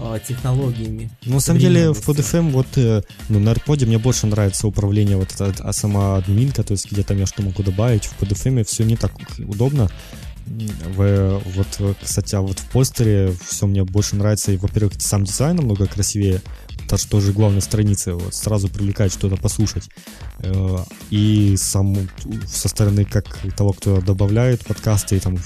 э, 0.00 0.18
технологиями. 0.26 1.10
Ну, 1.24 1.34
на 1.34 1.40
самом 1.40 1.60
деле, 1.60 1.92
в 1.92 2.08
PodFM 2.08 2.50
вот, 2.50 2.66
э, 2.76 3.02
ну, 3.28 3.38
на 3.38 3.50
AirPod 3.50 3.86
мне 3.86 3.98
больше 3.98 4.26
нравится 4.26 4.66
управление 4.66 5.16
вот 5.16 5.32
эта, 5.32 5.54
а 5.60 5.72
сама 5.72 6.16
админка, 6.16 6.64
то 6.64 6.72
есть 6.72 6.90
где 6.90 7.04
там 7.04 7.16
я 7.18 7.26
что 7.26 7.42
могу 7.42 7.62
добавить. 7.62 8.04
В 8.06 8.20
PodFM 8.20 8.64
все 8.64 8.82
не 8.82 8.96
так 8.96 9.12
удобно. 9.38 9.88
В, 10.46 11.40
вот, 11.54 11.96
кстати, 12.02 12.34
а 12.34 12.40
вот 12.40 12.58
в 12.58 12.66
постере 12.70 13.32
все 13.46 13.66
мне 13.66 13.84
больше 13.84 14.16
нравится, 14.16 14.50
и, 14.50 14.56
во-первых, 14.56 14.94
сам 14.98 15.24
дизайн 15.24 15.56
намного 15.56 15.86
красивее, 15.86 16.42
это 16.84 16.96
же 16.96 17.06
тоже 17.06 17.32
главная 17.32 17.60
страница, 17.60 18.14
вот, 18.14 18.34
сразу 18.34 18.68
привлекает 18.68 19.12
что-то 19.12 19.36
послушать. 19.36 19.88
Э, 20.40 20.78
и 21.10 21.54
сам 21.56 21.96
со 22.44 22.68
стороны 22.68 23.04
как 23.04 23.38
того, 23.56 23.72
кто 23.72 24.00
добавляет 24.00 24.64
подкасты 24.66 25.16
и 25.16 25.20
там 25.20 25.36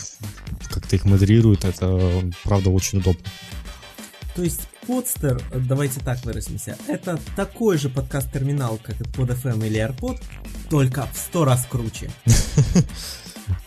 как-то 0.69 0.97
их 0.97 1.05
модерирует, 1.05 1.65
это 1.65 2.23
правда 2.45 2.71
очень 2.71 2.99
удобно. 2.99 3.23
То 4.35 4.43
есть 4.43 4.63
Podster, 4.87 5.43
давайте 5.67 6.01
так 6.01 6.25
выразимся, 6.25 6.77
это 6.89 7.19
такой 7.37 7.77
же 7.77 7.89
подкаст-терминал, 7.89 8.79
как 8.83 9.01
и 9.01 9.05
PodFM 9.05 9.67
или 9.67 9.79
AirPod, 9.79 10.21
только 10.71 11.07
в 11.13 11.17
сто 11.17 11.45
раз 11.45 11.67
круче. 11.67 12.11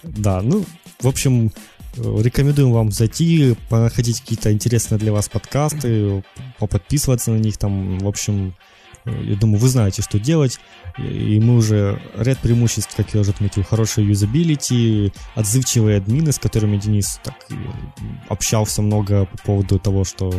Да, 0.04 0.42
ну, 0.42 0.66
в 1.02 1.08
общем, 1.08 1.52
рекомендуем 1.98 2.72
вам 2.72 2.92
зайти, 2.92 3.56
находить 3.70 4.22
какие-то 4.22 4.52
интересные 4.52 4.98
для 4.98 5.12
вас 5.12 5.30
подкасты, 5.30 6.24
поподписываться 6.60 7.32
на 7.32 7.38
них, 7.38 7.58
там, 7.58 8.00
в 8.00 8.08
общем, 8.08 8.56
я 9.06 9.36
думаю, 9.36 9.60
вы 9.60 9.68
знаете, 9.70 10.02
что 10.02 10.20
делать. 10.20 10.60
И 10.98 11.40
мы 11.40 11.58
уже 11.58 12.02
ряд 12.16 12.40
преимуществ, 12.40 12.96
как 12.96 13.14
я 13.14 13.22
уже 13.22 13.32
отметил, 13.32 13.64
хорошая 13.64 14.06
юзабилити, 14.06 15.14
отзывчивые 15.36 15.98
админы, 15.98 16.32
с 16.32 16.40
которыми 16.40 16.78
Денис 16.78 17.20
так 17.24 17.36
общался 18.30 18.82
много 18.82 19.26
по 19.26 19.38
поводу 19.38 19.80
того, 19.80 20.04
что 20.04 20.34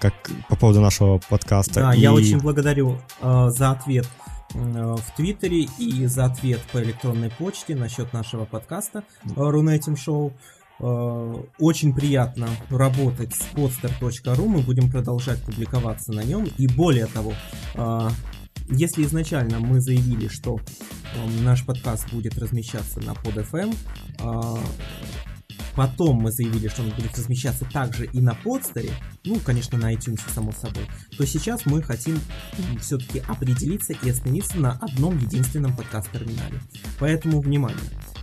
как 0.00 0.14
по 0.48 0.56
поводу 0.56 0.80
нашего 0.80 1.18
подкаста. 1.28 1.80
Да, 1.80 1.94
и... 1.94 2.00
я 2.00 2.12
очень 2.12 2.38
благодарю 2.38 2.98
э, 3.20 3.50
за 3.50 3.72
ответ 3.72 4.06
э, 4.54 4.96
в 4.96 5.16
Твиттере 5.16 5.66
и 5.78 6.06
за 6.06 6.26
ответ 6.26 6.60
по 6.72 6.78
электронной 6.78 7.30
почте 7.30 7.74
насчет 7.74 8.12
нашего 8.12 8.44
подкаста 8.44 9.02
э, 9.24 9.30
Рунетим 9.36 9.96
Шоу. 9.96 10.28
Э, 10.28 10.57
очень 10.80 11.94
приятно 11.94 12.48
работать 12.70 13.34
с 13.34 13.42
podster.ru, 13.54 14.46
мы 14.46 14.60
будем 14.60 14.90
продолжать 14.90 15.42
публиковаться 15.42 16.12
на 16.12 16.22
нем. 16.22 16.44
И 16.56 16.66
более 16.68 17.06
того, 17.06 17.34
э, 17.74 18.08
если 18.70 19.02
изначально 19.04 19.58
мы 19.58 19.80
заявили, 19.80 20.28
что 20.28 20.58
э, 20.58 21.42
наш 21.42 21.64
подкаст 21.64 22.12
будет 22.12 22.38
размещаться 22.38 23.00
на 23.00 23.12
PodFM, 23.12 23.74
потом 25.78 26.16
мы 26.16 26.32
заявили, 26.32 26.66
что 26.66 26.82
он 26.82 26.90
будет 26.90 27.16
размещаться 27.16 27.64
также 27.64 28.06
и 28.06 28.20
на 28.20 28.34
подстере, 28.34 28.90
ну, 29.24 29.38
конечно, 29.38 29.78
на 29.78 29.94
iTunes, 29.94 30.20
само 30.34 30.50
собой, 30.50 30.84
то 31.16 31.24
сейчас 31.24 31.66
мы 31.66 31.82
хотим 31.82 32.18
все-таки 32.80 33.20
определиться 33.20 33.92
и 33.92 34.10
остановиться 34.10 34.58
на 34.58 34.72
одном 34.72 35.16
единственном 35.18 35.76
подкаст-терминале. 35.76 36.60
Поэтому, 36.98 37.40
внимание, 37.40 37.78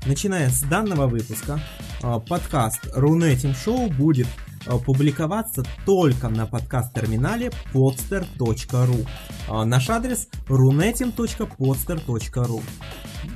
Начиная 0.06 0.50
с 0.50 0.62
данного 0.62 1.08
выпуска, 1.08 1.60
а, 2.04 2.20
подкаст 2.20 2.82
Рунетим 2.94 3.56
Шоу 3.56 3.90
будет 3.90 4.28
а, 4.68 4.78
публиковаться 4.78 5.64
только 5.84 6.30
на 6.30 6.46
подкаст-терминале 6.46 7.50
podster.ru. 7.74 9.08
А, 9.50 9.66
наш 9.66 9.90
адрес 9.90 10.28
runetim.podster.ru 10.48 12.62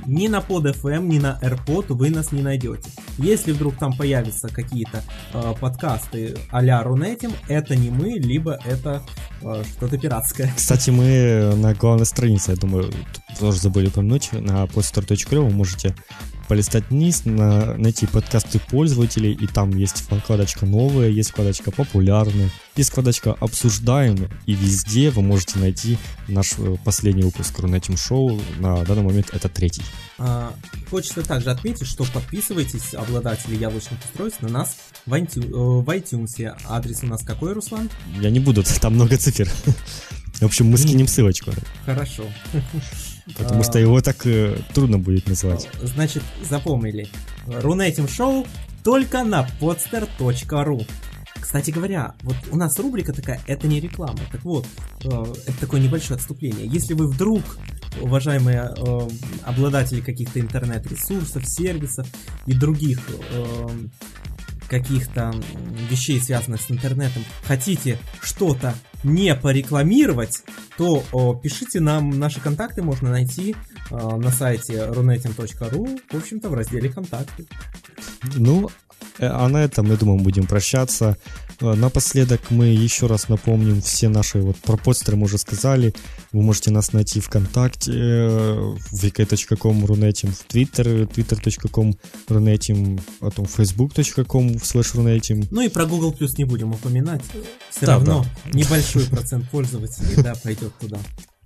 Ни 0.06 0.28
на 0.28 0.38
PodFM, 0.38 1.08
ни 1.08 1.18
на 1.18 1.40
AirPod 1.42 1.86
вы 1.88 2.10
нас 2.10 2.30
не 2.30 2.42
найдете. 2.42 2.88
Если 3.18 3.50
вдруг 3.50 3.76
там 3.76 3.96
появятся 3.96 4.48
какие-то 4.48 5.02
э, 5.34 5.54
подкасты 5.60 6.38
а-ля 6.52 6.84
Рунетим, 6.84 7.32
это 7.48 7.74
не 7.74 7.90
мы, 7.90 8.10
либо 8.10 8.60
это 8.64 9.02
э, 9.42 9.64
что-то 9.72 9.98
пиратское. 9.98 10.52
Кстати, 10.56 10.90
мы 10.90 11.52
на 11.56 11.74
главной 11.74 12.06
странице, 12.06 12.52
я 12.52 12.56
думаю, 12.56 12.92
тоже 13.40 13.58
забыли 13.58 13.88
упомянуть, 13.88 14.32
на 14.32 14.66
podster.ru 14.66 15.40
вы 15.40 15.50
можете 15.50 15.96
полистать 16.50 16.90
вниз, 16.90 17.26
на, 17.26 17.76
найти 17.76 18.08
подкасты 18.08 18.58
пользователей, 18.58 19.32
и 19.32 19.46
там 19.46 19.70
есть 19.70 19.98
вкладочка 19.98 20.66
«Новые», 20.66 21.14
есть 21.14 21.30
вкладочка 21.30 21.70
«Популярные», 21.70 22.50
есть 22.74 22.90
вкладочка 22.90 23.34
«Обсуждаемые», 23.34 24.28
и 24.46 24.54
везде 24.54 25.10
вы 25.10 25.22
можете 25.22 25.60
найти 25.60 25.96
наш 26.26 26.54
э, 26.58 26.76
последний 26.84 27.22
выпуск 27.22 27.56
Рунетим 27.60 27.96
Шоу, 27.96 28.40
на 28.58 28.84
данный 28.84 29.04
момент 29.04 29.30
это 29.32 29.48
третий. 29.48 29.84
А, 30.18 30.52
хочется 30.90 31.22
также 31.22 31.52
отметить, 31.52 31.86
что 31.86 32.02
подписывайтесь, 32.02 32.94
обладатели 32.94 33.54
яблочных 33.54 34.00
устройств, 34.04 34.42
на 34.42 34.48
нас 34.48 34.76
в, 35.06 35.14
э, 35.14 35.20
в 35.20 35.88
iTunes. 35.88 36.52
Адрес 36.68 37.04
у 37.04 37.06
нас 37.06 37.22
какой, 37.22 37.52
Руслан? 37.52 37.88
Я 38.20 38.30
не 38.30 38.40
буду, 38.40 38.64
там 38.80 38.94
много 38.94 39.16
цифр. 39.16 39.48
В 40.40 40.42
общем, 40.42 40.66
мы 40.66 40.78
скинем 40.78 41.06
ссылочку. 41.06 41.52
Хорошо. 41.86 42.24
Потому 43.36 43.62
что 43.62 43.78
его 43.78 44.00
так 44.00 44.26
э, 44.26 44.58
трудно 44.74 44.98
будет 44.98 45.28
назвать. 45.28 45.68
Значит, 45.82 46.22
запомнили. 46.48 47.08
Рунетим 47.46 48.08
шоу 48.08 48.46
только 48.82 49.24
на 49.24 49.48
podster.ru. 49.60 50.86
Кстати 51.40 51.70
говоря, 51.70 52.14
вот 52.22 52.36
у 52.52 52.56
нас 52.56 52.78
рубрика 52.78 53.12
такая, 53.12 53.40
это 53.46 53.66
не 53.66 53.80
реклама. 53.80 54.20
Так 54.30 54.44
вот, 54.44 54.66
э, 55.04 55.08
это 55.46 55.58
такое 55.60 55.80
небольшое 55.80 56.16
отступление. 56.16 56.66
Если 56.66 56.94
вы 56.94 57.08
вдруг, 57.08 57.42
уважаемые 58.00 58.72
э, 58.76 59.08
обладатели 59.44 60.00
каких-то 60.00 60.38
интернет-ресурсов, 60.38 61.44
сервисов 61.46 62.06
и 62.46 62.52
других 62.52 63.00
э, 63.32 63.68
каких-то 64.70 65.34
вещей, 65.90 66.20
связанных 66.20 66.62
с 66.62 66.70
интернетом, 66.70 67.24
хотите 67.42 67.98
что-то 68.22 68.72
не 69.02 69.34
порекламировать, 69.34 70.44
то 70.78 71.02
о, 71.12 71.34
пишите 71.34 71.80
нам, 71.80 72.10
наши 72.10 72.40
контакты 72.40 72.82
можно 72.82 73.10
найти 73.10 73.56
э, 73.90 73.94
на 73.94 74.30
сайте 74.30 74.74
runetim.ru, 74.74 76.00
в 76.10 76.16
общем-то, 76.16 76.48
в 76.48 76.54
разделе 76.54 76.88
«Контакты». 76.88 77.46
Ну, 78.36 78.70
а 79.26 79.48
на 79.48 79.64
этом, 79.64 79.86
я 79.90 79.96
думаю, 79.96 80.20
будем 80.20 80.46
прощаться. 80.46 81.16
Э, 81.60 81.74
напоследок 81.74 82.50
мы 82.50 82.66
еще 82.66 83.06
раз 83.06 83.28
напомним 83.28 83.80
все 83.82 84.08
наши 84.08 84.40
вот 84.40 84.56
про 84.56 84.76
постеры 84.76 85.16
мы 85.16 85.24
уже 85.24 85.38
сказали. 85.38 85.94
Вы 86.32 86.42
можете 86.42 86.70
нас 86.70 86.92
найти 86.92 87.20
ВКонтакте, 87.20 87.92
э, 87.92 88.54
в 88.56 88.92
vk.com 88.92 89.84
runetim, 89.84 90.32
в 90.32 90.46
Twitter, 90.46 91.06
twitter.com 91.06 91.94
runetim, 92.28 93.00
потом 93.20 93.46
facebook.com 93.46 94.52
slash 94.56 94.94
runetim. 94.94 95.46
Ну 95.50 95.60
и 95.60 95.68
про 95.68 95.86
Google 95.86 96.14
Plus 96.18 96.30
не 96.38 96.44
будем 96.44 96.72
упоминать. 96.72 97.22
Все 97.70 97.86
да, 97.86 97.94
равно 97.94 98.26
да. 98.44 98.58
небольшой 98.58 99.04
процент 99.06 99.48
пользователей, 99.50 100.22
да, 100.22 100.34
пойдет 100.42 100.72
туда. 100.78 100.98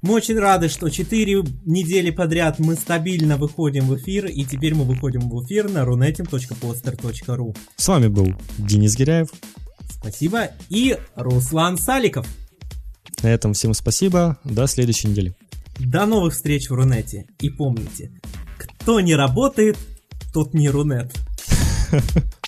Мы 0.04 0.16
очень 0.16 0.38
рады, 0.38 0.68
что 0.68 0.90
4 0.90 1.44
недели 1.64 2.10
подряд 2.10 2.58
мы 2.58 2.74
стабильно 2.74 3.38
выходим 3.38 3.86
в 3.86 3.96
эфир, 3.96 4.26
и 4.26 4.44
теперь 4.44 4.74
мы 4.74 4.84
выходим 4.84 5.30
в 5.30 5.42
эфир 5.42 5.70
на 5.70 5.78
runetim.poster.ru. 5.78 7.56
С 7.76 7.88
вами 7.88 8.08
был 8.08 8.34
Денис 8.58 8.94
Гиряев. 8.96 9.30
Спасибо. 9.88 10.50
И 10.68 10.98
Руслан 11.14 11.78
Саликов. 11.78 12.26
На 13.22 13.28
этом 13.28 13.54
всем 13.54 13.72
спасибо. 13.72 14.36
До 14.44 14.66
следующей 14.66 15.08
недели. 15.08 15.34
До 15.78 16.04
новых 16.04 16.34
встреч 16.34 16.68
в 16.68 16.74
Рунете. 16.74 17.24
И 17.40 17.48
помните, 17.48 18.10
кто 18.58 19.00
не 19.00 19.14
работает, 19.14 19.78
тот 20.34 20.52
не 20.52 20.68
Рунет. 20.68 21.14